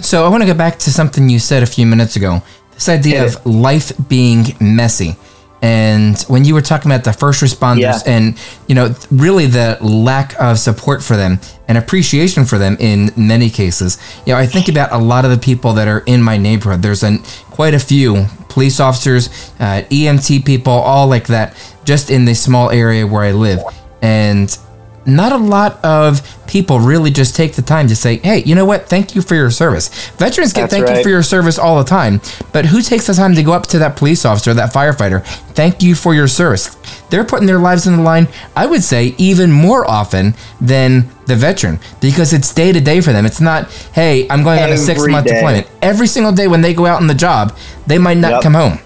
So 0.00 0.26
I 0.26 0.28
want 0.28 0.42
to 0.42 0.46
go 0.46 0.54
back 0.54 0.78
to 0.80 0.90
something 0.90 1.28
you 1.28 1.38
said 1.38 1.62
a 1.62 1.66
few 1.66 1.86
minutes 1.86 2.16
ago. 2.16 2.42
This 2.72 2.88
idea 2.88 3.24
of 3.24 3.46
life 3.46 3.92
being 4.08 4.44
messy. 4.60 5.16
And 5.62 6.20
when 6.22 6.44
you 6.44 6.54
were 6.54 6.60
talking 6.60 6.90
about 6.90 7.04
the 7.04 7.12
first 7.12 7.40
responders 7.40 7.78
yeah. 7.80 8.00
and, 8.04 8.38
you 8.66 8.74
know, 8.74 8.94
really 9.12 9.46
the 9.46 9.78
lack 9.80 10.38
of 10.40 10.58
support 10.58 11.04
for 11.04 11.16
them 11.16 11.38
and 11.68 11.78
appreciation 11.78 12.44
for 12.44 12.58
them 12.58 12.76
in 12.80 13.12
many 13.16 13.48
cases, 13.48 13.96
you 14.26 14.32
know, 14.32 14.38
I 14.40 14.46
think 14.46 14.68
about 14.68 14.92
a 14.92 14.98
lot 14.98 15.24
of 15.24 15.30
the 15.30 15.38
people 15.38 15.72
that 15.74 15.86
are 15.86 16.00
in 16.00 16.20
my 16.20 16.36
neighborhood. 16.36 16.82
There's 16.82 17.04
an, 17.04 17.20
quite 17.50 17.74
a 17.74 17.78
few 17.78 18.26
police 18.48 18.80
officers, 18.80 19.28
uh, 19.60 19.82
EMT 19.88 20.44
people, 20.44 20.72
all 20.72 21.06
like 21.06 21.28
that, 21.28 21.56
just 21.84 22.10
in 22.10 22.24
the 22.24 22.34
small 22.34 22.70
area 22.70 23.06
where 23.06 23.22
I 23.22 23.30
live. 23.30 23.60
And 24.02 24.56
not 25.06 25.32
a 25.32 25.36
lot 25.36 25.84
of 25.84 26.20
people 26.46 26.78
really 26.78 27.10
just 27.10 27.34
take 27.34 27.54
the 27.54 27.62
time 27.62 27.88
to 27.88 27.96
say, 27.96 28.18
hey, 28.18 28.42
you 28.44 28.54
know 28.54 28.64
what? 28.64 28.88
Thank 28.88 29.14
you 29.14 29.22
for 29.22 29.34
your 29.34 29.50
service. 29.50 29.88
Veterans 30.12 30.52
get 30.52 30.62
That's 30.62 30.74
thank 30.74 30.86
right. 30.86 30.98
you 30.98 31.02
for 31.02 31.08
your 31.08 31.22
service 31.22 31.58
all 31.58 31.78
the 31.78 31.88
time, 31.88 32.20
but 32.52 32.66
who 32.66 32.82
takes 32.82 33.06
the 33.06 33.14
time 33.14 33.34
to 33.34 33.42
go 33.42 33.52
up 33.52 33.66
to 33.68 33.78
that 33.78 33.96
police 33.96 34.24
officer, 34.24 34.54
that 34.54 34.72
firefighter, 34.72 35.24
thank 35.54 35.82
you 35.82 35.94
for 35.94 36.14
your 36.14 36.28
service? 36.28 36.76
They're 37.10 37.24
putting 37.24 37.46
their 37.46 37.58
lives 37.58 37.86
on 37.86 37.96
the 37.96 38.02
line, 38.02 38.28
I 38.54 38.66
would 38.66 38.82
say, 38.82 39.14
even 39.18 39.50
more 39.50 39.88
often 39.88 40.34
than 40.60 41.08
the 41.26 41.36
veteran 41.36 41.78
because 42.00 42.32
it's 42.32 42.52
day 42.52 42.72
to 42.72 42.80
day 42.80 43.00
for 43.00 43.12
them. 43.12 43.26
It's 43.26 43.40
not, 43.40 43.70
hey, 43.94 44.28
I'm 44.28 44.42
going 44.42 44.58
Every 44.58 44.72
on 44.72 44.78
a 44.78 44.82
six 44.82 45.06
month 45.06 45.26
deployment. 45.26 45.68
Every 45.80 46.06
single 46.06 46.32
day 46.32 46.48
when 46.48 46.60
they 46.60 46.74
go 46.74 46.86
out 46.86 47.00
on 47.00 47.06
the 47.06 47.14
job, 47.14 47.56
they 47.86 47.98
might 47.98 48.18
not 48.18 48.32
yep. 48.32 48.42
come 48.42 48.54
home. 48.54 48.78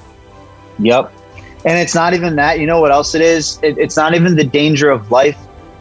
Yep. 0.79 1.13
And 1.65 1.79
it's 1.79 1.95
not 1.95 2.15
even 2.15 2.37
that. 2.37 2.61
You 2.61 2.67
know 2.67 2.81
what 2.81 2.93
else 2.93 3.15
it 3.15 3.23
is? 3.23 3.59
It, 3.63 3.77
it's 3.79 3.97
not 3.97 4.15
even 4.15 4.37
the 4.37 4.45
danger 4.45 4.91
of 4.91 5.11
life 5.11 5.37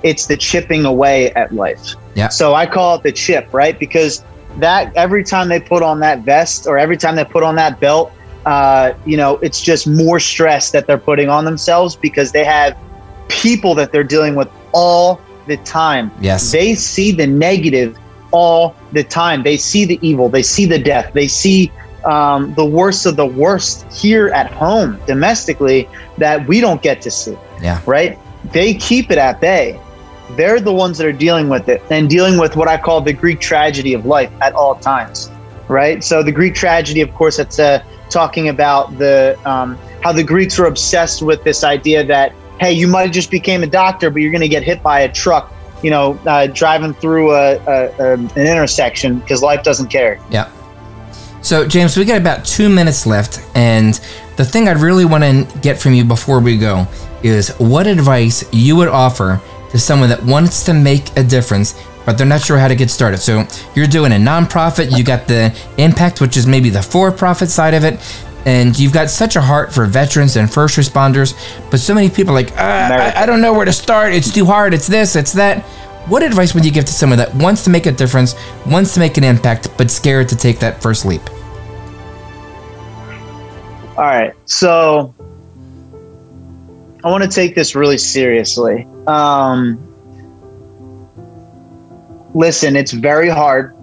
it's 0.05 0.27
the 0.27 0.37
chipping 0.37 0.85
away 0.85 1.31
at 1.31 1.51
life. 1.51 1.95
Yeah. 2.13 2.29
So 2.29 2.53
I 2.53 2.67
call 2.67 2.95
it 2.95 3.03
the 3.03 3.11
chip, 3.11 3.51
right? 3.51 3.77
Because 3.77 4.23
that 4.59 4.95
every 4.95 5.23
time 5.23 5.49
they 5.49 5.59
put 5.59 5.81
on 5.81 5.99
that 5.99 6.19
vest 6.19 6.67
or 6.67 6.77
every 6.77 6.95
time 6.95 7.15
they 7.15 7.25
put 7.25 7.43
on 7.43 7.55
that 7.55 7.79
belt, 7.79 8.11
uh, 8.45 8.93
you 9.05 9.17
know, 9.17 9.37
it's 9.37 9.61
just 9.61 9.87
more 9.87 10.19
stress 10.19 10.69
that 10.71 10.85
they're 10.85 10.99
putting 10.99 11.27
on 11.27 11.43
themselves 11.43 11.95
because 11.95 12.31
they 12.31 12.45
have 12.45 12.77
people 13.29 13.73
that 13.73 13.91
they're 13.91 14.03
dealing 14.03 14.35
with 14.35 14.47
all 14.73 15.19
the 15.47 15.57
time. 15.57 16.11
Yes. 16.21 16.51
They 16.51 16.75
see 16.75 17.11
the 17.11 17.25
negative 17.25 17.97
all 18.31 18.75
the 18.91 19.03
time. 19.03 19.41
They 19.41 19.57
see 19.57 19.85
the 19.85 19.97
evil. 20.07 20.29
They 20.29 20.43
see 20.43 20.67
the 20.67 20.77
death. 20.77 21.13
They 21.13 21.27
see 21.27 21.71
um, 22.05 22.53
the 22.53 22.65
worst 22.65 23.07
of 23.07 23.15
the 23.15 23.25
worst 23.25 23.91
here 23.91 24.27
at 24.27 24.51
home 24.51 24.99
domestically 25.07 25.89
that 26.19 26.47
we 26.47 26.61
don't 26.61 26.83
get 26.83 27.01
to 27.01 27.09
see. 27.09 27.35
Yeah. 27.59 27.81
Right. 27.87 28.19
They 28.51 28.75
keep 28.75 29.09
it 29.09 29.17
at 29.17 29.41
bay 29.41 29.79
they're 30.35 30.59
the 30.59 30.73
ones 30.73 30.97
that 30.97 31.07
are 31.07 31.11
dealing 31.13 31.49
with 31.49 31.69
it 31.69 31.81
and 31.89 32.09
dealing 32.09 32.39
with 32.39 32.55
what 32.55 32.67
I 32.67 32.77
call 32.77 33.01
the 33.01 33.13
Greek 33.13 33.39
tragedy 33.39 33.93
of 33.93 34.05
life 34.05 34.31
at 34.41 34.53
all 34.53 34.75
times, 34.75 35.31
right? 35.67 36.03
So 36.03 36.23
the 36.23 36.31
Greek 36.31 36.55
tragedy, 36.55 37.01
of 37.01 37.13
course, 37.13 37.39
it's 37.39 37.59
uh, 37.59 37.83
talking 38.09 38.49
about 38.49 38.97
the 38.97 39.39
um, 39.45 39.77
how 40.03 40.11
the 40.11 40.23
Greeks 40.23 40.57
were 40.57 40.67
obsessed 40.67 41.21
with 41.21 41.43
this 41.43 41.63
idea 41.63 42.03
that 42.05 42.33
hey, 42.59 42.71
you 42.71 42.87
might 42.87 43.03
have 43.03 43.11
just 43.11 43.31
became 43.31 43.63
a 43.63 43.67
doctor, 43.67 44.09
but 44.09 44.21
you're 44.21 44.31
going 44.31 44.41
to 44.41 44.47
get 44.47 44.63
hit 44.63 44.81
by 44.81 45.01
a 45.01 45.11
truck, 45.11 45.51
you 45.83 45.89
know, 45.89 46.17
uh, 46.25 46.47
driving 46.47 46.93
through 46.93 47.31
a, 47.31 47.57
a, 47.57 47.95
a 47.99 48.13
an 48.13 48.29
intersection 48.37 49.19
because 49.19 49.41
life 49.41 49.63
doesn't 49.63 49.87
care. 49.87 50.19
Yeah. 50.29 50.49
So 51.41 51.67
James, 51.67 51.95
we 51.95 52.05
got 52.05 52.17
about 52.17 52.43
two 52.45 52.69
minutes 52.69 53.05
left, 53.05 53.39
and 53.53 53.99
the 54.35 54.45
thing 54.45 54.67
I'd 54.67 54.77
really 54.77 55.05
want 55.05 55.23
to 55.23 55.59
get 55.59 55.77
from 55.77 55.93
you 55.93 56.03
before 56.03 56.39
we 56.39 56.57
go 56.57 56.87
is 57.23 57.49
what 57.57 57.87
advice 57.87 58.43
you 58.51 58.75
would 58.75 58.87
offer 58.87 59.41
to 59.75 59.79
someone 59.79 60.07
that 60.07 60.23
wants 60.23 60.63
to 60.63 60.73
make 60.73 61.17
a 61.17 61.23
difference, 61.23 61.75
but 62.05 62.17
they're 62.17 62.25
not 62.25 62.39
sure 62.39 62.57
how 62.57 62.69
to 62.69 62.75
get 62.75 62.89
started. 62.89 63.17
So 63.17 63.45
you're 63.75 63.87
doing 63.87 64.13
a 64.13 64.15
nonprofit, 64.15 64.97
you 64.97 65.03
got 65.03 65.27
the 65.27 65.53
impact, 65.77 66.21
which 66.21 66.37
is 66.37 66.47
maybe 66.47 66.69
the 66.69 66.81
for 66.81 67.11
profit 67.11 67.49
side 67.49 67.73
of 67.73 67.83
it. 67.83 67.99
And 68.45 68.79
you've 68.79 68.93
got 68.93 69.09
such 69.09 69.35
a 69.35 69.41
heart 69.41 69.73
for 69.73 69.85
veterans 69.85 70.37
and 70.37 70.49
first 70.49 70.77
responders, 70.77 71.33
but 71.69 71.81
so 71.81 71.93
many 71.93 72.09
people 72.09 72.31
are 72.31 72.41
like, 72.41 72.51
uh, 72.53 72.61
I, 72.61 73.23
I 73.23 73.25
don't 73.25 73.41
know 73.41 73.53
where 73.53 73.65
to 73.65 73.73
start. 73.73 74.13
It's 74.13 74.33
too 74.33 74.45
hard. 74.45 74.73
It's 74.73 74.87
this, 74.87 75.17
it's 75.17 75.33
that. 75.33 75.63
What 76.07 76.23
advice 76.23 76.53
would 76.53 76.63
you 76.63 76.71
give 76.71 76.85
to 76.85 76.93
someone 76.93 77.17
that 77.17 77.35
wants 77.35 77.65
to 77.65 77.69
make 77.69 77.85
a 77.85 77.91
difference, 77.91 78.33
wants 78.65 78.93
to 78.93 79.01
make 79.01 79.17
an 79.17 79.25
impact, 79.25 79.67
but 79.77 79.91
scared 79.91 80.29
to 80.29 80.37
take 80.37 80.59
that 80.59 80.81
first 80.81 81.05
leap? 81.05 81.21
All 83.97 84.05
right. 84.05 84.33
So 84.45 85.13
I 87.05 87.09
want 87.09 87.23
to 87.23 87.29
take 87.29 87.53
this 87.53 87.75
really 87.75 87.99
seriously. 87.99 88.87
Um, 89.05 89.77
listen, 92.33 92.75
it's 92.75 92.91
very 92.93 93.29
hard. 93.29 93.75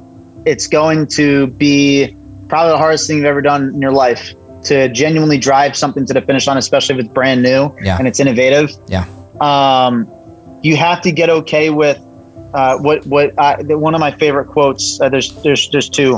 It's 0.45 0.67
going 0.67 1.07
to 1.09 1.47
be 1.47 2.17
probably 2.49 2.73
the 2.73 2.79
hardest 2.79 3.07
thing 3.07 3.19
you've 3.19 3.27
ever 3.27 3.41
done 3.41 3.69
in 3.69 3.81
your 3.81 3.93
life 3.93 4.35
to 4.65 4.89
genuinely 4.89 5.39
drive 5.39 5.77
something 5.77 6.05
to 6.07 6.13
the 6.13 6.21
finish 6.21 6.49
line, 6.49 6.57
especially 6.57 6.97
if 6.97 7.05
it's 7.05 7.15
brand 7.15 7.45
new 7.45 7.73
Yeah. 7.81 7.97
and 7.97 8.09
it's 8.09 8.19
innovative. 8.19 8.73
Yeah. 8.89 9.07
Um, 9.41 10.11
you 10.63 10.77
have 10.77 11.01
to 11.03 11.13
get 11.13 11.31
okay 11.31 11.71
with 11.71 11.99
uh, 12.55 12.77
what 12.79 13.07
what 13.07 13.39
I, 13.39 13.63
the, 13.63 13.79
one 13.79 13.95
of 13.95 14.01
my 14.01 14.11
favorite 14.11 14.47
quotes. 14.47 15.01
Uh, 15.01 15.09
there's 15.09 15.33
there's 15.43 15.71
there's 15.71 15.89
two. 15.89 16.17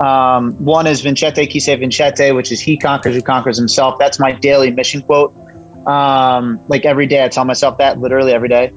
Um, 0.00 0.52
one 0.64 0.86
is 0.88 1.00
Vincete 1.00 1.48
qui 1.50 1.60
se 1.60 1.76
vincete, 1.76 2.34
which 2.34 2.50
is 2.50 2.60
he 2.60 2.76
conquers 2.76 3.14
who 3.14 3.22
conquers 3.22 3.56
himself. 3.56 3.98
That's 4.00 4.18
my 4.18 4.32
daily 4.32 4.70
mission 4.72 5.02
quote. 5.02 5.32
Um, 5.86 6.60
like 6.68 6.84
every 6.84 7.06
day, 7.06 7.24
I 7.24 7.28
tell 7.28 7.44
myself 7.44 7.78
that 7.78 7.98
literally 8.00 8.32
every 8.32 8.48
day. 8.48 8.72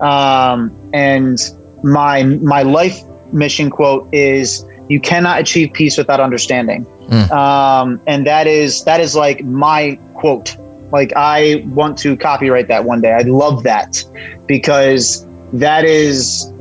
Um, 0.00 0.74
and 0.92 1.38
my 1.82 2.22
my 2.24 2.62
life 2.62 2.98
mission 3.32 3.70
quote 3.70 4.08
is 4.12 4.64
you 4.88 5.00
cannot 5.00 5.40
achieve 5.40 5.72
peace 5.72 5.96
without 5.98 6.20
understanding 6.20 6.86
Mm. 7.08 7.30
um, 7.30 8.00
and 8.08 8.26
that 8.26 8.48
is 8.48 8.82
that 8.84 8.98
is 9.00 9.14
like 9.14 9.44
my 9.44 9.96
quote 10.14 10.56
like 10.90 11.12
i 11.14 11.62
want 11.68 11.96
to 11.98 12.16
copyright 12.16 12.66
that 12.66 12.84
one 12.84 13.00
day 13.00 13.12
i 13.12 13.20
love 13.22 13.62
that 13.62 14.02
because 14.46 15.24
that 15.52 15.84
is 15.84 16.52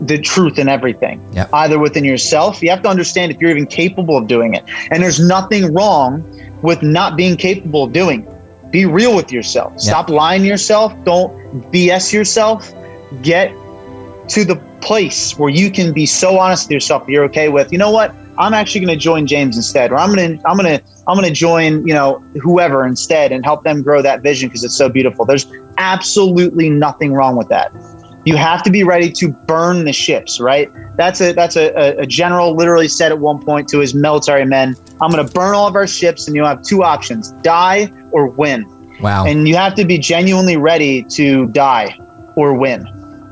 the 0.00 0.18
truth 0.18 0.58
in 0.58 0.68
everything 0.68 1.20
Yep. 1.34 1.50
either 1.52 1.78
within 1.78 2.04
yourself 2.04 2.62
you 2.62 2.70
have 2.70 2.80
to 2.82 2.88
understand 2.88 3.32
if 3.32 3.40
you're 3.40 3.50
even 3.50 3.66
capable 3.66 4.16
of 4.16 4.26
doing 4.28 4.54
it 4.54 4.64
and 4.90 5.02
there's 5.02 5.20
nothing 5.20 5.74
wrong 5.74 6.24
with 6.62 6.82
not 6.82 7.16
being 7.16 7.36
capable 7.36 7.84
of 7.84 7.92
doing 7.92 8.22
it 8.22 8.31
be 8.72 8.86
real 8.86 9.14
with 9.14 9.30
yourself. 9.30 9.78
Stop 9.78 10.08
lying 10.08 10.42
to 10.42 10.48
yourself. 10.48 10.92
Don't 11.04 11.32
bs 11.70 12.12
yourself. 12.12 12.72
Get 13.20 13.52
to 14.28 14.44
the 14.44 14.56
place 14.80 15.38
where 15.38 15.50
you 15.50 15.70
can 15.70 15.92
be 15.92 16.06
so 16.06 16.38
honest 16.38 16.66
with 16.66 16.72
yourself 16.72 17.06
that 17.06 17.12
you're 17.12 17.24
okay 17.24 17.48
with 17.48 17.70
you 17.70 17.78
know 17.78 17.90
what? 17.90 18.14
I'm 18.38 18.54
actually 18.54 18.84
going 18.84 18.98
to 18.98 19.00
join 19.00 19.26
james 19.26 19.56
instead 19.56 19.92
or 19.92 19.98
i'm 19.98 20.12
going 20.14 20.38
to 20.38 20.48
i'm 20.48 20.56
going 20.56 20.78
to 20.78 20.84
i'm 21.06 21.16
going 21.16 21.28
to 21.28 21.34
join 21.34 21.86
you 21.86 21.92
know 21.92 22.18
whoever 22.40 22.86
instead 22.86 23.30
and 23.30 23.44
help 23.44 23.62
them 23.62 23.82
grow 23.82 24.00
that 24.00 24.22
vision 24.22 24.48
because 24.48 24.64
it's 24.64 24.76
so 24.76 24.88
beautiful. 24.88 25.26
There's 25.26 25.46
absolutely 25.76 26.70
nothing 26.70 27.12
wrong 27.12 27.36
with 27.36 27.48
that. 27.50 27.70
You 28.24 28.36
have 28.36 28.62
to 28.62 28.70
be 28.70 28.84
ready 28.84 29.12
to 29.12 29.32
burn 29.32 29.84
the 29.84 29.92
ships 29.92 30.40
right? 30.40 30.70
That's 30.96 31.20
a 31.20 31.32
that's 31.32 31.56
a, 31.56 31.72
a, 31.74 32.02
a 32.02 32.06
general 32.06 32.54
literally 32.54 32.88
said 32.88 33.12
at 33.12 33.18
one 33.18 33.40
point 33.42 33.68
to 33.68 33.80
his 33.80 33.94
military 33.94 34.44
men 34.44 34.76
i'm 35.00 35.10
going 35.10 35.26
to 35.26 35.32
burn 35.32 35.54
all 35.54 35.66
of 35.66 35.74
our 35.74 35.86
ships 35.86 36.26
and 36.26 36.36
you'll 36.36 36.46
have 36.46 36.62
two 36.62 36.82
options 36.82 37.32
die 37.42 37.90
or 38.12 38.28
win 38.28 38.66
Wow. 39.00 39.26
and 39.26 39.48
you 39.48 39.56
have 39.56 39.74
to 39.74 39.84
be 39.84 39.98
genuinely 39.98 40.56
ready 40.56 41.02
to 41.04 41.46
die 41.48 41.98
or 42.36 42.54
win. 42.54 42.86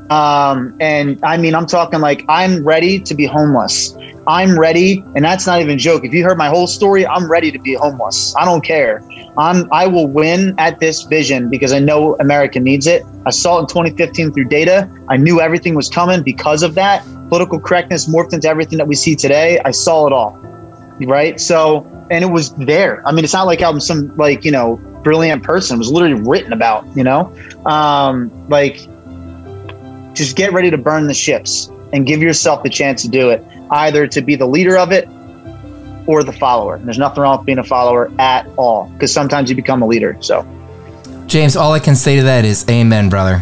Um, 0.09 0.75
and 0.81 1.17
I 1.23 1.37
mean, 1.37 1.55
I'm 1.55 1.65
talking 1.65 2.01
like 2.01 2.25
I'm 2.27 2.63
ready 2.65 2.99
to 2.99 3.15
be 3.15 3.25
homeless. 3.25 3.95
I'm 4.27 4.59
ready, 4.59 5.03
and 5.15 5.23
that's 5.23 5.47
not 5.47 5.61
even 5.61 5.75
a 5.75 5.79
joke. 5.79 6.03
If 6.03 6.13
you 6.13 6.23
heard 6.23 6.37
my 6.37 6.49
whole 6.49 6.67
story, 6.67 7.07
I'm 7.07 7.31
ready 7.31 7.51
to 7.51 7.57
be 7.57 7.73
homeless. 7.73 8.35
I 8.35 8.45
don't 8.45 8.63
care. 8.63 9.01
I'm 9.37 9.67
I 9.71 9.87
will 9.87 10.07
win 10.07 10.53
at 10.57 10.79
this 10.79 11.03
vision 11.03 11.49
because 11.49 11.71
I 11.71 11.79
know 11.79 12.17
America 12.19 12.59
needs 12.59 12.85
it. 12.87 13.03
I 13.25 13.31
saw 13.31 13.57
it 13.57 13.61
in 13.61 13.67
2015 13.67 14.33
through 14.33 14.45
data. 14.49 14.89
I 15.07 15.15
knew 15.17 15.39
everything 15.39 15.75
was 15.75 15.89
coming 15.89 16.21
because 16.23 16.61
of 16.61 16.75
that. 16.75 17.03
Political 17.29 17.61
correctness 17.61 18.09
morphed 18.09 18.33
into 18.33 18.49
everything 18.49 18.77
that 18.77 18.87
we 18.87 18.95
see 18.95 19.15
today. 19.15 19.59
I 19.63 19.71
saw 19.71 20.05
it 20.07 20.13
all. 20.13 20.37
Right. 20.99 21.39
So, 21.39 21.87
and 22.11 22.23
it 22.23 22.27
was 22.27 22.53
there. 22.55 23.01
I 23.07 23.11
mean, 23.13 23.23
it's 23.23 23.33
not 23.33 23.47
like 23.47 23.63
I'm 23.63 23.79
some 23.79 24.15
like, 24.17 24.43
you 24.43 24.51
know, 24.51 24.75
brilliant 25.01 25.43
person. 25.43 25.75
It 25.75 25.79
was 25.79 25.91
literally 25.91 26.21
written 26.21 26.53
about, 26.53 26.85
you 26.95 27.03
know? 27.03 27.33
Um, 27.65 28.29
like 28.49 28.87
just 30.13 30.35
get 30.35 30.51
ready 30.51 30.69
to 30.69 30.77
burn 30.77 31.07
the 31.07 31.13
ships 31.13 31.71
and 31.93 32.05
give 32.05 32.21
yourself 32.21 32.63
the 32.63 32.69
chance 32.69 33.01
to 33.03 33.07
do 33.07 33.29
it, 33.29 33.43
either 33.71 34.07
to 34.07 34.21
be 34.21 34.35
the 34.35 34.45
leader 34.45 34.77
of 34.77 34.91
it 34.91 35.07
or 36.05 36.23
the 36.23 36.33
follower. 36.33 36.75
And 36.75 36.85
there's 36.85 36.97
nothing 36.97 37.23
wrong 37.23 37.37
with 37.37 37.45
being 37.45 37.59
a 37.59 37.63
follower 37.63 38.11
at 38.19 38.45
all, 38.57 38.89
because 38.89 39.13
sometimes 39.13 39.49
you 39.49 39.55
become 39.55 39.81
a 39.81 39.87
leader. 39.87 40.17
So 40.19 40.45
James, 41.27 41.55
all 41.55 41.71
I 41.71 41.79
can 41.79 41.95
say 41.95 42.17
to 42.17 42.23
that 42.23 42.43
is 42.43 42.67
amen, 42.69 43.07
brother. 43.07 43.41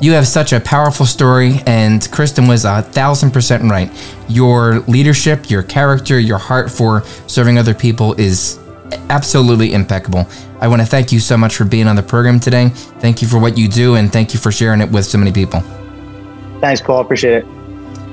You 0.00 0.12
have 0.12 0.26
such 0.26 0.54
a 0.54 0.60
powerful 0.60 1.04
story, 1.04 1.60
and 1.66 2.10
Kristen 2.10 2.46
was 2.46 2.64
a 2.64 2.80
thousand 2.80 3.32
percent 3.32 3.62
right. 3.64 3.90
Your 4.28 4.80
leadership, 4.80 5.50
your 5.50 5.62
character, 5.62 6.18
your 6.18 6.38
heart 6.38 6.70
for 6.70 7.02
serving 7.26 7.58
other 7.58 7.74
people 7.74 8.14
is 8.14 8.58
absolutely 9.10 9.74
impeccable. 9.74 10.26
I 10.58 10.68
want 10.68 10.80
to 10.80 10.86
thank 10.86 11.12
you 11.12 11.20
so 11.20 11.36
much 11.36 11.54
for 11.54 11.64
being 11.66 11.86
on 11.86 11.96
the 11.96 12.02
program 12.02 12.40
today. 12.40 12.70
Thank 12.70 13.20
you 13.20 13.28
for 13.28 13.38
what 13.38 13.58
you 13.58 13.68
do, 13.68 13.96
and 13.96 14.10
thank 14.10 14.32
you 14.32 14.40
for 14.40 14.50
sharing 14.50 14.80
it 14.80 14.90
with 14.90 15.04
so 15.04 15.18
many 15.18 15.32
people. 15.32 15.60
thanks, 16.60 16.80
Paul. 16.80 17.00
Appreciate 17.00 17.44
it. 17.44 17.44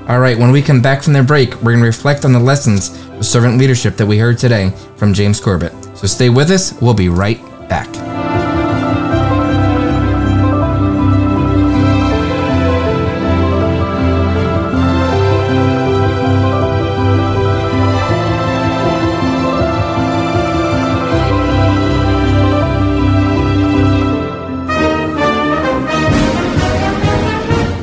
All 0.08 0.20
right, 0.20 0.38
when 0.38 0.50
we 0.50 0.62
come 0.62 0.80
back 0.80 1.02
from 1.02 1.14
the 1.14 1.22
break, 1.22 1.54
we're 1.56 1.72
going 1.72 1.80
to 1.80 1.86
reflect 1.86 2.24
on 2.24 2.32
the 2.32 2.40
lessons 2.40 2.98
of 3.12 3.26
servant 3.26 3.58
leadership 3.58 3.96
that 3.96 4.06
we 4.06 4.18
heard 4.18 4.38
today 4.38 4.72
from 4.96 5.12
James 5.12 5.40
Corbett. 5.40 5.72
So 5.96 6.06
stay 6.06 6.28
with 6.30 6.50
us. 6.50 6.78
We'll 6.80 6.94
be 6.94 7.08
right 7.08 7.38
back. 7.68 7.88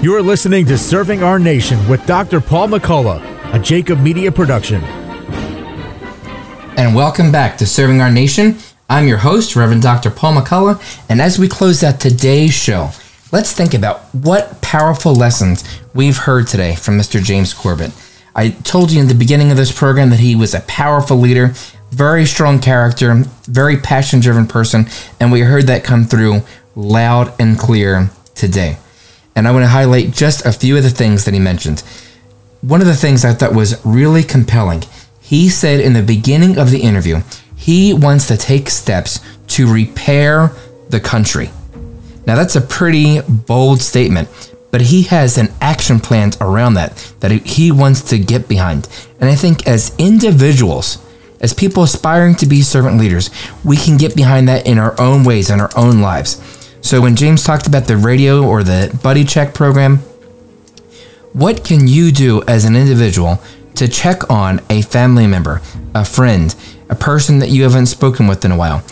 You're 0.06 0.22
listening 0.22 0.68
to 0.68 0.78
Serving 0.78 1.24
Our 1.24 1.39
Nation 1.39 1.89
with 1.89 2.06
Dr. 2.06 2.39
Paul 2.39 2.68
McCullough, 2.68 3.56
a 3.56 3.58
Jacob 3.58 3.99
Media 4.01 4.32
production. 4.32 4.84
And 6.78 6.93
welcome 6.93 7.32
back 7.32 7.58
to 7.58 7.66
Serving 7.66 8.01
Our 8.01 8.12
Nation. 8.12 8.60
I'm 8.88 9.08
your 9.08 9.18
host, 9.18 9.56
Reverend 9.56 9.82
Dr. 9.82 10.12
Paul 10.12 10.36
McCullough. 10.36 10.80
And 11.10 11.20
as 11.20 11.39
we 11.39 11.47
close 11.47 11.84
out 11.84 11.99
today's 11.99 12.53
show, 12.53 12.91
let's 13.32 13.51
think 13.51 13.74
about 13.74 14.01
what 14.14 14.62
powerful 14.62 15.16
lessons 15.16 15.64
we've 15.95 16.18
heard 16.18 16.45
today 16.45 16.76
from 16.76 16.99
Mr. 16.99 17.20
James 17.20 17.51
Corbett. 17.51 17.91
I 18.36 18.49
told 18.49 18.91
you 18.91 19.01
in 19.01 19.08
the 19.08 19.16
beginning 19.16 19.49
of 19.49 19.58
this 19.58 19.72
program 19.72 20.12
that 20.12 20.20
he 20.20 20.36
was 20.36 20.53
a 20.53 20.62
powerful 20.68 21.18
leader, 21.18 21.56
very 21.89 22.28
strong 22.28 22.60
character, 22.60 23.24
very 23.45 23.78
passion 23.78 24.20
driven 24.20 24.45
person, 24.45 24.86
and 25.20 25.32
we 25.32 25.39
heard 25.39 25.66
that 25.66 25.84
come 25.84 26.03
through 26.03 26.41
loud 26.76 27.34
and 27.41 27.58
clear 27.58 28.12
today. 28.36 28.78
And 29.36 29.47
I 29.47 29.51
want 29.51 29.63
to 29.63 29.69
highlight 29.69 30.11
just 30.11 30.45
a 30.45 30.51
few 30.51 30.77
of 30.77 30.83
the 30.83 30.89
things 30.89 31.25
that 31.25 31.33
he 31.33 31.39
mentioned. 31.39 31.81
One 32.61 32.81
of 32.81 32.88
the 32.88 32.95
things 32.95 33.25
I 33.25 33.33
thought 33.33 33.53
was 33.53 33.83
really 33.86 34.23
compelling, 34.23 34.83
he 35.21 35.49
said 35.49 35.79
in 35.79 35.93
the 35.93 36.01
beginning 36.01 36.57
of 36.57 36.71
the 36.71 36.81
interview, 36.81 37.21
he 37.55 37.93
wants 37.93 38.27
to 38.27 38.38
take 38.38 38.69
steps 38.69 39.19
to 39.47 39.71
repair 39.71 40.51
the 40.89 40.99
country. 40.99 41.49
Now, 42.25 42.36
that's 42.36 42.55
a 42.55 42.61
pretty 42.61 43.21
bold 43.21 43.81
statement, 43.81 44.53
but 44.71 44.81
he 44.81 45.03
has 45.03 45.38
an 45.38 45.49
action 45.61 45.99
plan 45.99 46.31
around 46.41 46.73
that 46.73 47.13
that 47.19 47.31
he 47.31 47.71
wants 47.71 48.01
to 48.09 48.17
get 48.17 48.47
behind. 48.47 48.88
And 49.19 49.29
I 49.29 49.36
think 49.36 49.67
as 49.67 49.95
individuals, 49.97 50.97
as 51.39 51.53
people 51.53 51.83
aspiring 51.83 52.36
to 52.36 52.45
be 52.45 52.61
servant 52.61 52.97
leaders, 52.97 53.29
we 53.63 53.77
can 53.77 53.97
get 53.97 54.15
behind 54.15 54.47
that 54.47 54.65
in 54.65 54.79
our 54.79 54.99
own 54.99 55.23
ways, 55.23 55.49
in 55.49 55.59
our 55.59 55.71
own 55.75 56.01
lives. 56.01 56.41
So 56.86 57.01
when 57.01 57.15
James 57.15 57.43
talked 57.43 57.65
about 57.65 57.86
the 57.86 57.97
radio 57.97 58.45
or 58.45 58.61
the 58.61 58.95
buddy 59.01 59.23
check 59.23 59.55
program, 59.55 59.97
what 61.33 61.63
can 61.63 61.88
you 61.88 62.11
do 62.11 62.43
as 62.43 62.63
an 62.63 62.75
individual 62.75 63.39
to 63.73 63.88
check 63.88 64.29
on 64.29 64.61
a 64.69 64.83
family 64.83 65.25
member, 65.25 65.63
a 65.95 66.05
friend, 66.05 66.55
a 66.88 66.93
person 66.93 67.39
that 67.39 67.49
you 67.49 67.63
haven't 67.63 67.88
spoken 67.88 68.27
with 68.27 68.45
in 68.45 68.51
a 68.51 68.55
while? 68.55 68.83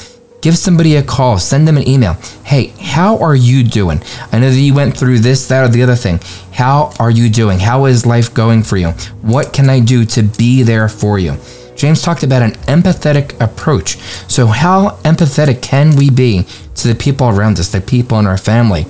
Give 0.42 0.58
somebody 0.58 0.96
a 0.96 1.04
call, 1.04 1.38
send 1.38 1.68
them 1.68 1.78
an 1.78 1.88
email. 1.88 2.14
Hey, 2.44 2.74
how 2.82 3.20
are 3.20 3.36
you 3.36 3.64
doing? 3.64 4.02
I 4.32 4.40
know 4.40 4.50
that 4.50 4.60
you 4.60 4.74
went 4.74 4.98
through 4.98 5.20
this, 5.20 5.48
that, 5.50 5.64
or 5.64 5.68
the 5.68 5.84
other 5.84 5.96
thing. 5.96 6.20
How 6.52 6.94
are 6.98 7.12
you 7.12 7.30
doing? 7.30 7.60
How 7.60 7.86
is 7.86 8.08
life 8.08 8.34
going 8.34 8.64
for 8.64 8.76
you? 8.76 8.90
What 9.22 9.54
can 9.54 9.70
I 9.70 9.80
do 9.80 10.04
to 10.06 10.24
be 10.24 10.64
there 10.64 10.90
for 10.90 11.20
you? 11.20 11.38
James 11.76 12.02
talked 12.02 12.24
about 12.24 12.42
an 12.42 12.54
empathetic 12.64 13.40
approach. 13.40 13.98
So, 14.28 14.48
how 14.48 14.98
empathetic 15.04 15.62
can 15.62 15.96
we 15.96 16.10
be 16.10 16.48
to 16.76 16.88
the 16.88 16.96
people 16.96 17.30
around 17.30 17.60
us, 17.60 17.72
the 17.72 17.82
people 17.82 18.20
in 18.20 18.28
our 18.28 18.38
family, 18.38 18.86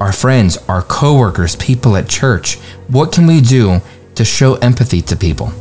our 0.00 0.12
friends, 0.12 0.58
our 0.68 0.82
coworkers, 0.82 1.56
people 1.56 1.96
at 1.96 2.08
church? 2.08 2.56
What 2.88 3.12
can 3.12 3.26
we 3.26 3.40
do 3.40 3.80
to 4.14 4.24
show 4.24 4.54
empathy 4.56 5.02
to 5.02 5.16
people? 5.16 5.52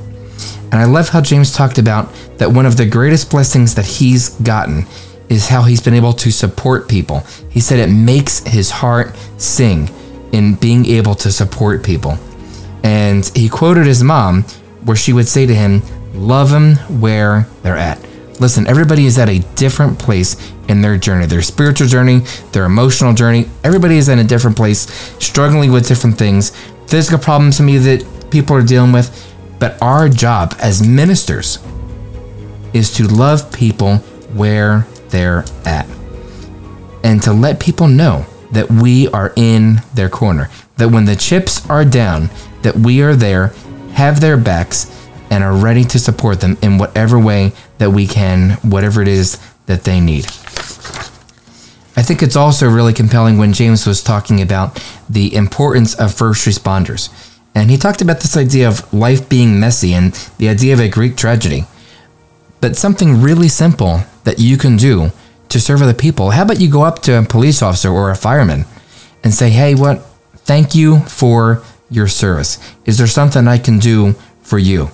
And 0.71 0.75
I 0.75 0.85
love 0.85 1.09
how 1.09 1.21
James 1.21 1.53
talked 1.53 1.77
about 1.77 2.11
that 2.37 2.51
one 2.51 2.65
of 2.65 2.77
the 2.77 2.85
greatest 2.85 3.31
blessings 3.31 3.75
that 3.75 3.85
he's 3.85 4.29
gotten 4.41 4.85
is 5.29 5.47
how 5.47 5.63
he's 5.63 5.81
been 5.81 5.93
able 5.93 6.13
to 6.13 6.31
support 6.31 6.87
people. 6.87 7.21
He 7.49 7.59
said 7.59 7.79
it 7.79 7.91
makes 7.91 8.39
his 8.39 8.69
heart 8.69 9.15
sing 9.37 9.89
in 10.33 10.55
being 10.55 10.85
able 10.85 11.15
to 11.15 11.31
support 11.31 11.83
people. 11.83 12.17
And 12.83 13.25
he 13.35 13.49
quoted 13.49 13.85
his 13.85 14.03
mom 14.03 14.43
where 14.83 14.97
she 14.97 15.13
would 15.13 15.27
say 15.27 15.45
to 15.45 15.55
him, 15.55 15.81
Love 16.13 16.49
them 16.49 16.75
where 17.01 17.47
they're 17.61 17.77
at. 17.77 17.99
Listen, 18.39 18.67
everybody 18.67 19.05
is 19.05 19.17
at 19.17 19.29
a 19.29 19.39
different 19.55 19.97
place 19.97 20.35
in 20.67 20.81
their 20.81 20.97
journey, 20.97 21.25
their 21.25 21.41
spiritual 21.41 21.87
journey, 21.87 22.19
their 22.51 22.65
emotional 22.65 23.13
journey. 23.13 23.49
Everybody 23.63 23.97
is 23.97 24.09
in 24.09 24.19
a 24.19 24.23
different 24.23 24.57
place, 24.57 24.81
struggling 25.23 25.71
with 25.71 25.87
different 25.87 26.17
things, 26.17 26.51
physical 26.87 27.19
problems 27.19 27.61
maybe 27.61 27.77
that 27.79 28.31
people 28.31 28.55
are 28.55 28.63
dealing 28.63 28.91
with. 28.91 29.33
But 29.57 29.81
our 29.81 30.09
job 30.09 30.53
as 30.59 30.85
ministers, 30.85 31.59
is 32.75 32.93
to 32.93 33.07
love 33.07 33.51
people 33.53 33.97
where 34.35 34.85
they're 35.07 35.45
at 35.63 35.87
and 37.05 37.23
to 37.23 37.31
let 37.31 37.57
people 37.57 37.87
know 37.87 38.25
that 38.51 38.69
we 38.69 39.07
are 39.09 39.31
in 39.37 39.81
their 39.93 40.09
corner. 40.09 40.49
That 40.75 40.89
when 40.89 41.05
the 41.05 41.15
chips 41.15 41.67
are 41.69 41.85
down, 41.85 42.29
that 42.63 42.75
we 42.75 43.01
are 43.01 43.15
there, 43.15 43.53
have 43.93 44.19
their 44.19 44.35
backs, 44.35 45.04
and 45.29 45.43
are 45.43 45.55
ready 45.55 45.83
to 45.83 45.99
support 45.99 46.41
them 46.41 46.57
in 46.61 46.77
whatever 46.77 47.19
way 47.19 47.51
that 47.77 47.91
we 47.91 48.07
can, 48.07 48.51
whatever 48.61 49.01
it 49.01 49.07
is 49.07 49.39
that 49.65 49.83
they 49.83 49.99
need. 49.99 50.25
I 51.97 52.03
think 52.03 52.21
it's 52.21 52.35
also 52.35 52.69
really 52.69 52.93
compelling 52.93 53.37
when 53.37 53.53
James 53.53 53.87
was 53.87 54.03
talking 54.03 54.41
about 54.41 54.83
the 55.09 55.33
importance 55.33 55.93
of 55.95 56.13
first 56.13 56.45
responders. 56.45 57.09
And 57.55 57.71
he 57.71 57.77
talked 57.77 58.01
about 58.01 58.19
this 58.19 58.35
idea 58.35 58.67
of 58.67 58.93
life 58.93 59.29
being 59.29 59.59
messy 59.59 59.93
and 59.93 60.11
the 60.37 60.49
idea 60.49 60.73
of 60.73 60.81
a 60.81 60.89
Greek 60.89 61.15
tragedy. 61.15 61.63
But 62.59 62.75
something 62.75 63.21
really 63.21 63.47
simple 63.47 64.01
that 64.25 64.39
you 64.39 64.57
can 64.57 64.75
do 64.75 65.11
to 65.47 65.59
serve 65.59 65.81
other 65.81 65.93
people. 65.93 66.31
How 66.31 66.43
about 66.43 66.59
you 66.59 66.69
go 66.69 66.83
up 66.83 67.01
to 67.03 67.17
a 67.17 67.23
police 67.23 67.61
officer 67.61 67.89
or 67.89 68.11
a 68.11 68.15
fireman 68.15 68.65
and 69.23 69.33
say, 69.33 69.49
hey, 69.51 69.73
what? 69.73 70.05
Thank 70.39 70.75
you 70.75 70.99
for 71.01 71.63
your 71.89 72.07
service. 72.07 72.59
Is 72.85 72.97
there 72.97 73.07
something 73.07 73.47
I 73.47 73.57
can 73.57 73.79
do 73.79 74.13
for 74.41 74.59
you? 74.59 74.89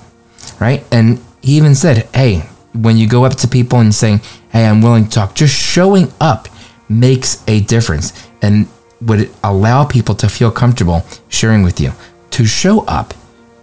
Right? 0.61 0.85
And 0.91 1.19
he 1.41 1.57
even 1.57 1.75
said, 1.75 2.07
hey, 2.13 2.47
when 2.73 2.95
you 2.95 3.07
go 3.09 3.25
up 3.25 3.35
to 3.37 3.47
people 3.47 3.79
and 3.79 3.93
saying, 3.93 4.21
hey, 4.51 4.65
I'm 4.65 4.81
willing 4.81 5.05
to 5.05 5.09
talk, 5.09 5.35
just 5.35 5.53
showing 5.59 6.13
up 6.21 6.47
makes 6.87 7.43
a 7.47 7.61
difference 7.61 8.29
and 8.41 8.67
would 9.01 9.31
allow 9.43 9.85
people 9.85 10.13
to 10.15 10.29
feel 10.29 10.51
comfortable 10.51 11.03
sharing 11.29 11.63
with 11.63 11.79
you. 11.79 11.91
To 12.31 12.45
show 12.45 12.81
up, 12.81 13.13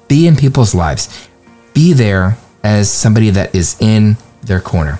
be 0.08 0.26
in 0.26 0.34
people's 0.34 0.74
lives, 0.74 1.28
be 1.72 1.92
there 1.92 2.36
as 2.64 2.90
somebody 2.90 3.30
that 3.30 3.54
is 3.54 3.76
in 3.80 4.16
their 4.42 4.60
corner. 4.60 4.98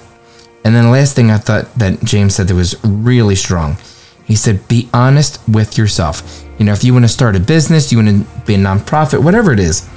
And 0.64 0.76
then 0.76 0.84
the 0.84 0.90
last 0.90 1.16
thing 1.16 1.30
I 1.30 1.38
thought 1.38 1.74
that 1.74 2.04
James 2.04 2.36
said 2.36 2.46
that 2.48 2.54
was 2.54 2.76
really 2.84 3.34
strong. 3.34 3.76
He 4.24 4.36
said, 4.36 4.68
be 4.68 4.88
honest 4.92 5.40
with 5.48 5.76
yourself. 5.76 6.44
You 6.58 6.66
know, 6.66 6.72
if 6.72 6.84
you 6.84 6.92
want 6.92 7.06
to 7.06 7.08
start 7.08 7.34
a 7.34 7.40
business, 7.40 7.90
you 7.90 7.98
want 7.98 8.08
to 8.08 8.40
be 8.46 8.54
a 8.54 8.58
nonprofit, 8.58 9.24
whatever 9.24 9.52
it 9.52 9.58
is, 9.58 9.88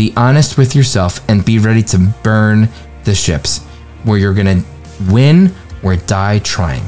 be 0.00 0.14
honest 0.16 0.56
with 0.56 0.74
yourself 0.74 1.20
and 1.28 1.44
be 1.44 1.58
ready 1.58 1.82
to 1.82 1.98
burn 2.22 2.66
the 3.04 3.14
ships 3.14 3.58
where 4.04 4.16
you're 4.16 4.32
going 4.32 4.62
to 4.62 4.66
win 5.12 5.54
or 5.82 5.94
die 5.94 6.38
trying. 6.38 6.82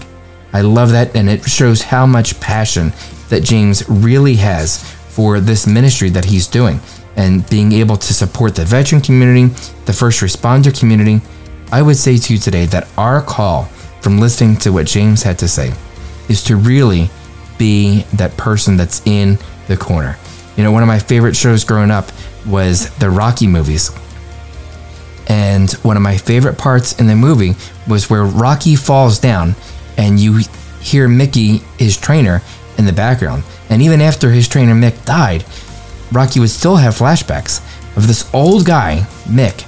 I 0.54 0.62
love 0.62 0.92
that, 0.92 1.14
and 1.14 1.28
it 1.28 1.44
shows 1.44 1.82
how 1.82 2.06
much 2.06 2.40
passion 2.40 2.90
that 3.28 3.42
James 3.42 3.86
really 3.86 4.36
has 4.36 4.82
for 5.10 5.40
this 5.40 5.66
ministry 5.66 6.08
that 6.08 6.24
he's 6.24 6.46
doing 6.46 6.80
and 7.16 7.46
being 7.50 7.72
able 7.72 7.98
to 7.98 8.14
support 8.14 8.54
the 8.54 8.64
veteran 8.64 9.02
community, 9.02 9.54
the 9.84 9.92
first 9.92 10.22
responder 10.22 10.72
community, 10.78 11.20
I 11.70 11.82
would 11.82 11.98
say 11.98 12.16
to 12.16 12.32
you 12.32 12.38
today 12.38 12.64
that 12.64 12.88
our 12.96 13.20
call 13.20 13.64
from 14.00 14.20
listening 14.20 14.56
to 14.60 14.72
what 14.72 14.86
James 14.86 15.22
had 15.22 15.38
to 15.40 15.48
say 15.48 15.70
is 16.30 16.42
to 16.44 16.56
really 16.56 17.10
be 17.58 18.04
that 18.14 18.34
person 18.38 18.78
that's 18.78 19.06
in 19.06 19.38
the 19.68 19.76
corner. 19.76 20.16
You 20.56 20.64
know, 20.64 20.72
one 20.72 20.82
of 20.82 20.88
my 20.88 20.98
favorite 20.98 21.36
shows 21.36 21.62
growing 21.62 21.90
up 21.90 22.10
was 22.46 22.94
the 22.96 23.10
Rocky 23.10 23.46
movies. 23.46 23.90
And 25.28 25.70
one 25.82 25.96
of 25.96 26.02
my 26.02 26.16
favorite 26.16 26.58
parts 26.58 26.98
in 26.98 27.06
the 27.06 27.14
movie 27.14 27.54
was 27.88 28.10
where 28.10 28.24
Rocky 28.24 28.76
falls 28.76 29.18
down 29.18 29.54
and 29.96 30.18
you 30.18 30.40
hear 30.80 31.08
Mickey, 31.08 31.58
his 31.78 31.96
trainer, 31.96 32.42
in 32.78 32.86
the 32.86 32.92
background. 32.92 33.44
And 33.70 33.82
even 33.82 34.00
after 34.00 34.30
his 34.30 34.48
trainer 34.48 34.74
Mick 34.74 35.04
died, 35.04 35.44
Rocky 36.10 36.40
would 36.40 36.50
still 36.50 36.76
have 36.76 36.94
flashbacks 36.94 37.60
of 37.96 38.06
this 38.06 38.28
old 38.34 38.66
guy, 38.66 39.06
Mick, 39.24 39.66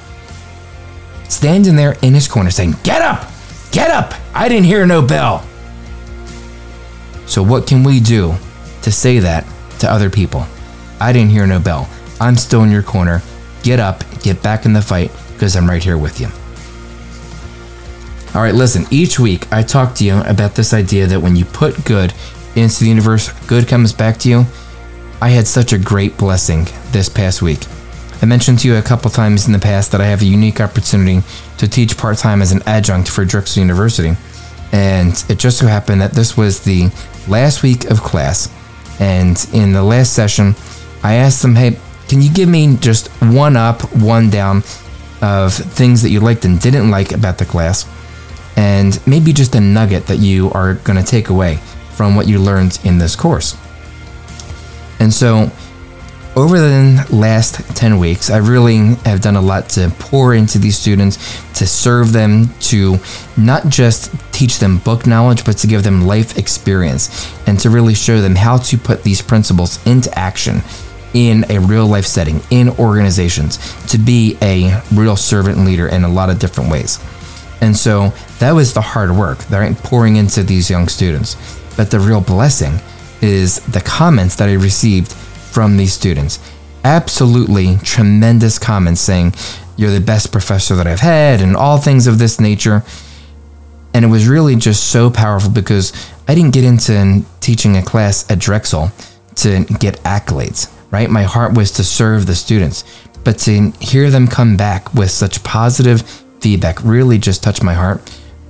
standing 1.31 1.77
there 1.77 1.97
in 2.03 2.15
his 2.15 2.29
corner 2.29 2.51
saying, 2.51 2.75
Get 2.83 3.03
up! 3.03 3.31
Get 3.71 3.91
up! 3.91 4.15
I 4.35 4.49
didn't 4.49 4.67
hear 4.67 4.87
no 4.87 5.03
bell. 5.03 5.45
So, 7.27 7.43
what 7.43 7.67
can 7.67 7.83
we 7.83 8.01
do 8.01 8.35
to 8.83 8.93
say 8.93 9.19
that 9.21 9.47
to 9.81 9.91
other 9.91 10.11
people? 10.11 10.47
I 11.01 11.13
didn't 11.13 11.31
hear 11.31 11.47
no 11.47 11.59
bell. 11.59 11.89
I'm 12.21 12.37
still 12.37 12.63
in 12.63 12.71
your 12.71 12.83
corner. 12.83 13.23
Get 13.63 13.81
up, 13.81 14.05
get 14.23 14.43
back 14.43 14.67
in 14.67 14.73
the 14.73 14.83
fight, 14.83 15.11
because 15.33 15.57
I'm 15.57 15.69
right 15.69 15.83
here 15.83 15.99
with 15.99 16.21
you. 16.21 16.29
All 18.35 18.43
right, 18.43 18.55
listen, 18.55 18.85
each 18.91 19.19
week 19.21 19.51
I 19.53 19.63
talk 19.63 19.95
to 19.97 20.05
you 20.05 20.19
about 20.23 20.55
this 20.55 20.75
idea 20.75 21.07
that 21.07 21.21
when 21.21 21.37
you 21.37 21.45
put 21.45 21.85
good 21.85 22.13
into 22.57 22.81
the 22.81 22.89
universe, 22.89 23.33
good 23.47 23.69
comes 23.69 23.93
back 23.93 24.19
to 24.19 24.29
you. 24.29 24.45
I 25.23 25.29
had 25.29 25.47
such 25.47 25.73
a 25.73 25.79
great 25.79 26.19
blessing 26.19 26.67
this 26.91 27.09
past 27.09 27.43
week. 27.43 27.61
I 28.21 28.27
mentioned 28.27 28.59
to 28.61 28.69
you 28.69 28.77
a 28.77 28.83
couple 28.83 29.11
times 29.11 29.47
in 29.47 29.53
the 29.53 29.59
past 29.59 29.93
that 29.93 30.01
I 30.01 30.07
have 30.07 30.23
a 30.23 30.27
unique 30.27 30.61
opportunity 30.61 31.23
to 31.59 31.69
teach 31.69 31.97
part 31.97 32.19
time 32.19 32.43
as 32.43 32.53
an 32.53 32.63
adjunct 32.67 33.09
for 33.09 33.25
Drexel 33.25 33.61
University. 33.63 34.17
And 34.73 35.13
it 35.29 35.39
just 35.39 35.59
so 35.59 35.67
happened 35.67 36.01
that 36.01 36.13
this 36.13 36.37
was 36.37 36.65
the 36.65 36.91
last 37.29 37.63
week 37.63 37.85
of 37.91 38.01
class. 38.01 38.53
And 38.99 39.37
in 39.53 39.73
the 39.73 39.83
last 39.83 40.13
session, 40.13 40.55
I 41.03 41.15
asked 41.15 41.43
them, 41.43 41.55
hey, 41.55 41.79
can 42.15 42.23
you 42.23 42.31
give 42.31 42.49
me 42.49 42.77
just 42.77 43.09
one 43.23 43.57
up, 43.57 43.83
one 43.93 44.31
down 44.31 44.59
of 45.21 45.53
things 45.53 46.01
that 46.03 46.11
you 46.11 46.21
liked 46.21 46.45
and 46.45 46.61
didn't 46.61 46.89
like 46.89 47.11
about 47.11 47.39
the 47.39 47.45
class? 47.45 47.91
And 48.57 49.05
maybe 49.05 49.33
just 49.33 49.53
a 49.57 49.61
nugget 49.61 50.07
that 50.07 50.21
you 50.21 50.49
are 50.53 50.75
going 50.75 50.97
to 50.97 51.05
take 51.05 51.29
away 51.29 51.57
from 51.91 52.15
what 52.15 52.29
you 52.29 52.39
learned 52.39 52.79
in 52.85 52.99
this 52.99 53.17
course. 53.17 53.57
And 55.01 55.13
so 55.13 55.51
over 56.37 56.61
the 56.61 57.05
last 57.11 57.77
10 57.77 57.99
weeks, 57.99 58.31
I 58.31 58.37
really 58.37 58.95
have 59.05 59.21
done 59.21 59.35
a 59.35 59.41
lot 59.41 59.69
to 59.71 59.91
pour 59.99 60.35
into 60.35 60.61
these 60.61 60.79
students, 60.79 61.17
to 61.55 61.67
serve 61.67 62.13
them, 62.13 62.55
to 62.71 62.99
not 63.37 63.67
just 63.67 64.15
teach 64.33 64.61
them 64.61 64.79
book 64.79 65.05
knowledge, 65.05 65.45
but 65.45 65.57
to 65.59 65.67
give 65.67 65.83
them 65.83 66.07
life 66.07 66.39
experience 66.39 67.29
and 67.49 67.59
to 67.59 67.71
really 67.71 67.95
show 67.95 68.21
them 68.21 68.37
how 68.37 68.59
to 68.59 68.79
put 68.79 69.03
these 69.03 69.21
principles 69.21 69.85
into 69.85 70.17
action 70.17 70.63
in 71.15 71.45
a 71.49 71.59
real 71.59 71.87
life 71.87 72.05
setting, 72.05 72.43
in 72.51 72.69
organizations, 72.71 73.59
to 73.87 73.97
be 73.97 74.37
a 74.43 74.83
real 74.93 75.17
servant 75.17 75.59
leader 75.59 75.89
in 75.89 76.05
a 76.05 76.09
lot 76.09 76.29
of 76.29 76.39
different 76.39 76.71
ways. 76.71 76.99
And 77.61 77.75
so 77.77 78.13
that 78.41 78.53
was 78.53 78.75
the 78.75 78.81
hard 78.83 79.13
work, 79.13 79.49
right? 79.49 79.77
Pouring 79.79 80.17
into 80.17 80.43
these 80.43 80.69
young 80.69 80.89
students. 80.89 81.37
But 81.77 81.91
the 81.91 82.01
real 82.01 82.21
blessing 82.21 82.79
is 83.23 83.61
the 83.61 83.81
comments 83.81 84.37
that 84.37 84.49
I 84.49 84.53
received 84.53 85.13
from 85.13 85.77
these 85.77 85.93
students. 85.93 86.39
Absolutely 86.85 87.77
tremendous 87.79 88.59
comments 88.59 89.01
saying, 89.01 89.35
You're 89.77 89.93
the 89.93 90.01
best 90.01 90.31
professor 90.31 90.77
that 90.77 90.87
I've 90.87 91.01
had, 91.01 91.41
and 91.41 91.57
all 91.57 91.79
things 91.79 92.07
of 92.07 92.19
this 92.19 92.41
nature. 92.41 92.83
And 93.95 94.05
it 94.05 94.09
was 94.09 94.27
really 94.27 94.57
just 94.57 94.91
so 94.91 95.09
powerful 95.09 95.51
because 95.51 95.93
I 96.27 96.35
didn't 96.35 96.53
get 96.53 96.65
into 96.65 97.25
teaching 97.41 97.77
a 97.77 97.83
class 97.83 98.29
at 98.31 98.41
Drexel 98.41 98.91
to 99.37 99.65
get 99.79 100.03
accolades, 100.03 100.69
right? 100.95 101.11
My 101.11 101.25
heart 101.25 101.57
was 101.57 101.73
to 101.73 101.83
serve 101.83 102.27
the 102.27 102.37
students. 102.37 102.85
But 103.25 103.41
to 103.41 103.73
hear 103.81 104.11
them 104.11 104.29
come 104.29 104.57
back 104.57 104.95
with 104.95 105.11
such 105.11 105.43
positive 105.43 106.03
feedback 106.41 106.79
really 106.85 107.19
just 107.19 107.43
touched 107.43 107.65
my 107.65 107.75
heart 107.75 108.01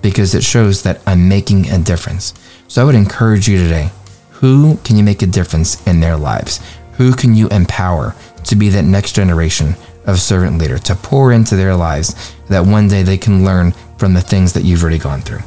because 0.02 0.34
it 0.34 0.44
shows 0.44 0.82
that 0.82 1.00
I'm 1.06 1.26
making 1.26 1.70
a 1.70 1.78
difference. 1.78 2.34
So 2.68 2.82
I 2.82 2.84
would 2.84 2.96
encourage 2.96 3.48
you 3.48 3.56
today 3.56 3.90
who 4.30 4.76
can 4.84 4.96
you 4.96 5.04
make 5.04 5.22
a 5.22 5.26
difference 5.26 5.82
in 5.86 6.00
their 6.00 6.18
lives? 6.18 6.60
Who 6.98 7.14
can 7.14 7.34
you 7.34 7.48
empower 7.48 8.14
to 8.44 8.56
be 8.56 8.68
that 8.68 8.84
next 8.84 9.14
generation 9.14 9.74
of 10.04 10.20
servant 10.20 10.58
leader, 10.58 10.76
to 10.76 10.94
pour 10.96 11.32
into 11.32 11.56
their 11.56 11.74
lives 11.74 12.34
that 12.50 12.66
one 12.66 12.88
day 12.88 13.02
they 13.02 13.16
can 13.16 13.42
learn 13.42 13.72
from 13.96 14.12
the 14.12 14.20
things 14.20 14.52
that 14.52 14.64
you've 14.64 14.82
already 14.82 14.98
gone 14.98 15.22
through? 15.22 15.40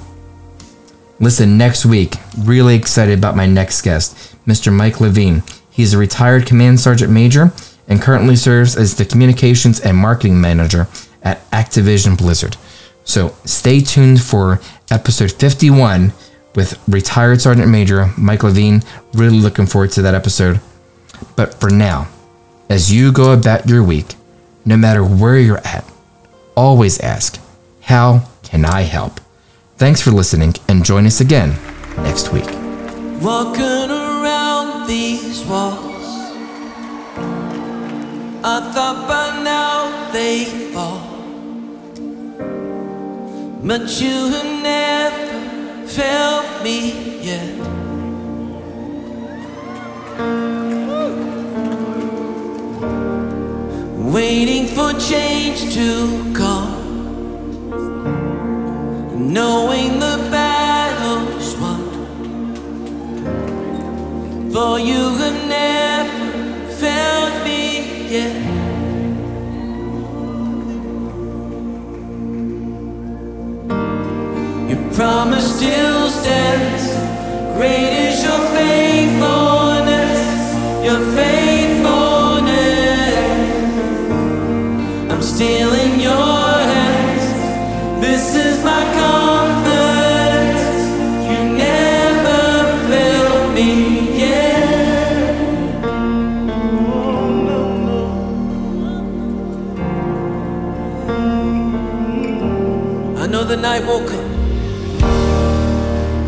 Listen, 1.20 1.60
next 1.60 1.86
week, 1.86 2.16
really 2.40 2.76
excited 2.76 3.20
about 3.20 3.36
my 3.36 3.46
next 3.46 3.84
guest, 3.84 4.36
Mr. 4.48 4.74
Mike 4.74 5.00
Levine. 5.00 5.44
He's 5.78 5.94
a 5.94 5.98
retired 6.00 6.48
Command 6.48 6.80
Sergeant 6.80 7.12
Major 7.12 7.54
and 7.88 8.02
currently 8.02 8.36
serves 8.36 8.76
as 8.76 8.96
the 8.96 9.06
Communications 9.06 9.80
and 9.80 9.96
Marketing 9.96 10.42
Manager 10.42 10.88
at 11.22 11.48
Activision 11.52 12.18
Blizzard. 12.18 12.58
So 13.04 13.36
stay 13.46 13.82
tuned 13.82 14.24
for 14.24 14.60
episode 14.90 15.32
51 15.32 16.14
with 16.56 16.82
retired 16.88 17.42
Sergeant 17.42 17.70
Major 17.70 18.12
Mike 18.18 18.42
Levine. 18.42 18.82
Really 19.14 19.40
looking 19.40 19.68
forward 19.68 19.92
to 19.92 20.02
that 20.02 20.16
episode. 20.16 20.62
But 21.36 21.54
for 21.54 21.70
now, 21.70 22.08
as 22.72 22.92
you 22.92 23.12
go 23.12 23.32
about 23.32 23.70
your 23.70 23.84
week, 23.84 24.16
no 24.66 24.78
matter 24.78 25.04
where 25.04 25.38
you're 25.38 25.60
at, 25.60 25.86
always 26.56 27.00
ask, 27.02 27.40
How 27.82 28.28
can 28.42 28.66
I 28.66 28.82
help? 28.82 29.22
Thanks 29.76 30.02
for 30.02 30.10
listening 30.10 30.56
and 30.68 30.84
join 30.84 31.06
us 31.06 31.22
again 31.22 31.56
next 31.98 32.34
week. 32.34 32.50
I 38.50 38.62
thought 38.72 39.10
by 39.10 39.44
now 39.44 40.12
they'd 40.14 40.72
fall. 40.74 41.02
But 43.62 44.00
you 44.00 44.18
have 44.34 44.52
never 44.64 45.28
felt 45.86 46.64
me 46.64 46.78
yet. 47.30 47.50
Waiting 54.16 54.66
for 54.68 54.94
change 54.94 55.60
to 55.74 55.90
come, 56.34 56.74
knowing 59.34 60.00
the 60.00 60.18
battle's 60.32 61.50
won. 61.62 61.82
For 64.54 64.80
you 64.80 65.04
have 65.22 65.40
never 65.50 66.07
yeah. 68.10 68.32
Your 74.70 74.94
promise 74.94 75.58
still 75.58 76.10
stands. 76.10 77.58
Great 77.58 78.07
I 103.28 103.30
know 103.30 103.44
the 103.44 103.58
night 103.58 103.84
won't 103.86 104.08
come. 104.08 104.32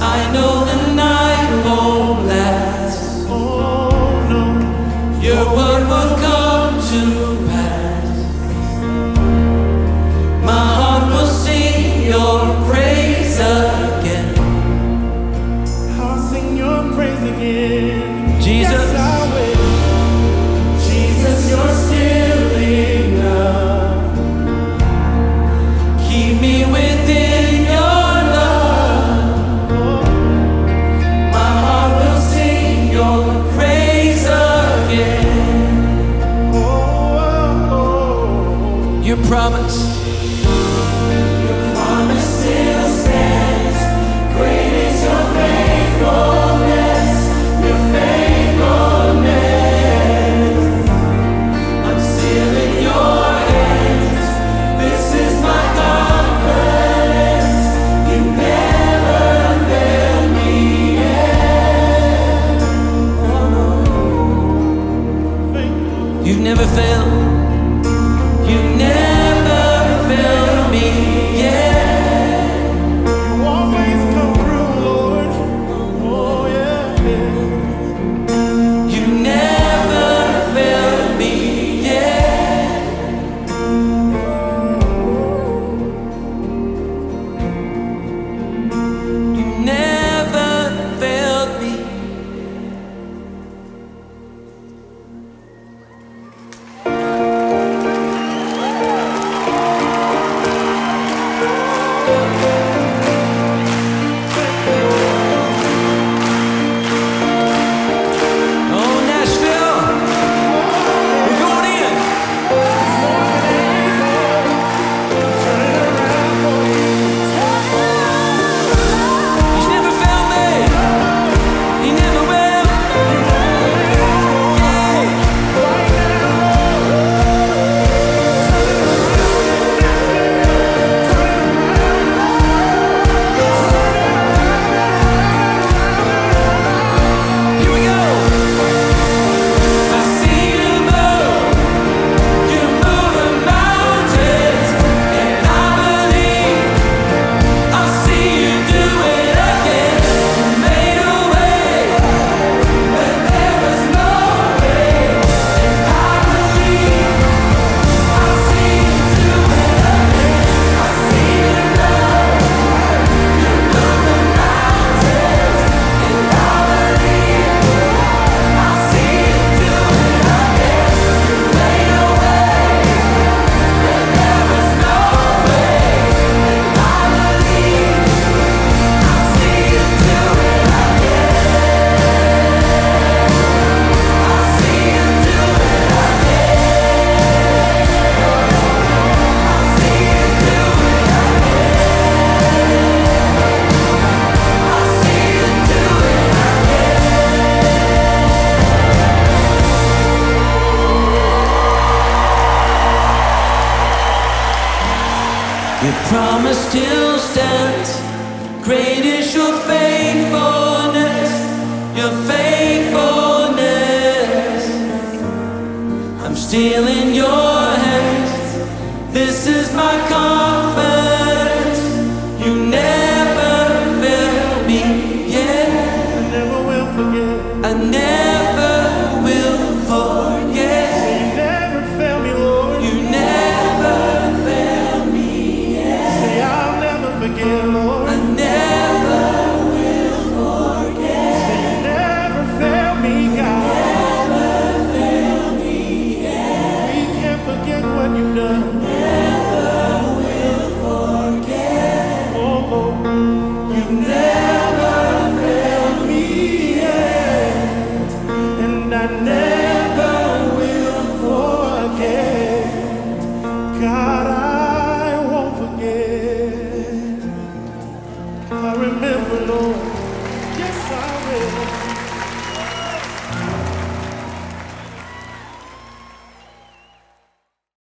I 0.01 0.31
know 0.33 0.65
the 0.65 0.95
night 0.95 1.63
won't 1.65 2.27
last. 2.27 3.25
Oh 3.29 4.27
no. 4.29 5.21
Your 5.21 5.45
word 5.55 5.87
will 5.87 6.17
come 6.17 6.75
to 6.89 7.28